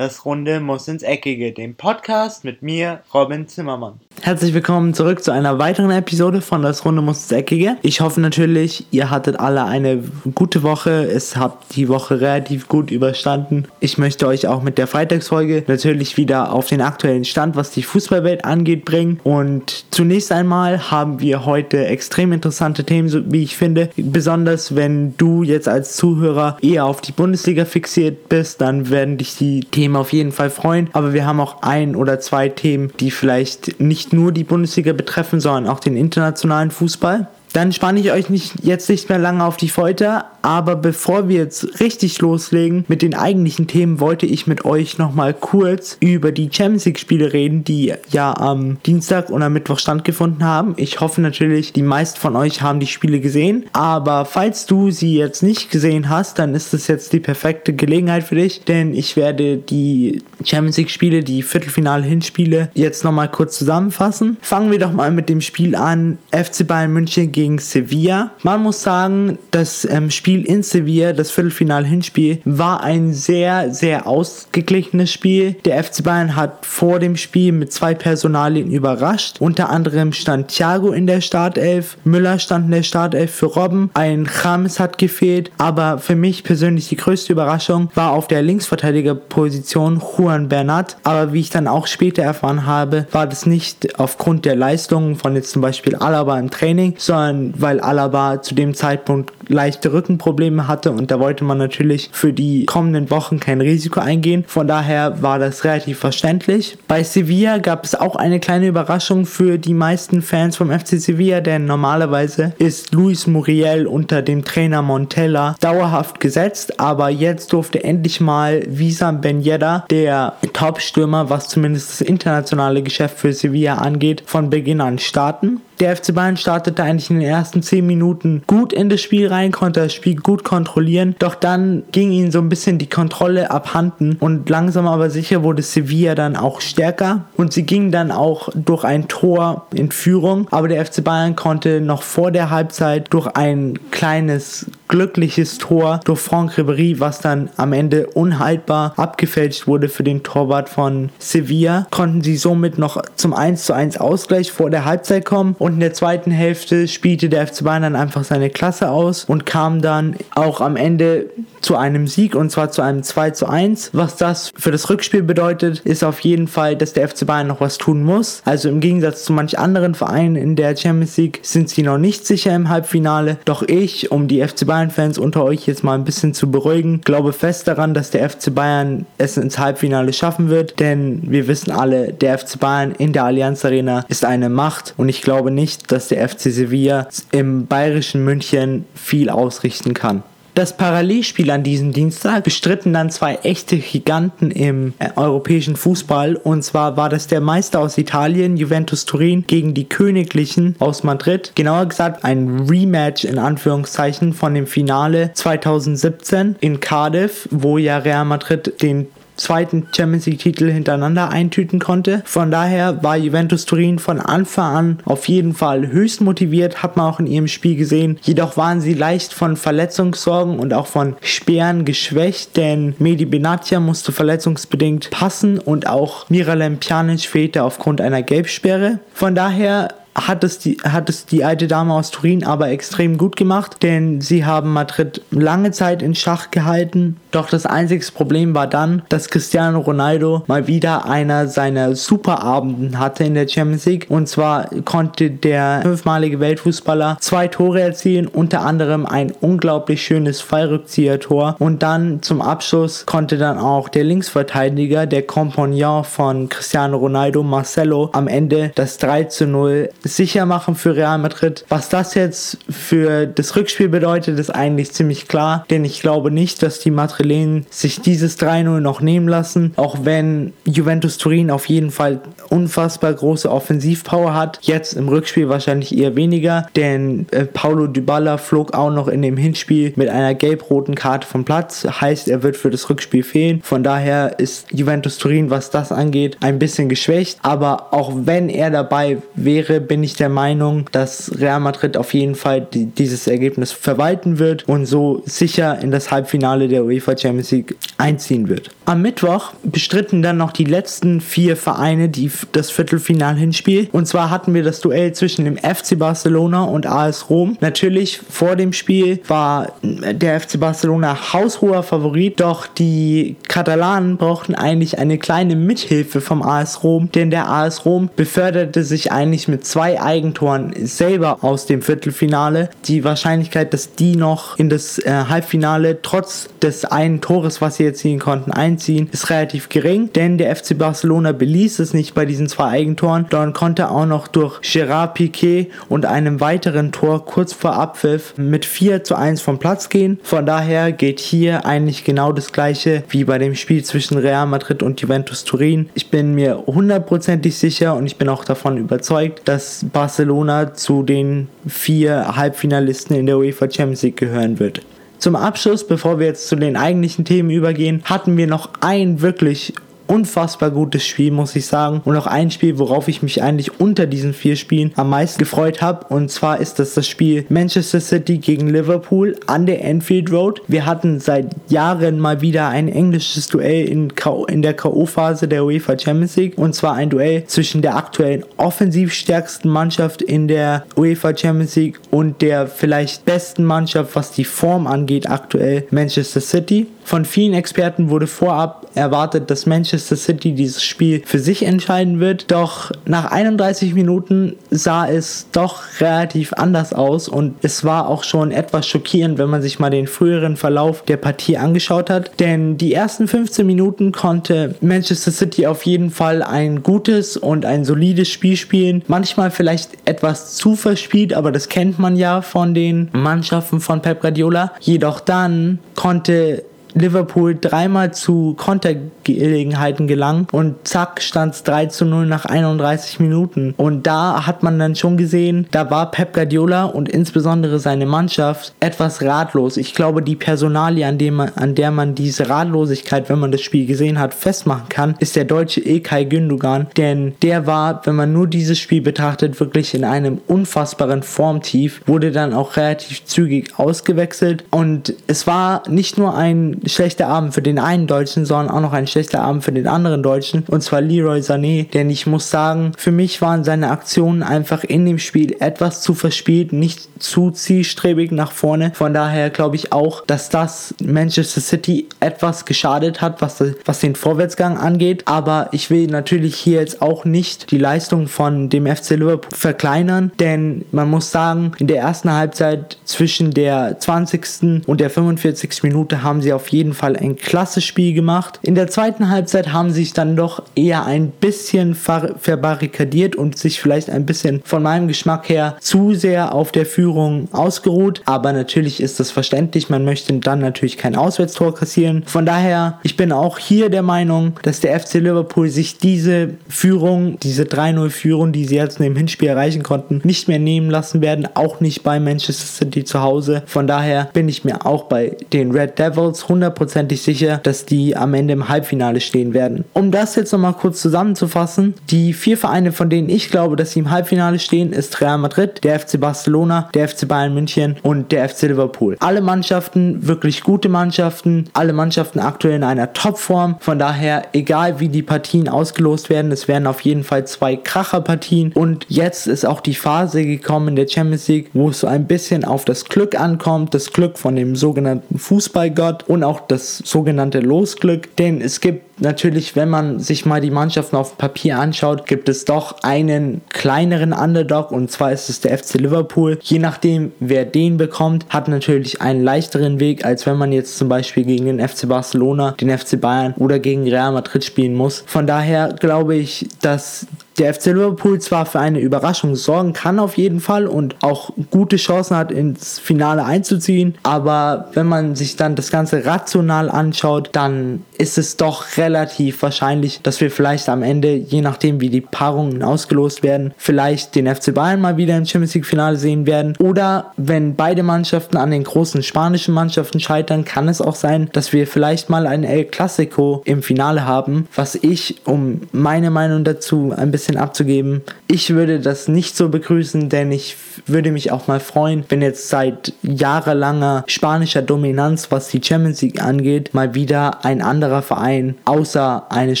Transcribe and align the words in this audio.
Das 0.00 0.24
Runde 0.24 0.60
muss 0.60 0.88
ins 0.88 1.02
Eckige, 1.02 1.52
dem 1.52 1.74
Podcast 1.74 2.42
mit 2.42 2.62
mir, 2.62 3.00
Robin 3.12 3.46
Zimmermann. 3.48 4.00
Herzlich 4.22 4.54
willkommen 4.54 4.94
zurück 4.94 5.22
zu 5.22 5.30
einer 5.30 5.58
weiteren 5.58 5.90
Episode 5.90 6.40
von 6.40 6.62
Das 6.62 6.86
Runde 6.86 7.02
muss 7.02 7.24
ins 7.24 7.32
Eckige. 7.32 7.76
Ich 7.82 8.00
hoffe 8.00 8.22
natürlich, 8.22 8.86
ihr 8.92 9.10
hattet 9.10 9.38
alle 9.38 9.64
eine 9.64 10.02
gute 10.34 10.62
Woche. 10.62 11.04
Es 11.04 11.36
habt 11.36 11.76
die 11.76 11.90
Woche 11.90 12.22
relativ 12.22 12.66
gut 12.66 12.90
überstanden. 12.90 13.66
Ich 13.80 13.98
möchte 13.98 14.26
euch 14.26 14.46
auch 14.46 14.62
mit 14.62 14.78
der 14.78 14.86
Freitagsfolge 14.86 15.64
natürlich 15.66 16.16
wieder 16.16 16.54
auf 16.54 16.66
den 16.66 16.80
aktuellen 16.80 17.26
Stand, 17.26 17.56
was 17.56 17.70
die 17.70 17.82
Fußballwelt 17.82 18.46
angeht, 18.46 18.86
bringen. 18.86 19.20
Und 19.22 19.84
zunächst 19.90 20.32
einmal 20.32 20.90
haben 20.90 21.20
wir 21.20 21.44
heute 21.44 21.84
extrem 21.86 22.32
interessante 22.32 22.84
Themen, 22.84 23.30
wie 23.30 23.42
ich 23.42 23.54
finde. 23.54 23.90
Besonders 23.96 24.74
wenn 24.74 25.14
du 25.18 25.42
jetzt 25.42 25.68
als 25.68 25.96
Zuhörer 25.96 26.56
eher 26.62 26.86
auf 26.86 27.02
die 27.02 27.12
Bundesliga 27.12 27.66
fixiert 27.66 28.30
bist, 28.30 28.62
dann 28.62 28.88
werden 28.88 29.18
dich 29.18 29.36
die 29.36 29.60
Themen 29.60 29.89
auf 29.96 30.12
jeden 30.12 30.32
Fall 30.32 30.50
freuen. 30.50 30.90
Aber 30.92 31.12
wir 31.12 31.26
haben 31.26 31.40
auch 31.40 31.62
ein 31.62 31.96
oder 31.96 32.20
zwei 32.20 32.48
Themen, 32.48 32.92
die 33.00 33.10
vielleicht 33.10 33.80
nicht 33.80 34.12
nur 34.12 34.32
die 34.32 34.44
Bundesliga 34.44 34.92
betreffen, 34.92 35.40
sondern 35.40 35.66
auch 35.72 35.80
den 35.80 35.96
internationalen 35.96 36.70
Fußball. 36.70 37.28
Dann 37.52 37.72
spanne 37.72 37.98
ich 37.98 38.12
euch 38.12 38.30
nicht, 38.30 38.62
jetzt 38.62 38.88
nicht 38.88 39.08
mehr 39.08 39.18
lange 39.18 39.44
auf 39.44 39.56
die 39.56 39.68
Folter, 39.68 40.26
aber 40.42 40.76
bevor 40.76 41.28
wir 41.28 41.38
jetzt 41.38 41.80
richtig 41.80 42.20
loslegen 42.20 42.84
mit 42.88 43.02
den 43.02 43.14
eigentlichen 43.14 43.66
Themen, 43.66 44.00
wollte 44.00 44.26
ich 44.26 44.46
mit 44.46 44.64
euch 44.64 44.98
nochmal 44.98 45.34
kurz 45.34 45.96
über 46.00 46.32
die 46.32 46.48
Champions 46.52 46.84
League 46.84 46.98
Spiele 46.98 47.32
reden, 47.32 47.64
die 47.64 47.92
ja 48.10 48.36
am 48.36 48.78
Dienstag 48.86 49.30
und 49.30 49.42
am 49.42 49.52
Mittwoch 49.52 49.78
stattgefunden 49.78 50.44
haben. 50.44 50.74
Ich 50.76 51.00
hoffe 51.00 51.20
natürlich, 51.20 51.72
die 51.72 51.82
meisten 51.82 52.18
von 52.18 52.36
euch 52.36 52.62
haben 52.62 52.80
die 52.80 52.86
Spiele 52.86 53.20
gesehen, 53.20 53.66
aber 53.72 54.24
falls 54.24 54.66
du 54.66 54.90
sie 54.90 55.16
jetzt 55.16 55.42
nicht 55.42 55.70
gesehen 55.70 56.08
hast, 56.08 56.38
dann 56.38 56.54
ist 56.54 56.72
das 56.72 56.86
jetzt 56.86 57.12
die 57.12 57.20
perfekte 57.20 57.74
Gelegenheit 57.74 58.24
für 58.24 58.36
dich, 58.36 58.64
denn 58.64 58.94
ich 58.94 59.16
werde 59.16 59.58
die 59.58 60.22
Champions 60.44 60.76
League 60.78 60.90
Spiele, 60.90 61.22
die 61.22 61.42
Viertelfinale-Hinspiele 61.42 62.70
jetzt 62.74 63.04
nochmal 63.04 63.30
kurz 63.30 63.58
zusammenfassen. 63.58 64.38
Fangen 64.40 64.70
wir 64.70 64.78
doch 64.78 64.92
mal 64.92 65.10
mit 65.10 65.28
dem 65.28 65.40
Spiel 65.40 65.74
an, 65.74 66.18
FC 66.32 66.66
Bayern 66.66 66.92
München 66.92 67.32
gegen 67.32 67.50
gegen 67.50 67.58
Sevilla. 67.58 68.32
Man 68.42 68.62
muss 68.62 68.82
sagen, 68.82 69.38
das 69.50 69.84
ähm, 69.84 70.10
Spiel 70.10 70.29
in 70.36 70.62
Sevilla, 70.62 71.12
das 71.12 71.30
Viertelfinal-Hinspiel, 71.30 72.40
war 72.44 72.82
ein 72.82 73.12
sehr, 73.12 73.72
sehr 73.72 74.06
ausgeglichenes 74.06 75.12
Spiel. 75.12 75.54
Der 75.64 75.82
FC 75.82 76.02
Bayern 76.02 76.36
hat 76.36 76.64
vor 76.64 76.98
dem 76.98 77.16
Spiel 77.16 77.52
mit 77.52 77.72
zwei 77.72 77.94
Personalien 77.94 78.70
überrascht. 78.70 79.36
Unter 79.40 79.70
anderem 79.70 80.12
stand 80.12 80.48
Thiago 80.48 80.92
in 80.92 81.06
der 81.06 81.20
Startelf, 81.20 81.96
Müller 82.04 82.38
stand 82.38 82.66
in 82.66 82.70
der 82.72 82.82
Startelf 82.82 83.34
für 83.34 83.46
Robben, 83.46 83.90
ein 83.94 84.28
James 84.42 84.80
hat 84.80 84.98
gefehlt, 84.98 85.50
aber 85.58 85.98
für 85.98 86.16
mich 86.16 86.44
persönlich 86.44 86.88
die 86.88 86.96
größte 86.96 87.32
Überraschung 87.32 87.90
war 87.94 88.12
auf 88.12 88.28
der 88.28 88.42
Linksverteidigerposition 88.42 90.00
Juan 90.00 90.48
Bernat. 90.48 90.96
Aber 91.02 91.32
wie 91.32 91.40
ich 91.40 91.50
dann 91.50 91.66
auch 91.66 91.86
später 91.86 92.22
erfahren 92.22 92.66
habe, 92.66 93.06
war 93.12 93.26
das 93.26 93.46
nicht 93.46 93.98
aufgrund 93.98 94.44
der 94.44 94.56
Leistungen 94.56 95.16
von 95.16 95.34
jetzt 95.34 95.50
zum 95.50 95.62
Beispiel 95.62 95.96
Alaba 95.96 96.38
im 96.38 96.50
Training, 96.50 96.94
sondern 96.98 97.54
weil 97.56 97.80
Alaba 97.80 98.42
zu 98.42 98.54
dem 98.54 98.74
Zeitpunkt 98.74 99.32
leichte 99.50 99.92
Rückenprobleme 99.92 100.68
hatte 100.68 100.92
und 100.92 101.10
da 101.10 101.20
wollte 101.20 101.44
man 101.44 101.58
natürlich 101.58 102.10
für 102.12 102.32
die 102.32 102.64
kommenden 102.66 103.10
Wochen 103.10 103.40
kein 103.40 103.60
Risiko 103.60 104.00
eingehen. 104.00 104.44
Von 104.46 104.68
daher 104.68 105.22
war 105.22 105.38
das 105.38 105.64
relativ 105.64 105.98
verständlich. 105.98 106.78
Bei 106.88 107.02
Sevilla 107.02 107.58
gab 107.58 107.84
es 107.84 107.94
auch 107.94 108.16
eine 108.16 108.40
kleine 108.40 108.68
Überraschung 108.68 109.26
für 109.26 109.58
die 109.58 109.74
meisten 109.74 110.22
Fans 110.22 110.56
vom 110.56 110.70
FC 110.70 111.00
Sevilla, 111.00 111.40
denn 111.40 111.66
normalerweise 111.66 112.54
ist 112.58 112.92
Luis 112.92 113.26
Muriel 113.26 113.86
unter 113.86 114.22
dem 114.22 114.44
Trainer 114.44 114.82
Montella 114.82 115.56
dauerhaft 115.60 116.20
gesetzt, 116.20 116.80
aber 116.80 117.10
jetzt 117.10 117.52
durfte 117.52 117.82
endlich 117.82 118.20
mal 118.20 118.62
Wissam 118.66 119.20
Ben 119.20 119.42
Yedda, 119.42 119.84
der 119.90 120.34
Top-Stürmer, 120.52 121.30
was 121.30 121.48
zumindest 121.48 121.90
das 121.90 122.00
internationale 122.00 122.82
Geschäft 122.82 123.18
für 123.18 123.32
Sevilla 123.32 123.74
angeht, 123.74 124.22
von 124.26 124.50
Beginn 124.50 124.80
an 124.80 124.98
starten. 124.98 125.60
Der 125.80 125.96
FC 125.96 126.14
Bayern 126.14 126.36
startete 126.36 126.82
eigentlich 126.82 127.08
in 127.08 127.20
den 127.20 127.28
ersten 127.28 127.62
10 127.62 127.86
Minuten 127.86 128.42
gut 128.46 128.74
in 128.74 128.90
das 128.90 129.00
Spiel 129.00 129.28
rein, 129.28 129.50
konnte 129.50 129.80
das 129.80 129.94
Spiel 129.94 130.16
gut 130.16 130.44
kontrollieren, 130.44 131.16
doch 131.18 131.34
dann 131.34 131.84
ging 131.90 132.12
ihnen 132.12 132.30
so 132.30 132.38
ein 132.38 132.50
bisschen 132.50 132.76
die 132.76 132.88
Kontrolle 132.88 133.50
abhanden 133.50 134.16
und 134.20 134.50
langsam 134.50 134.86
aber 134.86 135.08
sicher 135.08 135.42
wurde 135.42 135.62
Sevilla 135.62 136.14
dann 136.14 136.36
auch 136.36 136.60
stärker. 136.60 137.24
Und 137.38 137.54
sie 137.54 137.62
ging 137.62 137.90
dann 137.90 138.10
auch 138.10 138.50
durch 138.54 138.84
ein 138.84 139.08
Tor 139.08 139.66
in 139.72 139.90
Führung, 139.90 140.48
aber 140.50 140.68
der 140.68 140.84
FC 140.84 141.02
Bayern 141.02 141.34
konnte 141.34 141.80
noch 141.80 142.02
vor 142.02 142.30
der 142.30 142.50
Halbzeit 142.50 143.06
durch 143.10 143.26
ein 143.28 143.78
kleines 143.90 144.66
glückliches 144.90 145.58
Tor 145.58 146.00
durch 146.04 146.18
Franck 146.18 146.58
Ribéry, 146.58 146.98
was 146.98 147.20
dann 147.20 147.48
am 147.56 147.72
Ende 147.72 148.08
unhaltbar 148.08 148.92
abgefälscht 148.96 149.68
wurde 149.68 149.88
für 149.88 150.02
den 150.02 150.24
Torwart 150.24 150.68
von 150.68 151.10
Sevilla, 151.18 151.86
konnten 151.90 152.22
sie 152.22 152.36
somit 152.36 152.76
noch 152.76 153.00
zum 153.14 153.32
1 153.32 153.64
zu 153.64 153.72
1 153.72 153.98
Ausgleich 153.98 154.50
vor 154.50 154.68
der 154.68 154.84
Halbzeit 154.84 155.24
kommen 155.24 155.54
und 155.58 155.74
in 155.74 155.80
der 155.80 155.94
zweiten 155.94 156.32
Hälfte 156.32 156.88
spielte 156.88 157.28
der 157.28 157.46
FC 157.46 157.64
Bayern 157.64 157.82
dann 157.82 157.96
einfach 157.96 158.24
seine 158.24 158.50
Klasse 158.50 158.90
aus 158.90 159.24
und 159.24 159.46
kam 159.46 159.80
dann 159.80 160.16
auch 160.34 160.60
am 160.60 160.76
Ende 160.76 161.26
zu 161.60 161.76
einem 161.76 162.08
Sieg 162.08 162.34
und 162.34 162.50
zwar 162.50 162.70
zu 162.70 162.82
einem 162.82 163.02
2 163.02 163.30
zu 163.30 163.48
1. 163.48 163.90
Was 163.92 164.16
das 164.16 164.50
für 164.56 164.72
das 164.72 164.90
Rückspiel 164.90 165.22
bedeutet, 165.22 165.80
ist 165.80 166.02
auf 166.02 166.20
jeden 166.20 166.48
Fall, 166.48 166.74
dass 166.74 166.94
der 166.94 167.08
FC 167.08 167.26
Bayern 167.26 167.46
noch 167.46 167.60
was 167.60 167.78
tun 167.78 168.02
muss. 168.02 168.42
Also 168.44 168.68
im 168.68 168.80
Gegensatz 168.80 169.24
zu 169.24 169.32
manch 169.32 169.58
anderen 169.58 169.94
Vereinen 169.94 170.36
in 170.36 170.56
der 170.56 170.76
Champions 170.76 171.16
League 171.16 171.40
sind 171.42 171.68
sie 171.68 171.82
noch 171.82 171.98
nicht 171.98 172.26
sicher 172.26 172.54
im 172.54 172.68
Halbfinale. 172.68 173.38
Doch 173.44 173.62
ich, 173.62 174.10
um 174.10 174.26
die 174.26 174.42
FC 174.46 174.66
Bayern-Fans 174.80 175.18
unter 175.18 175.44
euch 175.44 175.66
jetzt 175.66 175.84
mal 175.84 175.94
ein 175.94 176.04
bisschen 176.04 176.32
zu 176.32 176.50
beruhigen, 176.50 177.02
glaube 177.02 177.34
fest 177.34 177.68
daran, 177.68 177.92
dass 177.92 178.10
der 178.10 178.30
FC 178.30 178.54
Bayern 178.54 179.04
es 179.18 179.36
ins 179.36 179.58
Halbfinale 179.58 180.12
schaffen 180.14 180.48
wird. 180.48 180.80
Denn 180.80 181.20
wir 181.24 181.48
wissen 181.48 181.70
alle, 181.70 182.14
der 182.14 182.38
FC 182.38 182.58
Bayern 182.58 182.92
in 182.92 183.12
der 183.12 183.24
Allianz 183.24 183.64
Arena 183.64 184.04
ist 184.08 184.24
eine 184.24 184.48
Macht 184.48 184.94
und 184.96 185.10
ich 185.10 185.20
glaube 185.20 185.50
nicht, 185.50 185.92
dass 185.92 186.08
der 186.08 186.26
FC 186.26 186.50
Sevilla 186.50 187.08
im 187.30 187.66
bayerischen 187.66 188.24
München 188.24 188.86
viel 188.94 189.28
ausrichten 189.28 189.92
kann. 189.92 190.22
Das 190.54 190.76
Parallelspiel 190.76 191.50
an 191.50 191.62
diesem 191.62 191.92
Dienstag 191.92 192.44
bestritten 192.44 192.92
dann 192.92 193.10
zwei 193.10 193.36
echte 193.36 193.76
Giganten 193.78 194.50
im 194.50 194.94
äh, 194.98 195.10
europäischen 195.16 195.76
Fußball. 195.76 196.34
Und 196.36 196.64
zwar 196.64 196.96
war 196.96 197.08
das 197.08 197.28
der 197.28 197.40
Meister 197.40 197.80
aus 197.80 197.96
Italien, 197.98 198.56
Juventus 198.56 199.04
Turin, 199.04 199.44
gegen 199.46 199.74
die 199.74 199.88
Königlichen 199.88 200.74
aus 200.80 201.04
Madrid. 201.04 201.52
Genauer 201.54 201.86
gesagt 201.86 202.24
ein 202.24 202.66
Rematch 202.68 203.24
in 203.24 203.38
Anführungszeichen 203.38 204.32
von 204.32 204.54
dem 204.54 204.66
Finale 204.66 205.30
2017 205.34 206.56
in 206.60 206.80
Cardiff, 206.80 207.48
wo 207.50 207.78
ja 207.78 207.98
Real 207.98 208.24
Madrid 208.24 208.82
den 208.82 209.06
zweiten 209.40 209.88
Champions 209.96 210.26
League 210.26 210.38
Titel 210.38 210.70
hintereinander 210.70 211.30
eintüten 211.30 211.78
konnte. 211.78 212.22
Von 212.26 212.50
daher 212.50 213.02
war 213.02 213.16
Juventus 213.16 213.64
Turin 213.64 213.98
von 213.98 214.20
Anfang 214.20 214.76
an 214.76 214.98
auf 215.04 215.28
jeden 215.28 215.54
Fall 215.54 215.88
höchst 215.88 216.20
motiviert, 216.20 216.82
hat 216.82 216.96
man 216.96 217.06
auch 217.06 217.20
in 217.20 217.26
ihrem 217.26 217.48
Spiel 217.48 217.76
gesehen. 217.76 218.18
Jedoch 218.22 218.56
waren 218.56 218.80
sie 218.80 218.94
leicht 218.94 219.32
von 219.32 219.56
Verletzungssorgen 219.56 220.58
und 220.58 220.74
auch 220.74 220.86
von 220.86 221.16
Speeren 221.22 221.84
geschwächt, 221.84 222.56
denn 222.56 222.94
Medi 222.98 223.24
Benatia 223.24 223.80
musste 223.80 224.12
verletzungsbedingt 224.12 225.10
passen 225.10 225.58
und 225.58 225.86
auch 225.86 226.28
Miralem 226.28 226.78
Pjanic 226.78 227.20
fehlte 227.20 227.64
aufgrund 227.64 228.00
einer 228.00 228.22
Gelbsperre. 228.22 229.00
Von 229.14 229.34
daher 229.34 229.88
hat 230.14 230.44
es, 230.44 230.58
die, 230.58 230.76
hat 230.82 231.08
es 231.08 231.26
die 231.26 231.44
alte 231.44 231.66
Dame 231.66 231.94
aus 231.94 232.10
Turin 232.10 232.44
aber 232.44 232.68
extrem 232.68 233.16
gut 233.16 233.36
gemacht, 233.36 233.78
denn 233.82 234.20
sie 234.20 234.44
haben 234.44 234.72
Madrid 234.72 235.22
lange 235.30 235.70
Zeit 235.70 236.02
in 236.02 236.14
Schach 236.14 236.50
gehalten. 236.50 237.16
Doch 237.30 237.48
das 237.48 237.66
einzige 237.66 238.04
Problem 238.12 238.54
war 238.54 238.66
dann, 238.66 239.02
dass 239.08 239.28
Cristiano 239.28 239.80
Ronaldo 239.80 240.42
mal 240.46 240.66
wieder 240.66 241.06
einer 241.06 241.46
seiner 241.46 241.94
Superabenden 241.94 242.98
hatte 242.98 243.24
in 243.24 243.34
der 243.34 243.46
Champions 243.46 243.86
League. 243.86 244.06
Und 244.08 244.28
zwar 244.28 244.68
konnte 244.84 245.30
der 245.30 245.80
fünfmalige 245.82 246.40
Weltfußballer 246.40 247.18
zwei 247.20 247.48
Tore 247.48 247.80
erzielen, 247.80 248.26
unter 248.26 248.62
anderem 248.62 249.06
ein 249.06 249.32
unglaublich 249.40 250.02
schönes 250.02 250.40
Fallrückzieher-Tor. 250.40 251.56
Und 251.58 251.82
dann 251.82 252.22
zum 252.22 252.40
Abschluss 252.40 253.06
konnte 253.06 253.38
dann 253.38 253.58
auch 253.58 253.88
der 253.88 254.04
Linksverteidiger, 254.04 255.06
der 255.06 255.22
Compagnon 255.22 256.04
von 256.04 256.48
Cristiano 256.48 256.96
Ronaldo, 256.96 257.42
Marcelo, 257.42 258.10
am 258.12 258.26
Ende 258.26 258.72
das 258.74 258.98
3 258.98 259.24
zu 259.24 259.46
0 259.46 259.90
sicher 260.02 260.46
machen 260.46 260.74
für 260.74 260.96
Real 260.96 261.18
Madrid. 261.18 261.64
Was 261.68 261.88
das 261.88 262.14
jetzt 262.14 262.58
für 262.68 263.26
das 263.26 263.54
Rückspiel 263.54 263.88
bedeutet, 263.88 264.38
ist 264.38 264.50
eigentlich 264.50 264.92
ziemlich 264.92 265.28
klar, 265.28 265.64
denn 265.70 265.84
ich 265.84 266.00
glaube 266.00 266.30
nicht, 266.30 266.62
dass 266.62 266.80
die 266.80 266.90
Madrid 266.90 267.19
Madrilen 267.20 267.66
sich 267.68 268.00
dieses 268.00 268.38
3-0 268.38 268.80
noch 268.80 269.00
nehmen 269.02 269.28
lassen, 269.28 269.72
auch 269.76 269.98
wenn 270.04 270.52
Juventus 270.64 271.18
Turin 271.18 271.50
auf 271.50 271.66
jeden 271.66 271.90
Fall 271.90 272.20
unfassbar 272.48 273.12
große 273.12 273.50
Offensivpower 273.50 274.34
hat. 274.34 274.58
Jetzt 274.62 274.94
im 274.94 275.08
Rückspiel 275.08 275.48
wahrscheinlich 275.48 275.96
eher 275.96 276.16
weniger, 276.16 276.66
denn 276.76 277.26
äh, 277.30 277.44
Paulo 277.44 277.86
Dybala 277.86 278.38
flog 278.38 278.74
auch 278.74 278.90
noch 278.90 279.06
in 279.08 279.20
dem 279.20 279.36
Hinspiel 279.36 279.92
mit 279.96 280.08
einer 280.08 280.34
gelb-roten 280.34 280.94
Karte 280.94 281.26
vom 281.26 281.44
Platz. 281.44 281.84
Heißt, 281.84 282.28
er 282.28 282.42
wird 282.42 282.56
für 282.56 282.70
das 282.70 282.88
Rückspiel 282.88 283.22
fehlen. 283.22 283.60
Von 283.62 283.82
daher 283.82 284.38
ist 284.38 284.66
Juventus 284.72 285.18
Turin, 285.18 285.50
was 285.50 285.70
das 285.70 285.92
angeht, 285.92 286.38
ein 286.40 286.58
bisschen 286.58 286.88
geschwächt. 286.88 287.38
Aber 287.42 287.92
auch 287.92 288.12
wenn 288.24 288.48
er 288.48 288.70
dabei 288.70 289.18
wäre, 289.34 289.80
bin 289.80 290.02
ich 290.02 290.14
der 290.14 290.30
Meinung, 290.30 290.86
dass 290.92 291.38
Real 291.38 291.60
Madrid 291.60 291.96
auf 291.96 292.14
jeden 292.14 292.34
Fall 292.34 292.62
die, 292.62 292.86
dieses 292.86 293.26
Ergebnis 293.26 293.72
verwalten 293.72 294.38
wird 294.38 294.66
und 294.68 294.86
so 294.86 295.22
sicher 295.26 295.78
in 295.80 295.90
das 295.90 296.10
Halbfinale 296.10 296.68
der 296.68 296.84
UEFA 296.84 297.09
Champions 297.16 297.50
League 297.50 297.76
einziehen 297.98 298.48
wird. 298.48 298.70
Am 298.86 299.02
Mittwoch 299.02 299.52
bestritten 299.62 300.22
dann 300.22 300.36
noch 300.36 300.52
die 300.52 300.64
letzten 300.64 301.20
vier 301.20 301.56
Vereine 301.56 302.08
die, 302.08 302.30
das 302.52 302.70
Viertelfinal-Hinspiel. 302.70 303.88
Und 303.92 304.06
zwar 304.06 304.30
hatten 304.30 304.52
wir 304.52 304.62
das 304.62 304.80
Duell 304.80 305.12
zwischen 305.12 305.44
dem 305.44 305.56
FC 305.56 305.98
Barcelona 305.98 306.64
und 306.64 306.86
AS 306.86 307.30
Rom. 307.30 307.56
Natürlich 307.60 308.18
vor 308.18 308.56
dem 308.56 308.72
Spiel 308.72 309.20
war 309.28 309.72
der 309.82 310.40
FC 310.40 310.58
Barcelona 310.58 311.32
haushoher 311.32 311.82
Favorit, 311.82 312.40
doch 312.40 312.66
die 312.66 313.36
Katalanen 313.48 314.16
brauchten 314.16 314.54
eigentlich 314.54 314.98
eine 314.98 315.18
kleine 315.18 315.56
Mithilfe 315.56 316.20
vom 316.20 316.42
AS 316.42 316.82
Rom, 316.82 317.10
denn 317.12 317.30
der 317.30 317.48
AS 317.48 317.84
Rom 317.84 318.10
beförderte 318.16 318.82
sich 318.82 319.12
eigentlich 319.12 319.48
mit 319.48 319.64
zwei 319.64 320.00
Eigentoren 320.00 320.74
selber 320.86 321.44
aus 321.44 321.66
dem 321.66 321.82
Viertelfinale. 321.82 322.70
Die 322.86 323.04
Wahrscheinlichkeit, 323.04 323.72
dass 323.72 323.94
die 323.94 324.16
noch 324.16 324.58
in 324.58 324.68
das 324.68 324.98
äh, 324.98 325.10
Halbfinale 325.28 326.02
trotz 326.02 326.48
des 326.62 326.84
einen 327.00 327.22
Tores, 327.22 327.62
was 327.62 327.76
sie 327.76 327.86
erzielen 327.86 328.18
konnten, 328.18 328.52
einziehen, 328.52 329.08
ist 329.10 329.30
relativ 329.30 329.70
gering, 329.70 330.12
denn 330.12 330.36
der 330.36 330.54
FC 330.54 330.76
Barcelona 330.76 331.32
beließ 331.32 331.78
es 331.78 331.94
nicht 331.94 332.14
bei 332.14 332.26
diesen 332.26 332.46
zwei 332.46 332.68
Eigentoren, 332.68 333.26
sondern 333.30 333.54
konnte 333.54 333.90
auch 333.90 334.04
noch 334.04 334.28
durch 334.28 334.60
Gerard 334.60 335.14
Piquet 335.14 335.70
und 335.88 336.04
einem 336.04 336.40
weiteren 336.40 336.92
Tor 336.92 337.24
kurz 337.24 337.54
vor 337.54 337.72
Abpfiff 337.72 338.34
mit 338.36 338.66
4 338.66 339.02
zu 339.02 339.14
1 339.14 339.40
vom 339.40 339.58
Platz 339.58 339.88
gehen. 339.88 340.20
Von 340.22 340.44
daher 340.44 340.92
geht 340.92 341.20
hier 341.20 341.64
eigentlich 341.64 342.04
genau 342.04 342.32
das 342.32 342.52
gleiche 342.52 343.02
wie 343.08 343.24
bei 343.24 343.38
dem 343.38 343.54
Spiel 343.54 343.82
zwischen 343.82 344.18
Real 344.18 344.46
Madrid 344.46 344.82
und 344.82 345.00
Juventus 345.00 345.44
Turin. 345.44 345.88
Ich 345.94 346.10
bin 346.10 346.34
mir 346.34 346.64
hundertprozentig 346.66 347.56
sicher 347.56 347.94
und 347.96 348.04
ich 348.04 348.16
bin 348.16 348.28
auch 348.28 348.44
davon 348.44 348.76
überzeugt, 348.76 349.48
dass 349.48 349.86
Barcelona 349.90 350.74
zu 350.74 351.02
den 351.02 351.48
vier 351.66 352.36
Halbfinalisten 352.36 353.16
in 353.16 353.24
der 353.24 353.38
UEFA 353.38 353.70
Champions 353.70 354.02
League 354.02 354.18
gehören 354.18 354.58
wird. 354.58 354.82
Zum 355.20 355.36
Abschluss, 355.36 355.86
bevor 355.86 356.18
wir 356.18 356.26
jetzt 356.26 356.48
zu 356.48 356.56
den 356.56 356.76
eigentlichen 356.76 357.26
Themen 357.26 357.50
übergehen, 357.50 358.02
hatten 358.04 358.38
wir 358.38 358.46
noch 358.46 358.70
ein 358.80 359.20
wirklich 359.20 359.74
unfassbar 360.10 360.70
gutes 360.70 361.06
Spiel, 361.06 361.30
muss 361.30 361.54
ich 361.54 361.66
sagen. 361.66 362.02
Und 362.04 362.16
auch 362.16 362.26
ein 362.26 362.50
Spiel, 362.50 362.78
worauf 362.78 363.06
ich 363.06 363.22
mich 363.22 363.42
eigentlich 363.42 363.80
unter 363.80 364.06
diesen 364.06 364.34
vier 364.34 364.56
Spielen 364.56 364.92
am 364.96 365.10
meisten 365.10 365.38
gefreut 365.38 365.80
habe. 365.80 366.06
Und 366.12 366.30
zwar 366.30 366.60
ist 366.60 366.80
das 366.80 366.94
das 366.94 367.06
Spiel 367.06 367.46
Manchester 367.48 368.00
City 368.00 368.38
gegen 368.38 368.68
Liverpool 368.68 369.36
an 369.46 369.66
der 369.66 369.84
Enfield 369.84 370.32
Road. 370.32 370.62
Wir 370.66 370.84
hatten 370.84 371.20
seit 371.20 371.54
Jahren 371.68 372.18
mal 372.18 372.40
wieder 372.40 372.68
ein 372.68 372.88
englisches 372.88 373.48
Duell 373.48 373.88
in, 373.88 374.12
in 374.48 374.62
der 374.62 374.74
K.O.-Phase 374.74 375.46
der 375.46 375.64
UEFA 375.64 375.96
Champions 375.96 376.34
League. 376.36 376.58
Und 376.58 376.74
zwar 376.74 376.94
ein 376.94 377.10
Duell 377.10 377.44
zwischen 377.46 377.80
der 377.80 377.96
aktuellen 377.96 378.44
offensiv 378.56 379.12
stärksten 379.12 379.68
Mannschaft 379.68 380.22
in 380.22 380.48
der 380.48 380.84
UEFA 380.96 381.36
Champions 381.36 381.76
League 381.76 382.00
und 382.10 382.42
der 382.42 382.66
vielleicht 382.66 383.24
besten 383.24 383.64
Mannschaft, 383.64 384.16
was 384.16 384.32
die 384.32 384.44
Form 384.44 384.88
angeht, 384.88 385.30
aktuell 385.30 385.86
Manchester 385.90 386.40
City. 386.40 386.88
Von 387.10 387.24
vielen 387.24 387.54
Experten 387.54 388.08
wurde 388.08 388.28
vorab 388.28 388.86
erwartet, 388.94 389.50
dass 389.50 389.66
Manchester 389.66 390.14
City 390.14 390.52
dieses 390.52 390.84
Spiel 390.84 391.24
für 391.26 391.40
sich 391.40 391.64
entscheiden 391.64 392.20
wird. 392.20 392.52
Doch 392.52 392.92
nach 393.04 393.32
31 393.32 393.94
Minuten 393.94 394.54
sah 394.70 395.08
es 395.08 395.48
doch 395.50 395.82
relativ 395.98 396.52
anders 396.52 396.92
aus 396.92 397.28
und 397.28 397.56
es 397.62 397.82
war 397.84 398.08
auch 398.08 398.22
schon 398.22 398.52
etwas 398.52 398.86
schockierend, 398.86 399.38
wenn 399.38 399.50
man 399.50 399.60
sich 399.60 399.80
mal 399.80 399.90
den 399.90 400.06
früheren 400.06 400.56
Verlauf 400.56 401.02
der 401.02 401.16
Partie 401.16 401.56
angeschaut 401.56 402.10
hat. 402.10 402.30
Denn 402.38 402.76
die 402.76 402.94
ersten 402.94 403.26
15 403.26 403.66
Minuten 403.66 404.12
konnte 404.12 404.76
Manchester 404.80 405.32
City 405.32 405.66
auf 405.66 405.84
jeden 405.86 406.12
Fall 406.12 406.44
ein 406.44 406.84
gutes 406.84 407.36
und 407.36 407.64
ein 407.64 407.84
solides 407.84 408.28
Spiel 408.28 408.56
spielen. 408.56 409.02
Manchmal 409.08 409.50
vielleicht 409.50 409.98
etwas 410.04 410.54
zu 410.54 410.76
verspielt, 410.76 411.34
aber 411.34 411.50
das 411.50 411.68
kennt 411.68 411.98
man 411.98 412.14
ja 412.14 412.40
von 412.40 412.72
den 412.72 413.08
Mannschaften 413.12 413.80
von 413.80 414.00
Pep 414.00 414.20
Guardiola. 414.20 414.70
Jedoch 414.78 415.18
dann 415.18 415.80
konnte 415.96 416.62
Liverpool 416.94 417.56
dreimal 417.60 418.12
zu 418.12 418.54
Kontergelegenheiten 418.56 420.06
gelangen 420.06 420.46
und 420.52 420.86
zack 420.86 421.22
stand 421.22 421.54
es 421.54 421.62
3 421.62 421.86
zu 421.86 422.04
0 422.04 422.26
nach 422.26 422.44
31 422.44 423.20
Minuten. 423.20 423.74
Und 423.76 424.06
da 424.06 424.46
hat 424.46 424.62
man 424.62 424.78
dann 424.78 424.96
schon 424.96 425.16
gesehen, 425.16 425.66
da 425.70 425.90
war 425.90 426.10
Pep 426.10 426.32
Guardiola 426.32 426.84
und 426.84 427.08
insbesondere 427.08 427.78
seine 427.78 428.06
Mannschaft 428.06 428.74
etwas 428.80 429.22
ratlos. 429.22 429.76
Ich 429.76 429.94
glaube, 429.94 430.22
die 430.22 430.36
Personalie, 430.36 431.06
an, 431.06 431.18
dem 431.18 431.40
an 431.40 431.74
der 431.74 431.90
man 431.90 432.14
diese 432.14 432.48
Ratlosigkeit, 432.48 433.28
wenn 433.28 433.38
man 433.38 433.52
das 433.52 433.60
Spiel 433.60 433.86
gesehen 433.86 434.18
hat, 434.18 434.34
festmachen 434.34 434.88
kann, 434.88 435.14
ist 435.18 435.36
der 435.36 435.44
deutsche 435.44 435.80
Ilkay 435.80 436.24
Gündogan. 436.24 436.86
Denn 436.96 437.34
der 437.42 437.66
war, 437.66 438.02
wenn 438.04 438.16
man 438.16 438.32
nur 438.32 438.46
dieses 438.46 438.78
Spiel 438.78 439.02
betrachtet, 439.02 439.58
wirklich 439.60 439.94
in 439.94 440.04
einem 440.04 440.40
unfassbaren 440.46 441.22
Formtief, 441.22 442.00
wurde 442.06 442.32
dann 442.32 442.52
auch 442.52 442.76
relativ 442.76 443.24
zügig 443.24 443.78
ausgewechselt. 443.78 444.64
Und 444.70 445.14
es 445.26 445.46
war 445.46 445.82
nicht 445.88 446.18
nur 446.18 446.36
ein 446.36 446.79
schlechter 446.86 447.28
Abend 447.28 447.54
für 447.54 447.62
den 447.62 447.78
einen 447.78 448.06
Deutschen, 448.06 448.44
sondern 448.46 448.74
auch 448.74 448.80
noch 448.80 448.92
ein 448.92 449.06
schlechter 449.06 449.42
Abend 449.42 449.64
für 449.64 449.72
den 449.72 449.86
anderen 449.86 450.22
Deutschen. 450.22 450.64
Und 450.68 450.82
zwar 450.82 451.00
Leroy 451.00 451.40
Sané. 451.40 451.90
Denn 451.90 452.10
ich 452.10 452.26
muss 452.26 452.50
sagen, 452.50 452.92
für 452.96 453.12
mich 453.12 453.42
waren 453.42 453.64
seine 453.64 453.90
Aktionen 453.90 454.42
einfach 454.42 454.84
in 454.84 455.06
dem 455.06 455.18
Spiel 455.18 455.56
etwas 455.60 456.02
zu 456.02 456.14
verspielt, 456.14 456.72
nicht 456.72 457.08
zu 457.20 457.50
zielstrebig 457.50 458.32
nach 458.32 458.52
vorne. 458.52 458.92
Von 458.94 459.14
daher 459.14 459.50
glaube 459.50 459.76
ich 459.76 459.92
auch, 459.92 460.24
dass 460.26 460.48
das 460.48 460.94
Manchester 461.02 461.60
City 461.60 462.08
etwas 462.20 462.64
geschadet 462.64 463.20
hat, 463.20 463.42
was, 463.42 463.62
was 463.84 464.00
den 464.00 464.14
Vorwärtsgang 464.14 464.78
angeht. 464.78 465.22
Aber 465.26 465.68
ich 465.72 465.90
will 465.90 466.06
natürlich 466.06 466.56
hier 466.56 466.80
jetzt 466.80 467.02
auch 467.02 467.24
nicht 467.24 467.70
die 467.70 467.78
Leistung 467.78 468.26
von 468.26 468.68
dem 468.68 468.86
FC 468.86 469.10
Liverpool 469.10 469.56
verkleinern, 469.56 470.32
denn 470.40 470.84
man 470.92 471.08
muss 471.08 471.30
sagen, 471.30 471.72
in 471.78 471.86
der 471.86 471.98
ersten 471.98 472.32
Halbzeit 472.32 472.98
zwischen 473.04 473.50
der 473.52 473.98
20. 473.98 474.86
und 474.86 475.00
der 475.00 475.10
45. 475.10 475.82
Minute 475.82 476.22
haben 476.22 476.40
sie 476.42 476.52
auf 476.52 476.68
jeden 476.72 476.94
Fall 476.94 477.16
ein 477.16 477.36
klasse 477.36 477.80
Spiel 477.80 478.14
gemacht. 478.14 478.58
In 478.62 478.74
der 478.74 478.88
zweiten 478.88 479.30
Halbzeit 479.30 479.72
haben 479.72 479.90
sie 479.90 480.00
sich 480.00 480.12
dann 480.12 480.36
doch 480.36 480.62
eher 480.74 481.06
ein 481.06 481.30
bisschen 481.30 481.94
ver 481.94 482.34
verbarrikadiert 482.38 483.36
und 483.36 483.58
sich 483.58 483.80
vielleicht 483.80 484.10
ein 484.10 484.26
bisschen 484.26 484.62
von 484.64 484.82
meinem 484.82 485.08
Geschmack 485.08 485.48
her 485.48 485.76
zu 485.80 486.14
sehr 486.14 486.54
auf 486.54 486.72
der 486.72 486.86
Führung 486.86 487.48
ausgeruht. 487.52 488.22
Aber 488.24 488.52
natürlich 488.52 489.00
ist 489.00 489.20
das 489.20 489.30
verständlich. 489.30 489.88
Man 489.88 490.04
möchte 490.04 490.32
dann 490.34 490.60
natürlich 490.60 490.96
kein 490.96 491.16
Auswärtstor 491.16 491.74
kassieren. 491.74 492.22
Von 492.26 492.46
daher, 492.46 492.98
ich 493.02 493.16
bin 493.16 493.32
auch 493.32 493.58
hier 493.58 493.90
der 493.90 494.02
Meinung, 494.02 494.52
dass 494.62 494.80
der 494.80 494.98
FC 494.98 495.14
Liverpool 495.14 495.68
sich 495.68 495.98
diese 495.98 496.54
Führung, 496.68 497.38
diese 497.40 497.64
3-0-Führung, 497.64 498.52
die 498.52 498.64
sie 498.64 498.76
jetzt 498.76 498.98
in 498.98 499.04
dem 499.04 499.16
Hinspiel 499.16 499.48
erreichen 499.48 499.82
konnten, 499.82 500.20
nicht 500.24 500.48
mehr 500.48 500.58
nehmen 500.58 500.90
lassen 500.90 501.20
werden. 501.20 501.48
Auch 501.54 501.80
nicht 501.80 502.02
bei 502.02 502.20
Manchester 502.20 502.66
City 502.66 503.04
zu 503.04 503.20
Hause. 503.22 503.62
Von 503.66 503.86
daher 503.86 504.28
bin 504.32 504.48
ich 504.48 504.64
mir 504.64 504.86
auch 504.86 505.04
bei 505.04 505.36
den 505.52 505.72
Red 505.72 505.98
Devils 505.98 506.48
hundertprozentig 506.60 507.22
sicher, 507.22 507.58
dass 507.62 507.86
die 507.86 508.14
am 508.14 508.34
Ende 508.34 508.52
im 508.52 508.68
Halbfinale 508.68 509.20
stehen 509.20 509.54
werden. 509.54 509.86
Um 509.94 510.10
das 510.10 510.36
jetzt 510.36 510.52
nochmal 510.52 510.74
kurz 510.74 511.00
zusammenzufassen, 511.00 511.94
die 512.10 512.34
vier 512.34 512.58
Vereine, 512.58 512.92
von 512.92 513.08
denen 513.08 513.30
ich 513.30 513.48
glaube, 513.48 513.76
dass 513.76 513.92
sie 513.92 514.00
im 514.00 514.10
Halbfinale 514.10 514.58
stehen, 514.58 514.92
ist 514.92 515.22
Real 515.22 515.38
Madrid, 515.38 515.82
der 515.82 515.98
FC 515.98 516.20
Barcelona, 516.20 516.90
der 516.92 517.08
FC 517.08 517.26
Bayern 517.26 517.54
München 517.54 517.96
und 518.02 518.30
der 518.30 518.46
FC 518.46 518.64
Liverpool. 518.64 519.16
Alle 519.20 519.40
Mannschaften, 519.40 520.26
wirklich 520.26 520.62
gute 520.62 520.90
Mannschaften, 520.90 521.70
alle 521.72 521.94
Mannschaften 521.94 522.40
aktuell 522.40 522.74
in 522.74 522.84
einer 522.84 523.14
Topform. 523.14 523.76
Von 523.80 523.98
daher, 523.98 524.42
egal 524.52 525.00
wie 525.00 525.08
die 525.08 525.22
Partien 525.22 525.66
ausgelost 525.66 526.28
werden, 526.28 526.52
es 526.52 526.68
werden 526.68 526.86
auf 526.86 527.00
jeden 527.00 527.24
Fall 527.24 527.46
zwei 527.46 527.76
Kracherpartien 527.76 528.72
und 528.74 529.06
jetzt 529.08 529.46
ist 529.46 529.64
auch 529.64 529.80
die 529.80 529.94
Phase 529.94 530.44
gekommen 530.44 530.88
in 530.88 530.96
der 530.96 531.08
Champions 531.08 531.48
League, 531.48 531.70
wo 531.72 531.88
es 531.88 532.00
so 532.00 532.06
ein 532.06 532.26
bisschen 532.26 532.66
auf 532.66 532.84
das 532.84 533.06
Glück 533.06 533.40
ankommt, 533.40 533.94
das 533.94 534.12
Glück 534.12 534.36
von 534.36 534.56
dem 534.56 534.76
sogenannten 534.76 535.38
Fußballgott 535.38 536.28
und 536.28 536.44
auch 536.50 536.60
das 536.60 536.98
sogenannte 536.98 537.60
Losglück, 537.60 538.34
denn 538.36 538.60
es 538.60 538.80
gibt 538.80 539.09
natürlich, 539.20 539.76
wenn 539.76 539.88
man 539.88 540.18
sich 540.18 540.46
mal 540.46 540.60
die 540.60 540.70
Mannschaften 540.70 541.16
auf 541.16 541.38
Papier 541.38 541.78
anschaut, 541.78 542.26
gibt 542.26 542.48
es 542.48 542.64
doch 542.64 543.02
einen 543.02 543.60
kleineren 543.68 544.32
Underdog 544.32 544.90
und 544.90 545.10
zwar 545.10 545.32
ist 545.32 545.48
es 545.48 545.60
der 545.60 545.76
FC 545.76 545.94
Liverpool. 545.94 546.58
Je 546.62 546.78
nachdem, 546.78 547.32
wer 547.40 547.64
den 547.64 547.96
bekommt, 547.96 548.46
hat 548.48 548.68
natürlich 548.68 549.20
einen 549.20 549.42
leichteren 549.42 550.00
Weg, 550.00 550.24
als 550.24 550.46
wenn 550.46 550.56
man 550.56 550.72
jetzt 550.72 550.98
zum 550.98 551.08
Beispiel 551.08 551.44
gegen 551.44 551.66
den 551.66 551.86
FC 551.86 552.08
Barcelona, 552.08 552.72
den 552.80 552.96
FC 552.96 553.20
Bayern 553.20 553.54
oder 553.58 553.78
gegen 553.78 554.08
Real 554.08 554.32
Madrid 554.32 554.64
spielen 554.64 554.94
muss. 554.94 555.22
Von 555.26 555.46
daher 555.46 555.94
glaube 555.98 556.36
ich, 556.36 556.68
dass 556.80 557.26
der 557.60 557.74
FC 557.74 557.86
Liverpool 557.86 558.40
zwar 558.40 558.64
für 558.64 558.80
eine 558.80 559.00
Überraschung 559.00 559.54
sorgen 559.54 559.92
kann 559.92 560.18
auf 560.18 560.38
jeden 560.38 560.60
Fall 560.60 560.86
und 560.86 561.16
auch 561.20 561.50
gute 561.70 561.96
Chancen 561.96 562.36
hat 562.36 562.50
ins 562.50 562.98
Finale 562.98 563.44
einzuziehen, 563.44 564.14
aber 564.22 564.88
wenn 564.94 565.06
man 565.06 565.36
sich 565.36 565.56
dann 565.56 565.76
das 565.76 565.90
Ganze 565.90 566.24
rational 566.24 566.88
anschaut, 566.88 567.50
dann 567.52 568.04
ist 568.16 568.38
es 568.38 568.56
doch 568.56 568.96
relativ 568.96 569.09
wahrscheinlich, 569.14 570.22
dass 570.22 570.40
wir 570.40 570.50
vielleicht 570.50 570.88
am 570.88 571.02
Ende, 571.02 571.34
je 571.34 571.60
nachdem 571.60 572.00
wie 572.00 572.10
die 572.10 572.20
Paarungen 572.20 572.82
ausgelost 572.82 573.42
werden, 573.42 573.72
vielleicht 573.76 574.34
den 574.34 574.52
FC 574.52 574.74
Bayern 574.74 575.00
mal 575.00 575.16
wieder 575.16 575.36
im 575.36 575.46
Champions 575.46 575.74
League 575.74 575.86
Finale 575.86 576.16
sehen 576.16 576.46
werden 576.46 576.74
oder 576.78 577.32
wenn 577.36 577.74
beide 577.74 578.02
Mannschaften 578.02 578.56
an 578.56 578.70
den 578.70 578.84
großen 578.84 579.22
spanischen 579.22 579.74
Mannschaften 579.74 580.20
scheitern, 580.20 580.64
kann 580.64 580.88
es 580.88 581.00
auch 581.00 581.14
sein, 581.14 581.48
dass 581.52 581.72
wir 581.72 581.86
vielleicht 581.86 582.30
mal 582.30 582.46
ein 582.46 582.64
El 582.64 582.84
Clasico 582.84 583.62
im 583.64 583.82
Finale 583.82 584.26
haben, 584.26 584.68
was 584.74 584.94
ich, 584.94 585.40
um 585.44 585.82
meine 585.92 586.30
Meinung 586.30 586.64
dazu 586.64 587.12
ein 587.16 587.30
bisschen 587.30 587.56
abzugeben. 587.56 588.22
Ich 588.46 588.70
würde 588.70 589.00
das 589.00 589.28
nicht 589.28 589.56
so 589.56 589.68
begrüßen, 589.68 590.28
denn 590.28 590.52
ich 590.52 590.76
würde 591.06 591.32
mich 591.32 591.52
auch 591.52 591.66
mal 591.66 591.80
freuen, 591.80 592.24
wenn 592.28 592.42
jetzt 592.42 592.68
seit 592.68 593.12
jahrelanger 593.22 594.24
spanischer 594.26 594.82
Dominanz, 594.82 595.50
was 595.50 595.68
die 595.68 595.80
Champions 595.82 596.22
League 596.22 596.42
angeht, 596.42 596.94
mal 596.94 597.14
wieder 597.14 597.64
ein 597.64 597.82
anderer 597.82 598.22
Verein 598.22 598.76
außer 599.00 599.46
eines 599.48 599.80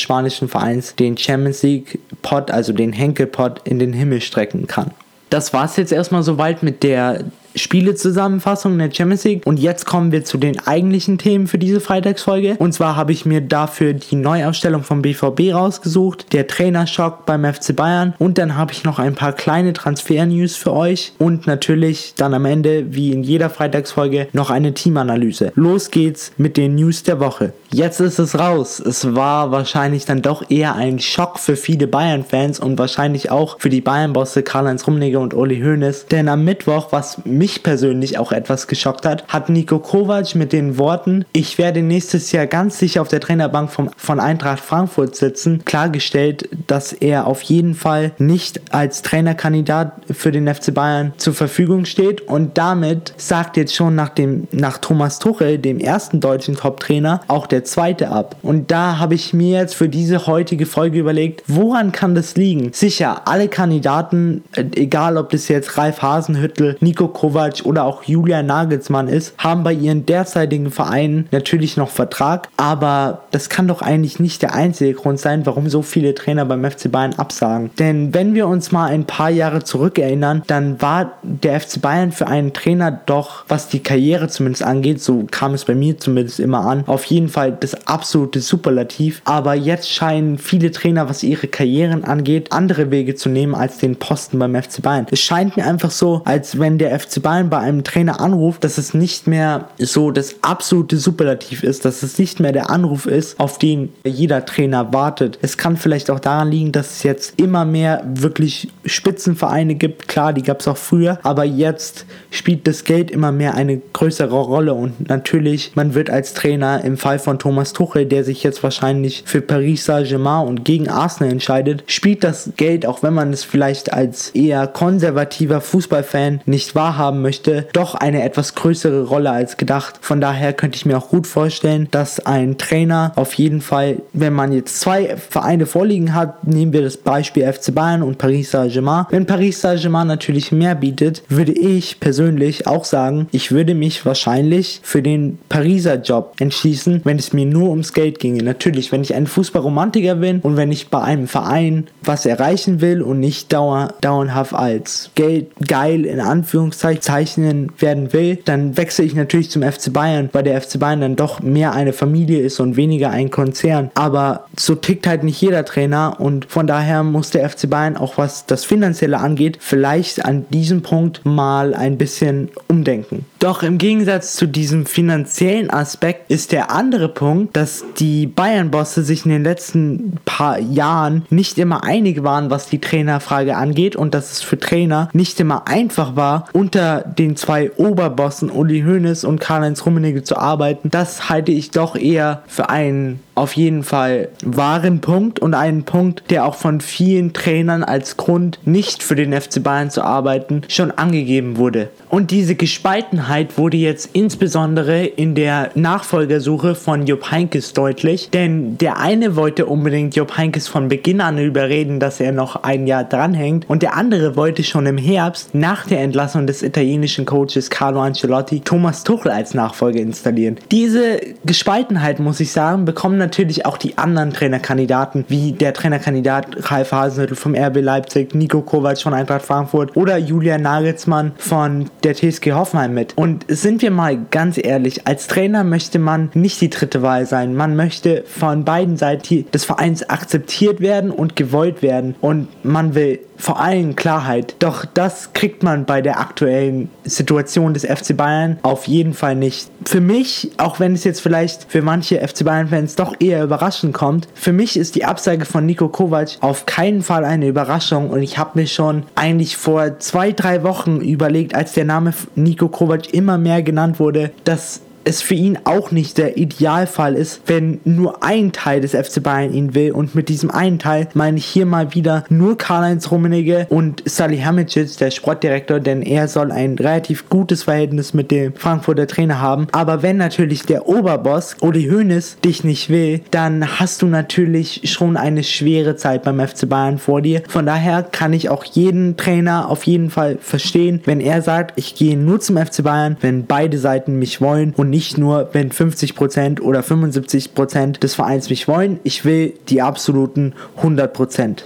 spanischen 0.00 0.48
Vereins 0.48 0.94
den 0.94 1.16
Champions 1.16 1.62
League 1.62 1.98
Pot, 2.22 2.50
also 2.50 2.72
den 2.72 2.92
Henkel 2.92 3.26
Pot, 3.26 3.60
in 3.64 3.78
den 3.78 3.92
Himmel 3.92 4.22
strecken 4.22 4.66
kann. 4.66 4.92
Das 5.28 5.52
war 5.52 5.66
es 5.66 5.76
jetzt 5.76 5.92
erstmal 5.92 6.22
soweit 6.22 6.62
mit 6.62 6.82
der 6.82 7.24
Spielezusammenfassung 7.54 8.78
der 8.78 8.90
Champions 8.92 9.24
League. 9.24 9.46
Und 9.46 9.58
jetzt 9.58 9.86
kommen 9.86 10.12
wir 10.12 10.24
zu 10.24 10.38
den 10.38 10.58
eigentlichen 10.66 11.18
Themen 11.18 11.46
für 11.46 11.58
diese 11.58 11.80
Freitagsfolge. 11.80 12.56
Und 12.58 12.72
zwar 12.72 12.96
habe 12.96 13.12
ich 13.12 13.26
mir 13.26 13.40
dafür 13.40 13.94
die 13.94 14.16
Neuausstellung 14.16 14.82
vom 14.82 15.02
BVB 15.02 15.52
rausgesucht, 15.52 16.32
der 16.32 16.46
Trainerschock 16.46 17.26
beim 17.26 17.44
FC 17.44 17.74
Bayern 17.74 18.14
und 18.18 18.38
dann 18.38 18.56
habe 18.56 18.72
ich 18.72 18.84
noch 18.84 18.98
ein 18.98 19.14
paar 19.14 19.32
kleine 19.32 19.72
Transfer-News 19.72 20.56
für 20.56 20.72
euch 20.72 21.12
und 21.18 21.46
natürlich 21.46 22.14
dann 22.16 22.34
am 22.34 22.44
Ende, 22.44 22.94
wie 22.94 23.12
in 23.12 23.22
jeder 23.22 23.50
Freitagsfolge, 23.50 24.28
noch 24.32 24.50
eine 24.50 24.74
Teamanalyse. 24.74 25.52
Los 25.54 25.90
geht's 25.90 26.32
mit 26.36 26.56
den 26.56 26.74
News 26.74 27.02
der 27.02 27.20
Woche. 27.20 27.52
Jetzt 27.72 28.00
ist 28.00 28.18
es 28.18 28.38
raus. 28.38 28.80
Es 28.80 29.14
war 29.14 29.52
wahrscheinlich 29.52 30.04
dann 30.04 30.22
doch 30.22 30.50
eher 30.50 30.74
ein 30.74 30.98
Schock 30.98 31.38
für 31.38 31.56
viele 31.56 31.86
Bayern-Fans 31.86 32.60
und 32.60 32.78
wahrscheinlich 32.78 33.30
auch 33.30 33.60
für 33.60 33.70
die 33.70 33.80
Bayern-Bosse 33.80 34.42
Karl-Heinz 34.42 34.86
Rummenigge 34.86 35.18
und 35.18 35.34
Uli 35.34 35.60
Hoeneß. 35.60 36.06
Denn 36.06 36.28
am 36.28 36.44
Mittwoch, 36.44 36.88
was 36.90 37.24
mich 37.40 37.62
persönlich 37.62 38.18
auch 38.18 38.32
etwas 38.32 38.66
geschockt 38.66 39.06
hat, 39.06 39.26
hat 39.26 39.48
Nico 39.48 39.78
Kovac 39.78 40.34
mit 40.34 40.52
den 40.52 40.76
Worten, 40.76 41.24
ich 41.32 41.56
werde 41.56 41.80
nächstes 41.80 42.32
Jahr 42.32 42.46
ganz 42.46 42.78
sicher 42.78 43.00
auf 43.00 43.08
der 43.08 43.20
Trainerbank 43.20 43.70
vom, 43.70 43.88
von 43.96 44.20
Eintracht 44.20 44.60
Frankfurt 44.60 45.16
sitzen, 45.16 45.64
klargestellt, 45.64 46.50
dass 46.66 46.92
er 46.92 47.26
auf 47.26 47.40
jeden 47.40 47.74
Fall 47.74 48.12
nicht 48.18 48.60
als 48.74 49.00
Trainerkandidat 49.00 49.92
für 50.10 50.32
den 50.32 50.54
FC 50.54 50.74
Bayern 50.74 51.14
zur 51.16 51.32
Verfügung 51.32 51.86
steht 51.86 52.20
und 52.28 52.58
damit 52.58 53.14
sagt 53.16 53.56
jetzt 53.56 53.74
schon 53.74 53.94
nach 53.94 54.10
dem 54.10 54.46
nach 54.52 54.76
Thomas 54.76 55.18
Tuchel, 55.18 55.56
dem 55.56 55.80
ersten 55.80 56.20
deutschen 56.20 56.56
Top-Trainer, 56.56 57.22
auch 57.26 57.46
der 57.46 57.64
zweite 57.64 58.10
ab. 58.10 58.36
Und 58.42 58.70
da 58.70 58.98
habe 58.98 59.14
ich 59.14 59.32
mir 59.32 59.60
jetzt 59.60 59.74
für 59.74 59.88
diese 59.88 60.26
heutige 60.26 60.66
Folge 60.66 60.98
überlegt, 60.98 61.44
woran 61.46 61.90
kann 61.90 62.14
das 62.14 62.36
liegen? 62.36 62.74
Sicher, 62.74 63.22
alle 63.26 63.48
Kandidaten, 63.48 64.44
äh, 64.54 64.64
egal 64.74 65.16
ob 65.16 65.30
das 65.30 65.48
jetzt 65.48 65.78
Ralf 65.78 66.02
Hasenhüttel, 66.02 66.76
Nico 66.80 67.08
Kovac 67.08 67.29
Kovac 67.30 67.64
oder 67.64 67.84
auch 67.84 68.02
Julia 68.02 68.42
Nagelsmann 68.42 69.08
ist, 69.08 69.34
haben 69.38 69.62
bei 69.62 69.72
ihren 69.72 70.04
derzeitigen 70.04 70.70
Vereinen 70.70 71.28
natürlich 71.30 71.76
noch 71.76 71.88
Vertrag, 71.88 72.48
aber 72.56 73.22
das 73.30 73.48
kann 73.48 73.68
doch 73.68 73.82
eigentlich 73.82 74.18
nicht 74.18 74.42
der 74.42 74.54
einzige 74.54 74.94
Grund 74.94 75.20
sein, 75.20 75.46
warum 75.46 75.68
so 75.68 75.82
viele 75.82 76.14
Trainer 76.14 76.44
beim 76.44 76.68
FC 76.68 76.90
Bayern 76.90 77.14
absagen. 77.14 77.70
Denn 77.78 78.12
wenn 78.14 78.34
wir 78.34 78.48
uns 78.48 78.72
mal 78.72 78.90
ein 78.90 79.04
paar 79.04 79.30
Jahre 79.30 79.62
zurückerinnern, 79.62 80.42
dann 80.48 80.82
war 80.82 81.12
der 81.22 81.60
FC 81.60 81.80
Bayern 81.80 82.10
für 82.10 82.26
einen 82.26 82.52
Trainer 82.52 82.90
doch, 83.06 83.44
was 83.48 83.68
die 83.68 83.80
Karriere 83.80 84.28
zumindest 84.28 84.64
angeht, 84.64 85.00
so 85.00 85.26
kam 85.30 85.54
es 85.54 85.64
bei 85.64 85.74
mir 85.74 85.98
zumindest 85.98 86.40
immer 86.40 86.66
an, 86.66 86.84
auf 86.86 87.04
jeden 87.04 87.28
Fall 87.28 87.52
das 87.52 87.86
absolute 87.86 88.40
Superlativ. 88.40 89.22
Aber 89.24 89.54
jetzt 89.54 89.88
scheinen 89.88 90.38
viele 90.38 90.72
Trainer, 90.72 91.08
was 91.08 91.22
ihre 91.22 91.46
Karrieren 91.46 92.04
angeht, 92.04 92.50
andere 92.50 92.90
Wege 92.90 93.14
zu 93.14 93.28
nehmen 93.28 93.54
als 93.54 93.78
den 93.78 93.96
Posten 93.96 94.38
beim 94.38 94.60
FC 94.60 94.82
Bayern. 94.82 95.06
Es 95.10 95.20
scheint 95.20 95.56
mir 95.56 95.66
einfach 95.66 95.90
so, 95.90 96.22
als 96.24 96.58
wenn 96.58 96.78
der 96.78 96.98
FC 96.98 97.19
Bayern 97.20 97.50
bei 97.50 97.58
einem 97.58 97.84
Trainer 97.84 98.20
anruft, 98.20 98.64
dass 98.64 98.78
es 98.78 98.94
nicht 98.94 99.26
mehr 99.26 99.68
so 99.78 100.10
das 100.10 100.36
absolute 100.42 100.96
Superlativ 100.96 101.62
ist, 101.62 101.84
dass 101.84 102.02
es 102.02 102.18
nicht 102.18 102.40
mehr 102.40 102.52
der 102.52 102.70
Anruf 102.70 103.06
ist, 103.06 103.38
auf 103.38 103.58
den 103.58 103.92
jeder 104.04 104.44
Trainer 104.44 104.92
wartet. 104.92 105.38
Es 105.42 105.56
kann 105.56 105.76
vielleicht 105.76 106.10
auch 106.10 106.20
daran 106.20 106.50
liegen, 106.50 106.72
dass 106.72 106.90
es 106.90 107.02
jetzt 107.02 107.38
immer 107.38 107.64
mehr 107.64 108.02
wirklich 108.06 108.68
Spitzenvereine 108.84 109.74
gibt. 109.74 110.08
Klar, 110.08 110.32
die 110.32 110.42
gab 110.42 110.60
es 110.60 110.68
auch 110.68 110.76
früher, 110.76 111.18
aber 111.22 111.44
jetzt 111.44 112.06
spielt 112.30 112.66
das 112.66 112.84
Geld 112.84 113.10
immer 113.10 113.32
mehr 113.32 113.54
eine 113.54 113.78
größere 113.92 114.36
Rolle 114.36 114.74
und 114.74 115.08
natürlich, 115.08 115.72
man 115.74 115.94
wird 115.94 116.10
als 116.10 116.34
Trainer 116.34 116.82
im 116.84 116.96
Fall 116.96 117.18
von 117.18 117.38
Thomas 117.38 117.72
Tuchel, 117.72 118.06
der 118.06 118.24
sich 118.24 118.42
jetzt 118.42 118.62
wahrscheinlich 118.62 119.22
für 119.26 119.40
Paris 119.40 119.84
Saint-Germain 119.84 120.46
und 120.46 120.64
gegen 120.64 120.88
Arsenal 120.88 121.32
entscheidet, 121.32 121.84
spielt 121.86 122.24
das 122.24 122.50
Geld, 122.56 122.86
auch 122.86 123.02
wenn 123.02 123.14
man 123.14 123.32
es 123.32 123.44
vielleicht 123.44 123.92
als 123.92 124.30
eher 124.30 124.66
konservativer 124.66 125.60
Fußballfan 125.60 126.40
nicht 126.46 126.74
wahrhaben 126.74 127.09
haben 127.10 127.22
möchte, 127.22 127.66
doch 127.72 127.96
eine 127.96 128.22
etwas 128.22 128.54
größere 128.54 129.02
Rolle 129.04 129.30
als 129.30 129.56
gedacht. 129.56 129.98
Von 130.00 130.20
daher 130.20 130.52
könnte 130.52 130.76
ich 130.76 130.86
mir 130.86 130.96
auch 130.96 131.08
gut 131.08 131.26
vorstellen, 131.26 131.88
dass 131.90 132.24
ein 132.24 132.56
Trainer 132.56 133.12
auf 133.16 133.34
jeden 133.34 133.60
Fall, 133.60 134.02
wenn 134.12 134.32
man 134.32 134.52
jetzt 134.52 134.80
zwei 134.80 135.16
Vereine 135.16 135.66
vorliegen 135.66 136.14
hat, 136.14 136.46
nehmen 136.46 136.72
wir 136.72 136.82
das 136.82 136.96
Beispiel 136.96 137.52
FC 137.52 137.74
Bayern 137.74 138.04
und 138.04 138.18
Paris 138.18 138.52
Saint-Germain. 138.52 139.06
Wenn 139.10 139.26
Paris 139.26 139.60
Saint-Germain 139.60 140.06
natürlich 140.06 140.52
mehr 140.52 140.76
bietet, 140.76 141.24
würde 141.28 141.52
ich 141.52 141.98
persönlich 141.98 142.68
auch 142.68 142.84
sagen, 142.84 143.26
ich 143.32 143.50
würde 143.50 143.74
mich 143.74 144.06
wahrscheinlich 144.06 144.80
für 144.84 145.02
den 145.02 145.38
Pariser 145.48 145.96
Job 145.96 146.34
entschließen, 146.38 147.00
wenn 147.02 147.18
es 147.18 147.32
mir 147.32 147.46
nur 147.46 147.70
ums 147.70 147.92
Geld 147.92 148.20
ginge. 148.20 148.44
Natürlich, 148.44 148.92
wenn 148.92 149.02
ich 149.02 149.14
ein 149.14 149.26
Fußballromantiker 149.26 150.14
bin 150.14 150.40
und 150.40 150.56
wenn 150.56 150.70
ich 150.70 150.88
bei 150.88 151.02
einem 151.02 151.26
Verein 151.26 151.88
was 152.02 152.24
erreichen 152.24 152.80
will 152.80 153.02
und 153.02 153.18
nicht 153.18 153.52
dauer, 153.52 153.94
dauerhaft 154.00 154.54
als 154.54 155.10
Geld 155.16 155.48
geil 155.66 156.04
in 156.04 156.20
Anführungszeichen 156.20 156.99
zeichnen 157.00 157.72
werden 157.78 158.12
will, 158.12 158.38
dann 158.44 158.76
wechsle 158.76 159.04
ich 159.04 159.14
natürlich 159.14 159.50
zum 159.50 159.62
FC 159.62 159.92
Bayern, 159.92 160.28
weil 160.32 160.42
der 160.42 160.60
FC 160.60 160.78
Bayern 160.78 161.00
dann 161.00 161.16
doch 161.16 161.40
mehr 161.40 161.72
eine 161.72 161.92
Familie 161.92 162.40
ist 162.40 162.60
und 162.60 162.76
weniger 162.76 163.10
ein 163.10 163.30
Konzern. 163.30 163.90
Aber 163.94 164.46
so 164.58 164.74
tickt 164.74 165.06
halt 165.06 165.24
nicht 165.24 165.40
jeder 165.40 165.64
Trainer 165.64 166.16
und 166.18 166.46
von 166.46 166.66
daher 166.66 167.02
muss 167.02 167.30
der 167.30 167.48
FC 167.48 167.68
Bayern 167.68 167.96
auch 167.96 168.18
was 168.18 168.46
das 168.46 168.64
Finanzielle 168.64 169.18
angeht, 169.18 169.58
vielleicht 169.60 170.24
an 170.24 170.44
diesem 170.50 170.82
Punkt 170.82 171.24
mal 171.24 171.74
ein 171.74 171.98
bisschen 171.98 172.50
umdenken. 172.68 173.24
Doch 173.38 173.62
im 173.62 173.78
Gegensatz 173.78 174.34
zu 174.36 174.46
diesem 174.46 174.84
finanziellen 174.84 175.70
Aspekt 175.70 176.30
ist 176.30 176.52
der 176.52 176.70
andere 176.70 177.08
Punkt, 177.08 177.56
dass 177.56 177.84
die 177.98 178.26
Bayern-Bosse 178.26 179.02
sich 179.02 179.24
in 179.24 179.30
den 179.30 179.44
letzten 179.44 180.16
paar 180.24 180.58
Jahren 180.58 181.24
nicht 181.30 181.58
immer 181.58 181.84
einig 181.84 182.22
waren, 182.22 182.50
was 182.50 182.66
die 182.66 182.80
Trainerfrage 182.80 183.56
angeht 183.56 183.96
und 183.96 184.12
dass 184.14 184.32
es 184.32 184.42
für 184.42 184.58
Trainer 184.58 185.08
nicht 185.12 185.40
immer 185.40 185.66
einfach 185.68 186.16
war, 186.16 186.44
unter 186.52 186.89
den 186.98 187.36
zwei 187.36 187.70
Oberbossen 187.72 188.50
Uli 188.50 188.82
Hoeneß 188.82 189.24
und 189.24 189.40
Karl-Heinz 189.40 189.86
Rummenigge 189.86 190.22
zu 190.22 190.36
arbeiten, 190.36 190.90
das 190.90 191.28
halte 191.28 191.52
ich 191.52 191.70
doch 191.70 191.96
eher 191.96 192.42
für 192.46 192.68
einen 192.68 193.20
auf 193.40 193.56
jeden 193.56 193.82
Fall 193.82 194.28
wahren 194.44 195.00
Punkt 195.00 195.40
und 195.40 195.54
einen 195.54 195.84
Punkt, 195.84 196.24
der 196.28 196.44
auch 196.44 196.54
von 196.54 196.80
vielen 196.80 197.32
Trainern 197.32 197.82
als 197.82 198.18
Grund, 198.18 198.58
nicht 198.66 199.02
für 199.02 199.16
den 199.16 199.32
FC 199.32 199.62
Bayern 199.62 199.90
zu 199.90 200.02
arbeiten, 200.02 200.60
schon 200.68 200.90
angegeben 200.90 201.56
wurde. 201.56 201.88
Und 202.10 202.32
diese 202.32 202.54
Gespaltenheit 202.54 203.56
wurde 203.56 203.78
jetzt 203.78 204.10
insbesondere 204.12 205.06
in 205.06 205.34
der 205.34 205.70
Nachfolgersuche 205.74 206.74
von 206.74 207.06
Jupp 207.06 207.30
Heinkes 207.30 207.72
deutlich, 207.72 208.28
denn 208.30 208.76
der 208.76 208.98
eine 208.98 209.36
wollte 209.36 209.64
unbedingt 209.64 210.16
Jupp 210.16 210.36
Heinkes 210.36 210.68
von 210.68 210.88
Beginn 210.88 211.22
an 211.22 211.38
überreden, 211.38 211.98
dass 211.98 212.20
er 212.20 212.32
noch 212.32 212.62
ein 212.62 212.86
Jahr 212.86 213.04
dranhängt 213.04 213.64
und 213.70 213.82
der 213.82 213.96
andere 213.96 214.36
wollte 214.36 214.64
schon 214.64 214.84
im 214.84 214.98
Herbst 214.98 215.54
nach 215.54 215.86
der 215.86 216.00
Entlassung 216.00 216.46
des 216.46 216.62
italienischen 216.62 217.24
Coaches 217.24 217.70
Carlo 217.70 218.00
Ancelotti 218.02 218.60
Thomas 218.60 219.02
Tuchel 219.02 219.30
als 219.30 219.54
Nachfolger 219.54 220.00
installieren. 220.00 220.58
Diese 220.70 221.20
Gespaltenheit, 221.46 222.20
muss 222.20 222.40
ich 222.40 222.52
sagen, 222.52 222.84
bekommen 222.84 223.18
natürlich 223.30 223.64
auch 223.64 223.78
die 223.78 223.96
anderen 223.96 224.32
Trainerkandidaten, 224.32 225.24
wie 225.28 225.52
der 225.52 225.72
Trainerkandidat 225.72 226.70
Ralf 226.70 226.90
Hasenhüttl 226.90 227.36
vom 227.36 227.54
RB 227.54 227.80
Leipzig, 227.80 228.34
Nico 228.34 228.60
Kovac 228.60 229.00
von 229.00 229.14
Eintracht 229.14 229.42
Frankfurt 229.42 229.96
oder 229.96 230.18
Julian 230.18 230.62
Nagelsmann 230.62 231.32
von 231.38 231.88
der 232.02 232.16
TSG 232.16 232.52
Hoffenheim 232.52 232.92
mit. 232.92 233.16
Und 233.16 233.44
sind 233.46 233.82
wir 233.82 233.92
mal 233.92 234.18
ganz 234.32 234.58
ehrlich, 234.58 235.06
als 235.06 235.28
Trainer 235.28 235.62
möchte 235.62 236.00
man 236.00 236.30
nicht 236.34 236.60
die 236.60 236.70
dritte 236.70 237.02
Wahl 237.02 237.24
sein. 237.24 237.54
Man 237.54 237.76
möchte 237.76 238.24
von 238.26 238.64
beiden 238.64 238.96
Seiten 238.96 239.48
des 239.52 239.64
Vereins 239.64 240.08
akzeptiert 240.08 240.80
werden 240.80 241.12
und 241.12 241.36
gewollt 241.36 241.82
werden. 241.82 242.16
Und 242.20 242.48
man 242.64 242.96
will 242.96 243.20
vor 243.40 243.60
allem 243.60 243.96
Klarheit. 243.96 244.56
Doch 244.58 244.84
das 244.84 245.32
kriegt 245.32 245.62
man 245.62 245.84
bei 245.84 246.02
der 246.02 246.20
aktuellen 246.20 246.90
Situation 247.04 247.74
des 247.74 247.84
FC 247.84 248.16
Bayern 248.16 248.58
auf 248.62 248.86
jeden 248.86 249.14
Fall 249.14 249.34
nicht. 249.34 249.70
Für 249.84 250.00
mich, 250.00 250.50
auch 250.58 250.78
wenn 250.78 250.92
es 250.92 251.04
jetzt 251.04 251.20
vielleicht 251.20 251.70
für 251.70 251.82
manche 251.82 252.26
FC 252.26 252.44
Bayern-Fans 252.44 252.96
doch 252.96 253.14
eher 253.18 253.42
überraschend 253.42 253.94
kommt, 253.94 254.28
für 254.34 254.52
mich 254.52 254.76
ist 254.76 254.94
die 254.94 255.04
Absage 255.04 255.44
von 255.44 255.66
Nico 255.66 255.88
Kovac 255.88 256.36
auf 256.40 256.66
keinen 256.66 257.02
Fall 257.02 257.24
eine 257.24 257.48
Überraschung 257.48 258.10
und 258.10 258.22
ich 258.22 258.38
habe 258.38 258.60
mir 258.60 258.66
schon 258.66 259.04
eigentlich 259.14 259.56
vor 259.56 259.98
zwei, 259.98 260.32
drei 260.32 260.62
Wochen 260.62 261.00
überlegt, 261.00 261.54
als 261.54 261.72
der 261.72 261.84
Name 261.84 262.12
Nico 262.34 262.68
Kovac 262.68 263.12
immer 263.12 263.38
mehr 263.38 263.62
genannt 263.62 263.98
wurde, 263.98 264.30
dass 264.44 264.82
es 265.04 265.22
für 265.22 265.34
ihn 265.34 265.58
auch 265.64 265.90
nicht 265.90 266.18
der 266.18 266.36
Idealfall 266.36 267.14
ist, 267.14 267.42
wenn 267.46 267.80
nur 267.84 268.22
ein 268.22 268.52
Teil 268.52 268.80
des 268.80 268.92
FC 268.92 269.22
Bayern 269.22 269.52
ihn 269.52 269.74
will. 269.74 269.92
Und 269.92 270.14
mit 270.14 270.28
diesem 270.28 270.50
einen 270.50 270.78
Teil 270.78 271.08
meine 271.14 271.38
ich 271.38 271.46
hier 271.46 271.66
mal 271.66 271.94
wieder 271.94 272.24
nur 272.28 272.58
Karl-Heinz 272.58 273.10
Rummenigge 273.10 273.66
und 273.70 274.02
Salihamidzic, 274.04 274.96
der 274.98 275.10
Sportdirektor, 275.10 275.80
denn 275.80 276.02
er 276.02 276.28
soll 276.28 276.52
ein 276.52 276.76
relativ 276.76 277.28
gutes 277.28 277.64
Verhältnis 277.64 278.14
mit 278.14 278.30
dem 278.30 278.54
Frankfurter 278.54 279.06
Trainer 279.06 279.40
haben. 279.40 279.66
Aber 279.72 280.02
wenn 280.02 280.16
natürlich 280.16 280.62
der 280.62 280.88
Oberboss, 280.88 281.56
Uli 281.60 281.88
Hoeneß, 281.88 282.38
dich 282.44 282.64
nicht 282.64 282.90
will, 282.90 283.20
dann 283.30 283.80
hast 283.80 284.02
du 284.02 284.06
natürlich 284.06 284.82
schon 284.84 285.16
eine 285.16 285.44
schwere 285.44 285.96
Zeit 285.96 286.22
beim 286.22 286.40
FC 286.40 286.68
Bayern 286.68 286.98
vor 286.98 287.22
dir. 287.22 287.42
Von 287.48 287.66
daher 287.66 288.02
kann 288.02 288.32
ich 288.32 288.50
auch 288.50 288.64
jeden 288.64 289.16
Trainer 289.16 289.68
auf 289.68 289.84
jeden 289.84 290.10
Fall 290.10 290.38
verstehen, 290.40 291.00
wenn 291.04 291.20
er 291.20 291.42
sagt, 291.42 291.72
ich 291.76 291.94
gehe 291.94 292.16
nur 292.16 292.40
zum 292.40 292.56
FC 292.56 292.82
Bayern, 292.82 293.16
wenn 293.20 293.46
beide 293.46 293.78
Seiten 293.78 294.18
mich 294.18 294.40
wollen 294.40 294.74
und 294.76 294.89
nicht 294.90 295.18
nur, 295.18 295.48
wenn 295.52 295.70
50% 295.70 296.60
oder 296.60 296.80
75% 296.80 298.00
des 298.00 298.14
Vereins 298.14 298.50
mich 298.50 298.68
wollen. 298.68 299.00
Ich 299.04 299.24
will 299.24 299.54
die 299.68 299.82
absoluten 299.82 300.54
100%. 300.82 301.62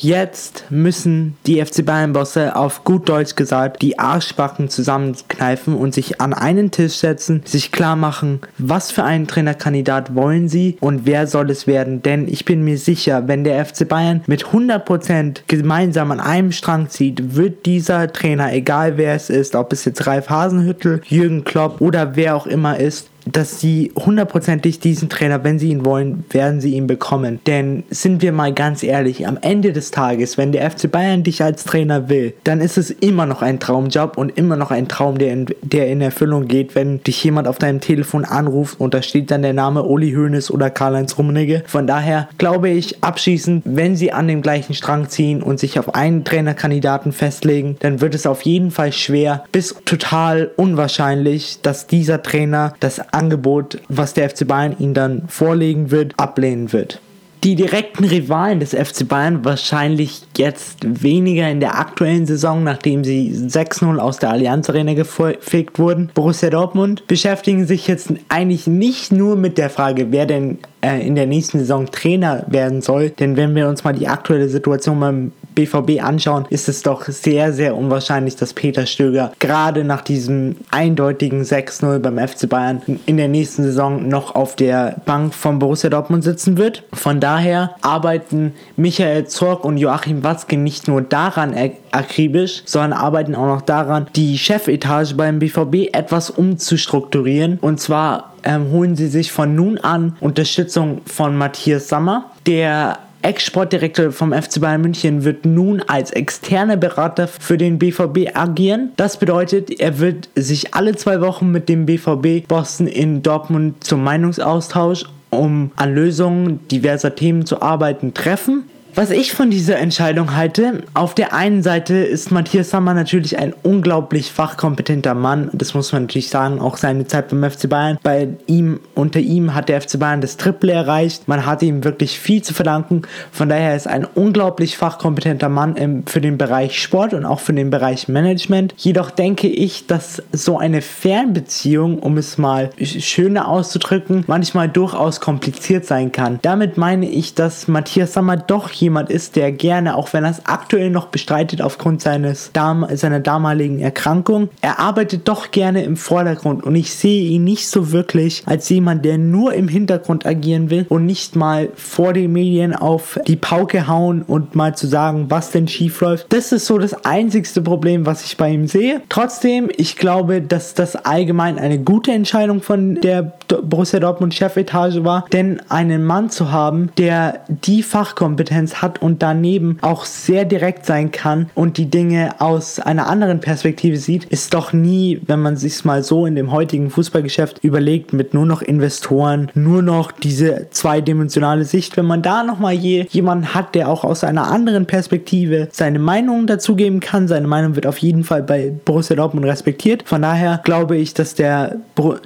Jetzt 0.00 0.66
müssen 0.70 1.36
die 1.46 1.60
FC 1.60 1.84
Bayern-Bosse 1.84 2.54
auf 2.54 2.84
gut 2.84 3.08
Deutsch 3.08 3.34
gesagt 3.34 3.82
die 3.82 3.98
Arschbacken 3.98 4.68
zusammenkneifen 4.68 5.74
und 5.74 5.92
sich 5.92 6.20
an 6.20 6.34
einen 6.34 6.70
Tisch 6.70 6.94
setzen, 6.98 7.42
sich 7.44 7.72
klar 7.72 7.96
machen, 7.96 8.40
was 8.58 8.92
für 8.92 9.02
einen 9.02 9.26
Trainerkandidat 9.26 10.14
wollen 10.14 10.48
sie 10.48 10.76
und 10.80 11.04
wer 11.04 11.26
soll 11.26 11.50
es 11.50 11.66
werden. 11.66 12.00
Denn 12.00 12.28
ich 12.28 12.44
bin 12.44 12.62
mir 12.62 12.78
sicher, 12.78 13.26
wenn 13.26 13.42
der 13.42 13.64
FC 13.66 13.88
Bayern 13.88 14.22
mit 14.28 14.46
100% 14.46 15.40
gemeinsam 15.48 16.12
an 16.12 16.20
einem 16.20 16.52
Strang 16.52 16.88
zieht, 16.88 17.34
wird 17.34 17.66
dieser 17.66 18.12
Trainer, 18.12 18.52
egal 18.52 18.98
wer 18.98 19.14
es 19.14 19.30
ist, 19.30 19.56
ob 19.56 19.72
es 19.72 19.84
jetzt 19.84 20.06
Ralf 20.06 20.30
Hasenhüttel, 20.30 21.02
Jürgen 21.06 21.42
Klopp 21.42 21.80
oder 21.80 22.14
wer 22.14 22.36
auch 22.36 22.46
immer 22.46 22.78
ist, 22.78 23.08
dass 23.32 23.60
sie 23.60 23.92
hundertprozentig 23.96 24.80
diesen 24.80 25.08
Trainer, 25.08 25.44
wenn 25.44 25.58
sie 25.58 25.70
ihn 25.70 25.84
wollen, 25.84 26.24
werden 26.30 26.60
sie 26.60 26.74
ihn 26.74 26.86
bekommen. 26.86 27.40
Denn 27.46 27.84
sind 27.90 28.22
wir 28.22 28.32
mal 28.32 28.52
ganz 28.52 28.82
ehrlich, 28.82 29.26
am 29.26 29.38
Ende 29.40 29.72
des 29.72 29.90
Tages, 29.90 30.38
wenn 30.38 30.52
der 30.52 30.70
FC 30.70 30.90
Bayern 30.90 31.22
dich 31.22 31.42
als 31.42 31.64
Trainer 31.64 32.08
will, 32.08 32.34
dann 32.44 32.60
ist 32.60 32.78
es 32.78 32.90
immer 32.90 33.26
noch 33.26 33.42
ein 33.42 33.60
Traumjob 33.60 34.16
und 34.16 34.36
immer 34.36 34.56
noch 34.56 34.70
ein 34.70 34.88
Traum, 34.88 35.18
der 35.18 35.32
in, 35.32 35.46
der 35.62 35.88
in 35.88 36.00
Erfüllung 36.00 36.48
geht, 36.48 36.74
wenn 36.74 37.02
dich 37.02 37.22
jemand 37.22 37.48
auf 37.48 37.58
deinem 37.58 37.80
Telefon 37.80 38.24
anruft 38.24 38.80
und 38.80 38.94
da 38.94 39.02
steht 39.02 39.30
dann 39.30 39.42
der 39.42 39.52
Name 39.52 39.82
Uli 39.84 40.12
Hoeneß 40.12 40.50
oder 40.50 40.70
Karl-Heinz 40.70 41.18
Rummenigge. 41.18 41.62
Von 41.66 41.86
daher 41.86 42.28
glaube 42.38 42.70
ich 42.70 43.02
abschließend, 43.02 43.62
wenn 43.64 43.96
sie 43.96 44.12
an 44.12 44.28
dem 44.28 44.42
gleichen 44.42 44.74
Strang 44.74 45.08
ziehen 45.08 45.42
und 45.42 45.58
sich 45.58 45.78
auf 45.78 45.94
einen 45.94 46.24
Trainerkandidaten 46.24 47.12
festlegen, 47.12 47.76
dann 47.80 48.00
wird 48.00 48.14
es 48.14 48.26
auf 48.26 48.42
jeden 48.42 48.70
Fall 48.70 48.92
schwer 48.92 49.44
bis 49.52 49.74
total 49.84 50.50
unwahrscheinlich, 50.56 51.60
dass 51.62 51.86
dieser 51.86 52.22
Trainer 52.22 52.74
das 52.80 53.12
Angebot, 53.18 53.80
was 53.88 54.14
der 54.14 54.30
FC 54.30 54.46
Bayern 54.46 54.76
ihnen 54.78 54.94
dann 54.94 55.22
vorlegen 55.28 55.90
wird, 55.90 56.14
ablehnen 56.16 56.72
wird. 56.72 57.00
Die 57.44 57.54
direkten 57.54 58.04
Rivalen 58.04 58.58
des 58.58 58.70
FC 58.70 59.06
Bayern 59.06 59.44
wahrscheinlich 59.44 60.22
jetzt 60.36 60.78
weniger 61.04 61.48
in 61.48 61.60
der 61.60 61.78
aktuellen 61.78 62.26
Saison, 62.26 62.64
nachdem 62.64 63.04
sie 63.04 63.32
6-0 63.32 63.98
aus 63.98 64.18
der 64.18 64.30
Allianz 64.30 64.68
Arena 64.68 64.94
gefegt 64.94 65.78
wurden. 65.78 66.10
Borussia 66.14 66.50
Dortmund 66.50 67.06
beschäftigen 67.06 67.64
sich 67.64 67.86
jetzt 67.86 68.12
eigentlich 68.28 68.66
nicht 68.66 69.12
nur 69.12 69.36
mit 69.36 69.56
der 69.56 69.70
Frage, 69.70 70.10
wer 70.10 70.26
denn 70.26 70.58
äh, 70.80 71.06
in 71.06 71.14
der 71.14 71.26
nächsten 71.26 71.60
Saison 71.60 71.86
Trainer 71.86 72.44
werden 72.48 72.82
soll. 72.82 73.10
Denn 73.10 73.36
wenn 73.36 73.54
wir 73.54 73.68
uns 73.68 73.84
mal 73.84 73.92
die 73.92 74.08
aktuelle 74.08 74.48
Situation 74.48 74.98
beim 74.98 75.32
BVB 75.58 76.00
anschauen, 76.00 76.46
ist 76.50 76.68
es 76.68 76.82
doch 76.82 77.04
sehr, 77.06 77.52
sehr 77.52 77.76
unwahrscheinlich, 77.76 78.36
dass 78.36 78.54
Peter 78.54 78.86
Stöger 78.86 79.32
gerade 79.40 79.82
nach 79.82 80.02
diesem 80.02 80.54
eindeutigen 80.70 81.42
6-0 81.42 81.98
beim 81.98 82.16
FC 82.16 82.48
Bayern 82.48 82.80
in 83.06 83.16
der 83.16 83.26
nächsten 83.26 83.64
Saison 83.64 84.08
noch 84.08 84.36
auf 84.36 84.54
der 84.54 85.00
Bank 85.04 85.34
von 85.34 85.58
Borussia 85.58 85.90
Dortmund 85.90 86.22
sitzen 86.22 86.58
wird. 86.58 86.84
Von 86.92 87.18
daher 87.18 87.74
arbeiten 87.80 88.52
Michael 88.76 89.26
Zorg 89.26 89.64
und 89.64 89.78
Joachim 89.78 90.22
Watzke 90.22 90.56
nicht 90.56 90.86
nur 90.86 91.02
daran 91.02 91.54
akribisch, 91.90 92.62
sondern 92.64 92.92
arbeiten 92.92 93.34
auch 93.34 93.46
noch 93.46 93.62
daran, 93.62 94.06
die 94.14 94.38
Chefetage 94.38 95.14
beim 95.14 95.40
BVB 95.40 95.92
etwas 95.92 96.30
umzustrukturieren. 96.30 97.58
Und 97.60 97.80
zwar 97.80 98.34
ähm, 98.44 98.70
holen 98.70 98.94
sie 98.94 99.08
sich 99.08 99.32
von 99.32 99.56
nun 99.56 99.78
an 99.78 100.16
Unterstützung 100.20 101.00
von 101.06 101.36
Matthias 101.36 101.88
Sammer, 101.88 102.30
der 102.46 102.98
Ex-Sportdirektor 103.22 104.12
vom 104.12 104.32
FC 104.32 104.60
Bayern 104.60 104.82
München 104.82 105.24
wird 105.24 105.44
nun 105.44 105.82
als 105.86 106.10
externer 106.10 106.76
Berater 106.76 107.28
für 107.28 107.58
den 107.58 107.78
BVB 107.78 108.34
agieren. 108.34 108.92
Das 108.96 109.18
bedeutet, 109.18 109.80
er 109.80 109.98
wird 109.98 110.28
sich 110.34 110.74
alle 110.74 110.96
zwei 110.96 111.20
Wochen 111.20 111.50
mit 111.50 111.68
dem 111.68 111.86
BVB 111.86 112.46
Boston 112.46 112.86
in 112.86 113.22
Dortmund 113.22 113.82
zum 113.84 114.04
Meinungsaustausch 114.04 115.04
um 115.30 115.72
an 115.76 115.94
Lösungen 115.94 116.66
diverser 116.68 117.14
Themen 117.14 117.44
zu 117.46 117.60
arbeiten 117.60 118.14
treffen. 118.14 118.64
Was 118.98 119.10
ich 119.10 119.32
von 119.32 119.48
dieser 119.48 119.78
Entscheidung 119.78 120.34
halte, 120.34 120.82
auf 120.92 121.14
der 121.14 121.32
einen 121.32 121.62
Seite 121.62 121.94
ist 121.94 122.32
Matthias 122.32 122.70
Sammer 122.70 122.94
natürlich 122.94 123.38
ein 123.38 123.54
unglaublich 123.62 124.32
fachkompetenter 124.32 125.14
Mann. 125.14 125.50
Das 125.52 125.72
muss 125.72 125.92
man 125.92 126.02
natürlich 126.02 126.30
sagen, 126.30 126.60
auch 126.60 126.76
seine 126.76 127.06
Zeit 127.06 127.28
beim 127.28 127.48
FC 127.48 127.68
Bayern. 127.68 127.98
Bei 128.02 128.26
ihm, 128.48 128.80
unter 128.96 129.20
ihm 129.20 129.54
hat 129.54 129.68
der 129.68 129.80
FC 129.80 130.00
Bayern 130.00 130.20
das 130.20 130.36
Triple 130.36 130.72
erreicht. 130.72 131.28
Man 131.28 131.46
hatte 131.46 131.64
ihm 131.64 131.84
wirklich 131.84 132.18
viel 132.18 132.42
zu 132.42 132.54
verdanken. 132.54 133.02
Von 133.30 133.48
daher 133.48 133.76
ist 133.76 133.86
ein 133.86 134.04
unglaublich 134.04 134.76
fachkompetenter 134.76 135.48
Mann 135.48 135.76
im, 135.76 136.04
für 136.04 136.20
den 136.20 136.36
Bereich 136.36 136.82
Sport 136.82 137.14
und 137.14 137.24
auch 137.24 137.38
für 137.38 137.52
den 137.52 137.70
Bereich 137.70 138.08
Management. 138.08 138.74
Jedoch 138.78 139.12
denke 139.12 139.46
ich, 139.46 139.86
dass 139.86 140.24
so 140.32 140.58
eine 140.58 140.82
Fernbeziehung, 140.82 142.00
um 142.00 142.16
es 142.16 142.36
mal 142.36 142.70
schöner 142.80 143.46
auszudrücken, 143.46 144.24
manchmal 144.26 144.68
durchaus 144.68 145.20
kompliziert 145.20 145.84
sein 145.84 146.10
kann. 146.10 146.40
Damit 146.42 146.76
meine 146.76 147.08
ich, 147.08 147.36
dass 147.36 147.68
Matthias 147.68 148.14
Sammer 148.14 148.36
doch 148.36 148.70
hier 148.70 148.87
jemand 148.88 149.10
ist, 149.10 149.36
der 149.36 149.52
gerne, 149.52 149.96
auch 149.96 150.12
wenn 150.14 150.24
er 150.24 150.30
es 150.30 150.46
aktuell 150.46 150.88
noch 150.88 151.08
bestreitet 151.08 151.60
aufgrund 151.60 152.00
seines 152.00 152.50
Dam 152.52 152.86
seiner 152.94 153.20
damaligen 153.20 153.80
Erkrankung, 153.80 154.48
er 154.62 154.80
arbeitet 154.80 155.28
doch 155.28 155.50
gerne 155.50 155.82
im 155.84 155.96
Vordergrund 155.96 156.64
und 156.64 156.74
ich 156.74 156.94
sehe 156.94 157.28
ihn 157.28 157.44
nicht 157.44 157.68
so 157.68 157.92
wirklich 157.92 158.42
als 158.46 158.68
jemand, 158.70 159.04
der 159.04 159.18
nur 159.18 159.52
im 159.52 159.68
Hintergrund 159.68 160.24
agieren 160.24 160.70
will 160.70 160.86
und 160.88 161.04
nicht 161.04 161.36
mal 161.36 161.68
vor 161.74 162.14
den 162.14 162.32
Medien 162.32 162.74
auf 162.74 163.20
die 163.26 163.36
Pauke 163.36 163.86
hauen 163.88 164.22
und 164.22 164.54
mal 164.54 164.74
zu 164.74 164.86
sagen, 164.86 165.26
was 165.28 165.50
denn 165.50 165.68
schief 165.68 166.00
läuft. 166.00 166.32
Das 166.32 166.52
ist 166.52 166.64
so 166.64 166.78
das 166.78 167.04
einzigste 167.04 167.60
Problem, 167.60 168.06
was 168.06 168.24
ich 168.24 168.38
bei 168.38 168.50
ihm 168.50 168.66
sehe. 168.66 169.02
Trotzdem, 169.10 169.68
ich 169.76 169.96
glaube, 169.96 170.40
dass 170.40 170.72
das 170.72 170.96
allgemein 170.96 171.58
eine 171.58 171.78
gute 171.78 172.12
Entscheidung 172.12 172.62
von 172.62 172.94
der 172.96 173.34
Borussia 173.62 174.00
Dortmund 174.00 174.34
Chefetage 174.34 175.04
war, 175.04 175.26
denn 175.32 175.60
einen 175.68 176.04
Mann 176.04 176.30
zu 176.30 176.52
haben, 176.52 176.90
der 176.96 177.40
die 177.48 177.82
Fachkompetenz 177.82 178.77
hat 178.82 179.00
und 179.02 179.22
daneben 179.22 179.78
auch 179.80 180.04
sehr 180.04 180.44
direkt 180.44 180.86
sein 180.86 181.10
kann 181.10 181.50
und 181.54 181.76
die 181.76 181.90
Dinge 181.90 182.40
aus 182.40 182.80
einer 182.80 183.08
anderen 183.08 183.40
Perspektive 183.40 183.96
sieht, 183.96 184.24
ist 184.24 184.54
doch 184.54 184.72
nie, 184.72 185.20
wenn 185.26 185.40
man 185.40 185.56
sich 185.56 185.84
mal 185.84 186.02
so 186.02 186.26
in 186.26 186.34
dem 186.34 186.52
heutigen 186.52 186.90
Fußballgeschäft 186.90 187.62
überlegt, 187.62 188.12
mit 188.12 188.34
nur 188.34 188.46
noch 188.46 188.62
Investoren, 188.62 189.50
nur 189.54 189.82
noch 189.82 190.12
diese 190.12 190.68
zweidimensionale 190.70 191.64
Sicht, 191.64 191.96
wenn 191.96 192.06
man 192.06 192.22
da 192.22 192.42
nochmal 192.42 192.74
je, 192.74 193.06
jemanden 193.10 193.54
hat, 193.54 193.74
der 193.74 193.88
auch 193.88 194.04
aus 194.04 194.24
einer 194.24 194.50
anderen 194.50 194.86
Perspektive 194.86 195.68
seine 195.72 195.98
Meinung 195.98 196.46
dazugeben 196.46 197.00
kann, 197.00 197.28
seine 197.28 197.46
Meinung 197.46 197.76
wird 197.76 197.86
auf 197.86 197.98
jeden 197.98 198.24
Fall 198.24 198.42
bei 198.42 198.72
Borussia 198.84 199.16
Dortmund 199.16 199.46
respektiert. 199.46 200.04
Von 200.06 200.22
daher 200.22 200.60
glaube 200.64 200.96
ich, 200.96 201.14
dass 201.14 201.34
der 201.34 201.76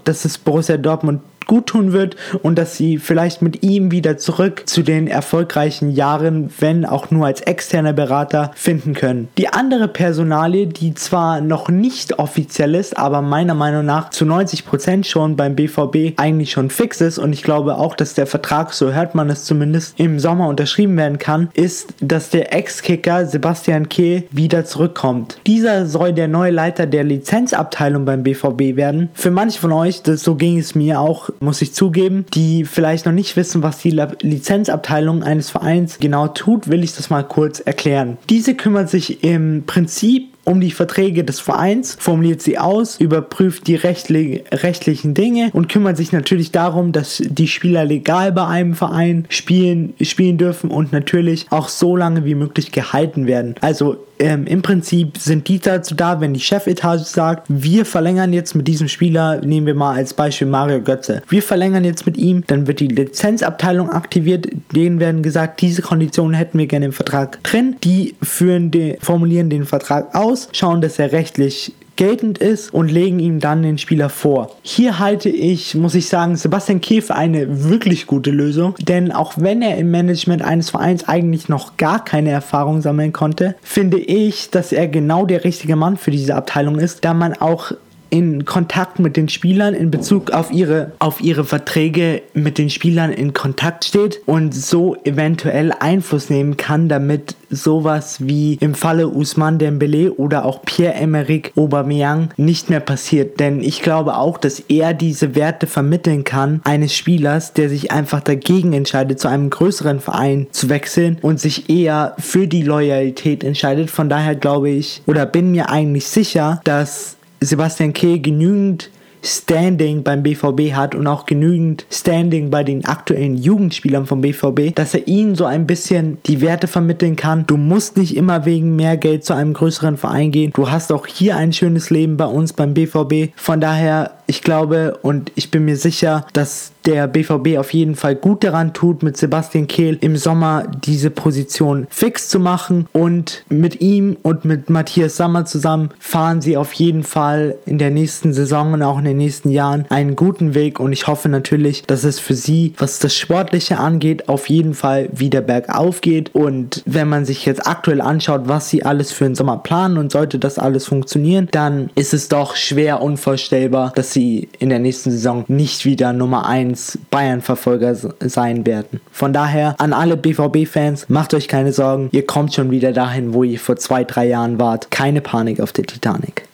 dass 0.04 0.24
es 0.24 0.38
Borussia 0.38 0.76
Dortmund 0.76 1.20
gut 1.46 1.66
tun 1.66 1.92
wird 1.92 2.16
und 2.42 2.58
dass 2.58 2.76
sie 2.76 2.98
vielleicht 2.98 3.42
mit 3.42 3.62
ihm 3.62 3.90
wieder 3.90 4.16
zurück 4.18 4.62
zu 4.66 4.82
den 4.82 5.06
erfolgreichen 5.08 5.90
Jahren, 5.90 6.50
wenn 6.58 6.84
auch 6.84 7.10
nur 7.10 7.26
als 7.26 7.40
externer 7.40 7.92
Berater, 7.92 8.52
finden 8.54 8.94
können. 8.94 9.28
Die 9.38 9.48
andere 9.48 9.88
Personalie, 9.88 10.66
die 10.66 10.94
zwar 10.94 11.40
noch 11.40 11.68
nicht 11.68 12.18
offiziell 12.18 12.74
ist, 12.74 12.96
aber 12.96 13.22
meiner 13.22 13.54
Meinung 13.54 13.84
nach 13.84 14.10
zu 14.10 14.24
90% 14.24 15.04
schon 15.04 15.36
beim 15.36 15.54
BVB 15.54 16.18
eigentlich 16.18 16.52
schon 16.52 16.70
fix 16.70 17.00
ist 17.00 17.18
und 17.18 17.32
ich 17.32 17.42
glaube 17.42 17.76
auch, 17.76 17.94
dass 17.94 18.14
der 18.14 18.26
Vertrag, 18.26 18.72
so 18.72 18.92
hört 18.92 19.14
man 19.14 19.30
es 19.30 19.44
zumindest, 19.44 19.98
im 19.98 20.18
Sommer 20.18 20.48
unterschrieben 20.48 20.96
werden 20.96 21.18
kann, 21.18 21.48
ist, 21.54 21.94
dass 22.00 22.30
der 22.30 22.54
Ex-Kicker 22.54 23.26
Sebastian 23.26 23.88
Kehl 23.88 24.24
wieder 24.30 24.64
zurückkommt. 24.64 25.38
Dieser 25.46 25.86
soll 25.86 26.12
der 26.12 26.28
neue 26.28 26.50
Leiter 26.50 26.86
der 26.86 27.04
Lizenzabteilung 27.04 28.04
beim 28.04 28.22
BVB 28.22 28.76
werden. 28.76 29.10
Für 29.14 29.30
manche 29.30 29.58
von 29.58 29.72
euch, 29.72 30.02
das, 30.02 30.22
so 30.22 30.34
ging 30.34 30.58
es 30.58 30.74
mir 30.74 31.00
auch, 31.00 31.30
muss 31.40 31.62
ich 31.62 31.74
zugeben, 31.74 32.24
die 32.34 32.64
vielleicht 32.64 33.06
noch 33.06 33.12
nicht 33.12 33.36
wissen, 33.36 33.62
was 33.62 33.78
die 33.78 33.90
Lizenzabteilung 33.90 35.22
eines 35.22 35.50
Vereins 35.50 35.98
genau 35.98 36.28
tut, 36.28 36.68
will 36.68 36.84
ich 36.84 36.94
das 36.94 37.10
mal 37.10 37.22
kurz 37.22 37.60
erklären. 37.60 38.18
Diese 38.28 38.54
kümmert 38.54 38.90
sich 38.90 39.22
im 39.24 39.64
Prinzip 39.66 40.31
um 40.44 40.60
die 40.60 40.70
Verträge 40.70 41.24
des 41.24 41.40
Vereins, 41.40 41.96
formuliert 41.98 42.42
sie 42.42 42.58
aus, 42.58 42.98
überprüft 42.98 43.66
die 43.66 43.76
rechtli 43.76 44.44
rechtlichen 44.52 45.14
Dinge 45.14 45.50
und 45.52 45.68
kümmert 45.68 45.96
sich 45.96 46.12
natürlich 46.12 46.50
darum, 46.50 46.92
dass 46.92 47.22
die 47.24 47.48
Spieler 47.48 47.84
legal 47.84 48.32
bei 48.32 48.46
einem 48.46 48.74
Verein 48.74 49.26
spielen, 49.28 49.94
spielen 50.00 50.38
dürfen 50.38 50.70
und 50.70 50.92
natürlich 50.92 51.46
auch 51.50 51.68
so 51.68 51.96
lange 51.96 52.24
wie 52.24 52.34
möglich 52.34 52.72
gehalten 52.72 53.26
werden. 53.26 53.54
Also 53.60 53.98
ähm, 54.22 54.46
im 54.46 54.62
Prinzip 54.62 55.18
sind 55.18 55.48
die 55.48 55.58
dazu 55.58 55.96
da, 55.96 56.20
wenn 56.20 56.32
die 56.32 56.40
Chefetage 56.40 57.02
sagt, 57.02 57.46
wir 57.48 57.84
verlängern 57.84 58.32
jetzt 58.32 58.54
mit 58.54 58.68
diesem 58.68 58.86
Spieler, 58.86 59.40
nehmen 59.44 59.66
wir 59.66 59.74
mal 59.74 59.96
als 59.96 60.14
Beispiel 60.14 60.46
Mario 60.46 60.80
Götze, 60.80 61.22
wir 61.28 61.42
verlängern 61.42 61.84
jetzt 61.84 62.06
mit 62.06 62.16
ihm, 62.16 62.44
dann 62.46 62.68
wird 62.68 62.78
die 62.78 62.86
Lizenzabteilung 62.86 63.90
aktiviert, 63.90 64.46
denen 64.74 65.00
werden 65.00 65.22
gesagt, 65.22 65.60
diese 65.60 65.82
Konditionen 65.82 66.34
hätten 66.34 66.58
wir 66.58 66.66
gerne 66.66 66.86
im 66.86 66.92
Vertrag 66.92 67.42
drin, 67.42 67.76
die 67.82 68.14
führen 68.22 68.70
den, 68.70 68.96
formulieren 69.00 69.50
den 69.50 69.64
Vertrag 69.64 70.14
aus, 70.32 70.48
schauen, 70.52 70.80
dass 70.80 70.98
er 70.98 71.12
rechtlich 71.12 71.74
geltend 71.96 72.38
ist 72.38 72.72
und 72.72 72.90
legen 72.90 73.18
ihm 73.18 73.38
dann 73.38 73.62
den 73.62 73.76
Spieler 73.76 74.08
vor. 74.08 74.56
Hier 74.62 74.98
halte 74.98 75.28
ich, 75.28 75.74
muss 75.74 75.94
ich 75.94 76.08
sagen, 76.08 76.36
Sebastian 76.36 76.80
Kehl 76.80 77.04
eine 77.10 77.68
wirklich 77.68 78.06
gute 78.06 78.30
Lösung, 78.30 78.74
denn 78.80 79.12
auch 79.12 79.34
wenn 79.36 79.60
er 79.60 79.76
im 79.76 79.90
Management 79.90 80.42
eines 80.42 80.70
Vereins 80.70 81.06
eigentlich 81.06 81.48
noch 81.50 81.76
gar 81.76 82.02
keine 82.02 82.30
Erfahrung 82.30 82.80
sammeln 82.80 83.12
konnte, 83.12 83.56
finde 83.62 83.98
ich, 83.98 84.50
dass 84.50 84.72
er 84.72 84.88
genau 84.88 85.26
der 85.26 85.44
richtige 85.44 85.76
Mann 85.76 85.98
für 85.98 86.10
diese 86.10 86.34
Abteilung 86.34 86.78
ist, 86.78 87.04
da 87.04 87.12
man 87.12 87.34
auch 87.34 87.72
in 88.12 88.44
Kontakt 88.44 88.98
mit 88.98 89.16
den 89.16 89.30
Spielern 89.30 89.72
in 89.72 89.90
Bezug 89.90 90.32
auf 90.32 90.52
ihre, 90.52 90.92
auf 90.98 91.22
ihre 91.22 91.44
Verträge 91.44 92.20
mit 92.34 92.58
den 92.58 92.68
Spielern 92.68 93.10
in 93.10 93.32
Kontakt 93.32 93.86
steht 93.86 94.20
und 94.26 94.54
so 94.54 94.96
eventuell 95.04 95.72
Einfluss 95.72 96.28
nehmen 96.28 96.58
kann, 96.58 96.90
damit 96.90 97.36
sowas 97.48 98.18
wie 98.20 98.58
im 98.60 98.74
Falle 98.74 99.08
Usman 99.08 99.58
Dembele 99.58 100.12
oder 100.12 100.44
auch 100.44 100.60
Pierre-Emerick 100.62 101.52
Aubameyang 101.56 102.28
nicht 102.36 102.68
mehr 102.68 102.80
passiert. 102.80 103.40
Denn 103.40 103.62
ich 103.62 103.80
glaube 103.80 104.16
auch, 104.16 104.36
dass 104.36 104.60
er 104.60 104.92
diese 104.92 105.34
Werte 105.34 105.66
vermitteln 105.66 106.22
kann 106.24 106.60
eines 106.64 106.94
Spielers, 106.94 107.54
der 107.54 107.70
sich 107.70 107.92
einfach 107.92 108.20
dagegen 108.20 108.74
entscheidet, 108.74 109.20
zu 109.20 109.28
einem 109.28 109.48
größeren 109.48 110.00
Verein 110.00 110.48
zu 110.50 110.68
wechseln 110.68 111.16
und 111.22 111.40
sich 111.40 111.70
eher 111.70 112.14
für 112.18 112.46
die 112.46 112.62
Loyalität 112.62 113.42
entscheidet. 113.42 113.90
Von 113.90 114.10
daher 114.10 114.34
glaube 114.34 114.68
ich 114.68 115.00
oder 115.06 115.24
bin 115.24 115.50
mir 115.50 115.70
eigentlich 115.70 116.06
sicher, 116.06 116.60
dass 116.64 117.16
Sebastian 117.44 117.92
Kehl 117.92 118.20
genügend 118.20 118.90
Standing 119.24 120.02
beim 120.02 120.22
BVB 120.22 120.72
hat 120.74 120.94
und 120.94 121.06
auch 121.06 121.26
genügend 121.26 121.86
Standing 121.90 122.50
bei 122.50 122.64
den 122.64 122.84
aktuellen 122.84 123.36
Jugendspielern 123.36 124.06
vom 124.06 124.20
BVB, 124.20 124.74
dass 124.74 124.94
er 124.94 125.06
ihnen 125.06 125.36
so 125.36 125.44
ein 125.44 125.66
bisschen 125.66 126.18
die 126.26 126.40
Werte 126.40 126.66
vermitteln 126.66 127.14
kann. 127.14 127.46
Du 127.46 127.56
musst 127.56 127.96
nicht 127.96 128.16
immer 128.16 128.44
wegen 128.44 128.74
mehr 128.74 128.96
Geld 128.96 129.24
zu 129.24 129.34
einem 129.34 129.52
größeren 129.52 129.96
Verein 129.96 130.32
gehen. 130.32 130.52
Du 130.52 130.70
hast 130.70 130.90
auch 130.92 131.06
hier 131.06 131.36
ein 131.36 131.52
schönes 131.52 131.90
Leben 131.90 132.16
bei 132.16 132.26
uns 132.26 132.52
beim 132.52 132.74
BVB. 132.74 133.32
Von 133.36 133.60
daher, 133.60 134.18
ich 134.26 134.42
glaube 134.42 134.98
und 135.02 135.30
ich 135.36 135.52
bin 135.52 135.64
mir 135.64 135.76
sicher, 135.76 136.26
dass 136.32 136.72
der 136.84 137.06
BVB 137.06 137.58
auf 137.58 137.72
jeden 137.72 137.94
Fall 137.94 138.14
gut 138.14 138.44
daran 138.44 138.72
tut, 138.72 139.02
mit 139.02 139.16
Sebastian 139.16 139.66
Kehl 139.66 139.98
im 140.00 140.16
Sommer 140.16 140.64
diese 140.84 141.10
Position 141.10 141.86
fix 141.90 142.28
zu 142.28 142.40
machen. 142.40 142.86
Und 142.92 143.44
mit 143.48 143.80
ihm 143.80 144.16
und 144.22 144.44
mit 144.44 144.70
Matthias 144.70 145.16
Sammer 145.16 145.44
zusammen 145.44 145.90
fahren 145.98 146.40
sie 146.40 146.56
auf 146.56 146.72
jeden 146.72 147.02
Fall 147.04 147.56
in 147.66 147.78
der 147.78 147.90
nächsten 147.90 148.32
Saison 148.32 148.72
und 148.72 148.82
auch 148.82 148.98
in 148.98 149.04
den 149.04 149.16
nächsten 149.16 149.50
Jahren 149.50 149.86
einen 149.88 150.16
guten 150.16 150.54
Weg. 150.54 150.80
Und 150.80 150.92
ich 150.92 151.06
hoffe 151.06 151.28
natürlich, 151.28 151.82
dass 151.84 152.04
es 152.04 152.18
für 152.18 152.34
sie, 152.34 152.74
was 152.78 152.98
das 152.98 153.14
Sportliche 153.16 153.78
angeht, 153.78 154.28
auf 154.28 154.48
jeden 154.48 154.74
Fall 154.74 155.08
wieder 155.12 155.40
bergauf 155.40 156.00
geht. 156.00 156.34
Und 156.34 156.82
wenn 156.86 157.08
man 157.08 157.24
sich 157.24 157.46
jetzt 157.46 157.66
aktuell 157.66 158.00
anschaut, 158.00 158.42
was 158.46 158.68
sie 158.68 158.84
alles 158.84 159.12
für 159.12 159.24
den 159.24 159.34
Sommer 159.34 159.58
planen 159.58 159.98
und 159.98 160.12
sollte 160.12 160.38
das 160.38 160.58
alles 160.58 160.86
funktionieren, 160.86 161.48
dann 161.50 161.90
ist 161.94 162.14
es 162.14 162.28
doch 162.28 162.56
schwer 162.56 163.02
unvorstellbar, 163.02 163.92
dass 163.94 164.12
sie 164.12 164.48
in 164.58 164.68
der 164.68 164.78
nächsten 164.78 165.10
Saison 165.10 165.44
nicht 165.48 165.84
wieder 165.84 166.12
Nummer 166.12 166.46
1 166.46 166.71
1 166.72 166.98
Bayern-Verfolger 167.10 167.94
sein 167.94 168.66
werden. 168.66 169.00
Von 169.10 169.32
daher 169.32 169.74
an 169.78 169.92
alle 169.92 170.16
BVB-Fans, 170.16 171.08
macht 171.08 171.34
euch 171.34 171.48
keine 171.48 171.72
Sorgen, 171.72 172.08
ihr 172.12 172.26
kommt 172.26 172.54
schon 172.54 172.70
wieder 172.70 172.92
dahin, 172.92 173.34
wo 173.34 173.44
ihr 173.44 173.58
vor 173.58 173.76
zwei, 173.76 174.04
drei 174.04 174.26
Jahren 174.26 174.58
wart. 174.58 174.90
Keine 174.90 175.20
Panik 175.20 175.60
auf 175.60 175.72
der 175.72 175.84
Titanic. 175.84 176.44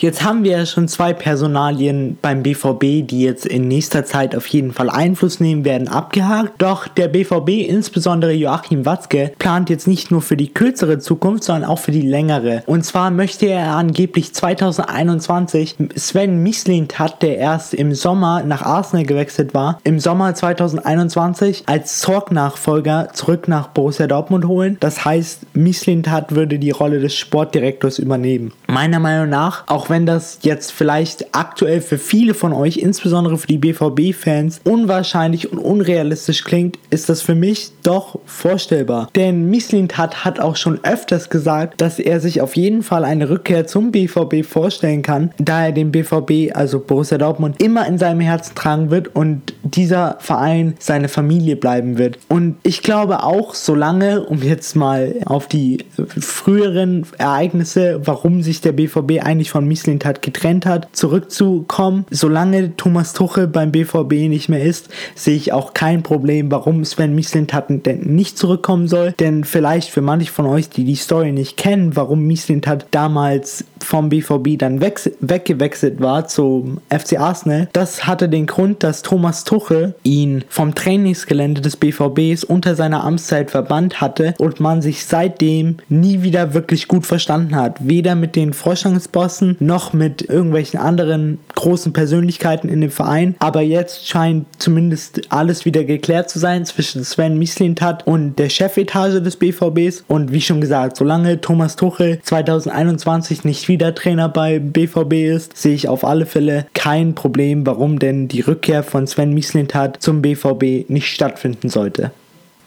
Jetzt 0.00 0.22
haben 0.22 0.44
wir 0.44 0.58
ja 0.58 0.64
schon 0.64 0.86
zwei 0.86 1.12
Personalien 1.12 2.18
beim 2.22 2.44
BVB, 2.44 3.04
die 3.04 3.22
jetzt 3.22 3.44
in 3.44 3.66
nächster 3.66 4.04
Zeit 4.04 4.36
auf 4.36 4.46
jeden 4.46 4.72
Fall 4.72 4.90
Einfluss 4.90 5.40
nehmen 5.40 5.64
werden, 5.64 5.88
abgehakt. 5.88 6.52
Doch 6.58 6.86
der 6.86 7.08
BVB, 7.08 7.68
insbesondere 7.68 8.30
Joachim 8.32 8.86
Watzke, 8.86 9.32
plant 9.40 9.70
jetzt 9.70 9.88
nicht 9.88 10.12
nur 10.12 10.22
für 10.22 10.36
die 10.36 10.54
kürzere 10.54 11.00
Zukunft, 11.00 11.42
sondern 11.42 11.68
auch 11.68 11.80
für 11.80 11.90
die 11.90 12.02
längere. 12.02 12.62
Und 12.66 12.84
zwar 12.84 13.10
möchte 13.10 13.46
er 13.46 13.74
angeblich 13.74 14.32
2021 14.32 15.74
Sven 15.96 16.44
Mislintat, 16.44 17.20
der 17.20 17.38
erst 17.38 17.74
im 17.74 17.92
Sommer 17.92 18.44
nach 18.44 18.62
Arsenal 18.62 19.04
gewechselt 19.04 19.52
war, 19.52 19.80
im 19.82 19.98
Sommer 19.98 20.32
2021 20.32 21.64
als 21.66 21.98
Zorg-Nachfolger 21.98 23.08
zurück 23.14 23.48
nach 23.48 23.66
Borussia 23.66 24.06
Dortmund 24.06 24.46
holen. 24.46 24.76
Das 24.78 25.04
heißt, 25.04 25.56
Mislintat 25.56 26.36
würde 26.36 26.60
die 26.60 26.70
Rolle 26.70 27.00
des 27.00 27.16
Sportdirektors 27.16 27.98
übernehmen. 27.98 28.52
Meiner 28.68 29.00
Meinung 29.00 29.28
nach, 29.28 29.64
auch 29.66 29.87
wenn 29.90 30.06
das 30.06 30.38
jetzt 30.42 30.72
vielleicht 30.72 31.34
aktuell 31.34 31.80
für 31.80 31.98
viele 31.98 32.34
von 32.34 32.52
euch, 32.52 32.78
insbesondere 32.78 33.38
für 33.38 33.46
die 33.46 33.58
BVB-Fans, 33.58 34.60
unwahrscheinlich 34.64 35.52
und 35.52 35.58
unrealistisch 35.58 36.44
klingt, 36.44 36.78
ist 36.90 37.08
das 37.08 37.22
für 37.22 37.34
mich 37.34 37.70
doch 37.82 38.18
vorstellbar. 38.26 39.08
Denn 39.14 39.50
Mislintat 39.50 40.24
hat 40.24 40.40
auch 40.40 40.56
schon 40.56 40.80
öfters 40.84 41.30
gesagt, 41.30 41.80
dass 41.80 41.98
er 41.98 42.20
sich 42.20 42.40
auf 42.40 42.56
jeden 42.56 42.82
Fall 42.82 43.04
eine 43.04 43.30
Rückkehr 43.30 43.66
zum 43.66 43.92
BVB 43.92 44.44
vorstellen 44.44 45.02
kann, 45.02 45.30
da 45.38 45.66
er 45.66 45.72
den 45.72 45.92
BVB, 45.92 46.54
also 46.54 46.80
Borussia 46.80 47.18
Dortmund, 47.18 47.62
immer 47.62 47.86
in 47.86 47.98
seinem 47.98 48.20
Herzen 48.20 48.54
tragen 48.54 48.90
wird 48.90 49.14
und 49.14 49.54
dieser 49.62 50.16
Verein 50.20 50.74
seine 50.78 51.08
Familie 51.08 51.56
bleiben 51.56 51.98
wird. 51.98 52.18
Und 52.28 52.56
ich 52.62 52.82
glaube 52.82 53.22
auch, 53.22 53.54
solange, 53.54 54.24
um 54.24 54.42
jetzt 54.42 54.76
mal 54.76 55.14
auf 55.24 55.46
die 55.46 55.84
früheren 55.96 57.06
Ereignisse, 57.18 58.00
warum 58.04 58.42
sich 58.42 58.60
der 58.60 58.72
BVB 58.72 59.22
eigentlich 59.22 59.50
von 59.50 59.66
Mislintat 59.66 59.77
Mislintat 59.78 60.22
getrennt 60.22 60.66
hat, 60.66 60.88
zurückzukommen. 60.92 62.04
Solange 62.10 62.76
Thomas 62.76 63.12
Tuchel 63.12 63.46
beim 63.46 63.70
BVB 63.70 64.28
nicht 64.28 64.48
mehr 64.48 64.64
ist, 64.64 64.88
sehe 65.14 65.36
ich 65.36 65.52
auch 65.52 65.72
kein 65.72 66.02
Problem, 66.02 66.50
warum 66.50 66.84
Sven 66.84 67.14
Mislintat 67.14 67.66
denn 67.68 68.00
nicht 68.00 68.36
zurückkommen 68.36 68.88
soll. 68.88 69.12
Denn 69.20 69.44
vielleicht 69.44 69.90
für 69.90 70.00
manche 70.00 70.32
von 70.32 70.46
euch, 70.46 70.68
die 70.68 70.82
die 70.84 70.96
Story 70.96 71.30
nicht 71.30 71.56
kennen, 71.56 71.94
warum 71.94 72.26
Mislintat 72.26 72.86
damals 72.90 73.64
vom 73.84 74.08
BVB 74.08 74.58
dann 74.58 74.80
weggewechselt 74.80 76.00
war 76.00 76.26
zum 76.28 76.80
FC 76.88 77.18
Arsenal, 77.18 77.68
das 77.72 78.06
hatte 78.06 78.28
den 78.28 78.46
Grund, 78.46 78.82
dass 78.82 79.02
Thomas 79.02 79.44
Tuchel 79.44 79.94
ihn 80.02 80.44
vom 80.48 80.74
Trainingsgelände 80.74 81.60
des 81.60 81.76
BVBs 81.76 82.44
unter 82.44 82.74
seiner 82.74 83.04
Amtszeit 83.04 83.50
verbannt 83.50 84.00
hatte 84.00 84.34
und 84.38 84.60
man 84.60 84.82
sich 84.82 85.04
seitdem 85.04 85.76
nie 85.88 86.22
wieder 86.22 86.54
wirklich 86.54 86.88
gut 86.88 87.06
verstanden 87.06 87.56
hat. 87.56 87.76
Weder 87.86 88.14
mit 88.14 88.36
den 88.36 88.52
Vorstandsbossen 88.52 89.56
noch 89.60 89.92
mit 89.92 90.22
irgendwelchen 90.22 90.80
anderen 90.80 91.38
großen 91.54 91.92
Persönlichkeiten 91.92 92.68
in 92.68 92.80
dem 92.80 92.90
Verein. 92.90 93.34
Aber 93.38 93.62
jetzt 93.62 94.08
scheint 94.08 94.46
zumindest 94.58 95.20
alles 95.30 95.64
wieder 95.64 95.84
geklärt 95.84 96.30
zu 96.30 96.38
sein 96.38 96.64
zwischen 96.64 97.04
Sven 97.04 97.38
Mislintat 97.38 98.06
und 98.06 98.36
der 98.38 98.48
Chefetage 98.48 99.20
des 99.20 99.36
BVBs. 99.36 100.04
Und 100.08 100.32
wie 100.32 100.40
schon 100.40 100.60
gesagt, 100.60 100.96
solange 100.96 101.40
Thomas 101.40 101.76
Tuchel 101.76 102.20
2021 102.22 103.44
nicht 103.44 103.67
wieder 103.68 103.94
Trainer 103.94 104.28
bei 104.28 104.58
BVB 104.58 105.12
ist, 105.34 105.56
sehe 105.56 105.74
ich 105.74 105.88
auf 105.88 106.04
alle 106.04 106.26
Fälle 106.26 106.66
kein 106.74 107.14
Problem, 107.14 107.66
warum 107.66 107.98
denn 107.98 108.28
die 108.28 108.40
Rückkehr 108.40 108.82
von 108.82 109.06
Sven 109.06 109.34
Mislintat 109.34 110.02
zum 110.02 110.22
BVB 110.22 110.88
nicht 110.88 111.08
stattfinden 111.08 111.68
sollte. 111.68 112.10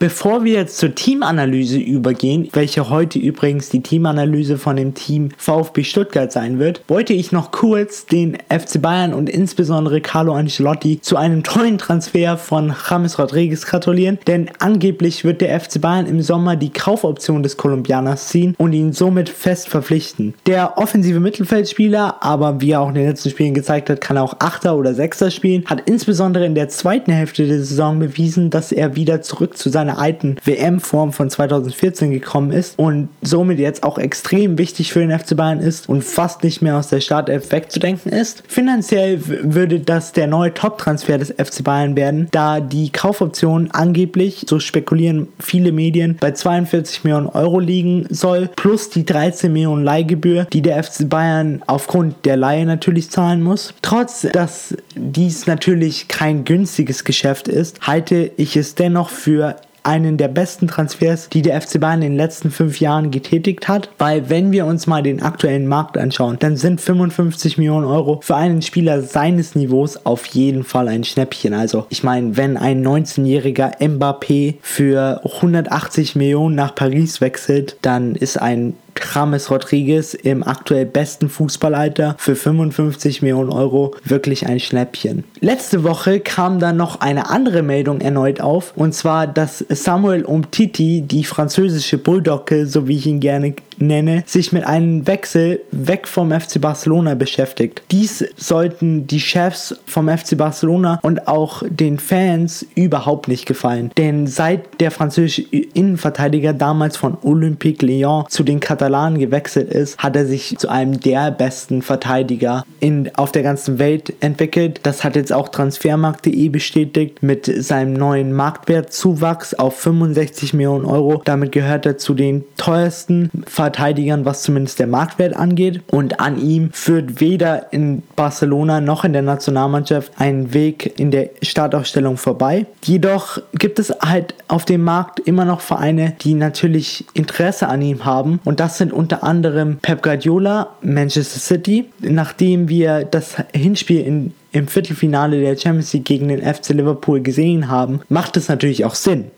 Bevor 0.02 0.44
wir 0.44 0.54
jetzt 0.54 0.80
zur 0.80 0.96
Teamanalyse 0.96 1.78
übergehen, 1.78 2.50
welche 2.54 2.90
heute 2.90 3.20
übrigens 3.20 3.70
die 3.70 3.84
Teamanalyse 3.84 4.58
von 4.58 4.76
dem 4.76 4.96
Team 4.96 5.30
VfB 5.38 5.84
Stuttgart 5.84 6.32
sein 6.32 6.58
wird, 6.58 6.82
wollte 6.88 7.14
ich 7.14 7.32
noch 7.32 7.52
kurz 7.52 8.08
den 8.08 8.36
FC 8.50 8.82
Bayern 8.82 9.14
und 9.14 9.30
insbesondere 9.30 10.02
Carlo 10.02 10.34
Ancelotti 10.34 11.02
zu 11.02 11.18
einem 11.18 11.44
tollen 11.44 11.78
Transfer 11.78 12.36
von 12.38 12.74
James 12.90 13.20
Rodriguez 13.20 13.68
gratulieren, 13.68 14.18
denn 14.26 14.50
angeblich 14.58 15.24
wird 15.24 15.40
der 15.40 15.60
FC 15.60 15.80
Bayern 15.80 16.08
im 16.08 16.24
Sommer 16.24 16.56
die 16.56 16.74
Kaufoption 16.74 17.44
des 17.44 17.58
Kolumbianers 17.58 18.30
ziehen 18.30 18.56
und 18.58 18.74
ihn 18.74 18.94
somit 18.94 19.30
fest 19.30 19.70
verpflichten. 19.70 20.34
Der 20.48 20.80
offensive 20.80 21.20
Mittelfeldspieler, 21.20 22.24
aber 22.24 22.60
wie 22.60 22.72
er 22.72 22.82
auch 22.82 22.90
in 22.90 22.96
den 22.96 23.08
letzten 23.08 23.30
Spielen 23.30 23.54
gezeigt 23.54 23.92
hat, 23.92 24.02
kann 24.02 24.18
auch 24.18 24.38
Achter 24.40 24.76
oder 24.76 24.96
Sechster 24.96 25.30
spielen, 25.30 25.64
hat 25.68 25.84
insbesondere 25.86 26.48
in 26.48 26.56
der 26.56 26.70
zweiten 26.70 27.12
Hälfte 27.12 27.46
der 27.46 27.60
Saison 27.60 28.00
bewiesen, 28.00 28.50
dass 28.50 28.72
er 28.72 28.96
wieder 28.96 29.22
zurück 29.22 29.56
zu 29.56 29.70
seiner 29.70 29.91
alten 29.98 30.38
WM-Form 30.44 31.14
von 31.14 31.30
2014 31.30 32.12
gekommen 32.12 32.52
ist 32.52 32.78
und 32.78 33.10
somit 33.22 33.60
jetzt 33.60 33.84
auch 33.84 33.98
extrem 33.98 34.58
wichtig 34.58 34.94
für 34.94 35.00
den 35.00 35.18
FC 35.18 35.36
Bayern 35.36 35.60
ist 35.60 35.90
und 35.90 36.04
fast 36.04 36.44
nicht 36.44 36.62
mehr 36.62 36.78
aus 36.78 36.90
der 36.90 37.02
Startelf 37.02 37.52
wegzudenken 37.52 38.12
ist. 38.12 38.44
Finanziell 38.48 39.20
würde 39.26 39.80
das 39.80 40.12
der 40.12 40.28
neue 40.28 40.54
Top-Transfer 40.54 41.18
des 41.18 41.30
FC 41.30 41.64
Bayern 41.64 41.96
werden, 41.96 42.28
da 42.32 42.60
die 42.60 42.92
Kaufoption 42.92 43.70
angeblich, 43.72 44.46
so 44.48 44.60
spekulieren 44.60 45.28
viele 45.40 45.72
Medien, 45.72 46.18
bei 46.20 46.32
42 46.32 47.04
Millionen 47.04 47.28
Euro 47.28 47.60
liegen 47.60 48.06
soll, 48.10 48.50
plus 48.56 48.90
die 48.90 49.06
13 49.06 49.52
Millionen 49.52 49.84
Leihgebühr, 49.84 50.46
die 50.52 50.62
der 50.62 50.84
FC 50.84 51.10
Bayern 51.10 51.62
aufgrund 51.68 52.26
der 52.26 52.38
Leihe 52.38 52.66
natürlich 52.66 53.10
zahlen 53.10 53.42
muss. 53.42 53.74
Trotz, 53.82 54.28
dass 54.32 54.76
dies 54.96 55.48
natürlich 55.48 56.08
kein 56.08 56.44
günstiges 56.46 57.04
Geschäft 57.04 57.48
ist, 57.48 57.82
halte 57.82 58.32
ich 58.38 58.56
es 58.56 58.76
dennoch 58.76 59.10
für 59.10 59.56
einen 59.84 60.18
der 60.18 60.28
besten 60.28 60.68
Transfers, 60.68 61.30
die 61.30 61.42
der 61.42 61.60
FC 61.62 61.80
Bayern 61.80 62.02
in 62.02 62.12
den 62.12 62.18
letzten 62.18 62.52
fünf 62.52 62.80
Jahren 62.80 63.12
getätigt 63.12 63.68
hat, 63.68 63.90
weil 63.98 64.30
wenn 64.30 64.52
wir 64.52 64.66
uns 64.66 64.88
mal 64.88 65.04
den 65.04 65.22
aktuellen 65.22 65.68
Markt 65.68 65.98
anschauen, 65.98 66.38
dann 66.40 66.58
sind 66.58 66.82
55 66.82 67.58
Millionen 67.58 67.86
Euro 67.86 68.20
für 68.22 68.36
einen 68.36 68.62
Spieler 68.62 69.02
seines 69.02 69.56
Niveaus 69.56 70.06
auf 70.06 70.26
jeden 70.28 70.64
Fall 70.64 70.88
ein 70.88 71.04
Schnäppchen. 71.04 71.54
Also 71.54 71.86
ich 71.90 72.04
meine, 72.04 72.38
wenn 72.38 72.58
ein 72.58 72.86
19-jähriger 72.86 73.80
Mbappé 73.80 74.56
für 74.62 75.22
180 75.24 76.16
Millionen 76.16 76.56
nach 76.56 76.76
Paris 76.76 77.22
wechselt, 77.22 77.78
dann 77.82 78.16
ist 78.16 78.42
ein 78.42 78.74
James 79.14 79.50
Rodriguez 79.50 80.14
im 80.14 80.44
aktuell 80.44 80.86
besten 80.86 81.30
Fußballalter 81.30 82.16
für 82.18 82.36
55 82.36 83.22
Millionen 83.22 83.52
Euro 83.52 83.96
wirklich 84.04 84.48
ein 84.48 84.60
Schnäppchen. 84.60 85.24
Letzte 85.40 85.84
Woche 85.84 86.20
kam 86.20 86.60
dann 86.60 86.78
noch 86.78 87.02
eine 87.02 87.30
andere 87.30 87.62
Meldung 87.62 88.02
erneut 88.02 88.42
auf 88.42 88.74
und 88.76 88.94
zwar, 88.94 89.28
dass 89.28 89.66
Samuel 89.70 90.24
Umtiti, 90.24 91.02
die 91.02 91.24
französische 91.24 91.98
Bulldogge, 91.98 92.68
so 92.68 92.88
wie 92.88 92.98
ich 92.98 93.08
ihn 93.08 93.20
gerne 93.20 93.56
nenne, 93.82 94.24
sich 94.26 94.52
mit 94.52 94.66
einem 94.66 95.08
Wechsel 95.08 95.62
weg 95.72 96.08
vom 96.08 96.32
FC 96.32 96.62
Barcelona 96.62 97.16
beschäftigt. 97.16 97.82
Dies 97.92 98.24
sollten 98.38 99.08
die 99.08 99.20
Chefs 99.20 99.76
vom 99.86 100.08
FC 100.08 100.38
Barcelona 100.38 101.00
und 101.02 101.28
auch 101.28 101.64
den 101.68 102.00
Fans 102.00 102.66
überhaupt 102.76 103.28
nicht 103.28 103.46
gefallen. 103.46 103.92
Denn 103.98 104.28
seit 104.28 104.80
der 104.80 104.92
französische 104.92 105.42
Innenverteidiger 105.42 106.54
damals 106.54 106.98
von 106.98 107.18
Olympique 107.24 107.86
Lyon 107.86 108.26
zu 108.30 108.44
den 108.44 108.60
Katalanen 108.60 109.20
gewechselt 109.20 109.72
ist, 109.72 109.98
hat 109.98 110.16
er 110.16 110.26
sich 110.26 110.58
zu 110.58 110.70
einem 110.70 111.00
der 111.00 111.32
besten 111.32 111.82
Verteidiger 111.82 112.64
in, 112.80 113.12
auf 113.16 113.32
der 113.32 113.44
ganzen 113.44 113.80
Welt 113.80 114.14
entwickelt. 114.20 114.82
Das 114.84 115.04
hat 115.04 115.16
jetzt 115.16 115.34
auch 115.34 115.50
Transfermarkt.de 115.50 116.50
bestätigt 116.50 117.24
mit 117.24 117.46
seinem 117.46 117.94
neuen 117.94 118.34
Marktwertzuwachs 118.34 119.54
auf 119.54 119.80
65 119.80 120.54
Millionen 120.54 120.86
Euro. 120.86 121.22
Damit 121.26 121.52
gehört 121.52 121.86
er 121.86 121.98
zu 121.98 122.14
den 122.14 122.44
teuersten 122.58 123.32
Verteidigern 123.48 123.71
Verteidigern, 123.72 124.26
was 124.26 124.44
zumindest 124.44 124.80
der 124.80 124.88
Marktwert 124.88 125.34
angeht. 125.34 125.82
Und 125.88 126.20
an 126.20 126.40
ihm 126.40 126.72
führt 126.74 127.22
weder 127.22 127.72
in 127.72 128.04
Barcelona 128.18 128.82
noch 128.82 129.06
in 129.06 129.14
der 129.14 129.22
Nationalmannschaft 129.22 130.12
ein 130.18 130.54
Weg 130.54 131.00
in 131.00 131.10
der 131.10 131.30
Startaufstellung 131.42 132.18
vorbei. 132.18 132.66
Jedoch 132.84 133.38
gibt 133.54 133.80
es 133.80 133.92
halt 134.02 134.36
auf 134.50 134.66
dem 134.66 134.84
Markt 134.84 135.22
immer 135.22 135.46
noch 135.46 135.62
Vereine, 135.62 136.14
die 136.22 136.34
natürlich 136.34 137.06
Interesse 137.14 137.70
an 137.70 137.82
ihm 137.82 138.04
haben. 138.04 138.42
Und 138.44 138.60
das 138.60 138.78
sind 138.78 138.92
unter 138.92 139.24
anderem 139.24 139.78
Pep 139.82 140.04
Guardiola, 140.04 140.72
Manchester 140.82 141.40
City. 141.40 141.86
Nachdem 142.00 142.68
wir 142.68 143.06
das 143.06 143.38
Hinspiel 143.54 144.06
in 144.06 144.34
im 144.54 144.68
Viertelfinale 144.68 145.40
der 145.40 145.56
Champions 145.56 145.94
League 145.94 146.04
gegen 146.04 146.28
den 146.28 146.42
FC 146.42 146.72
Liverpool 146.72 147.22
gesehen 147.22 147.70
haben, 147.70 148.02
macht 148.10 148.36
es 148.36 148.50
natürlich 148.50 148.84
auch 148.84 148.96
Sinn 148.96 149.32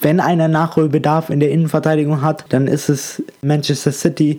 wenn 0.00 0.20
einer 0.20 0.48
Nachholbedarf 0.48 1.30
in 1.30 1.40
der 1.40 1.50
Innenverteidigung 1.50 2.22
hat, 2.22 2.44
dann 2.48 2.66
ist 2.66 2.88
es 2.88 3.22
Manchester 3.42 3.92
City. 3.92 4.38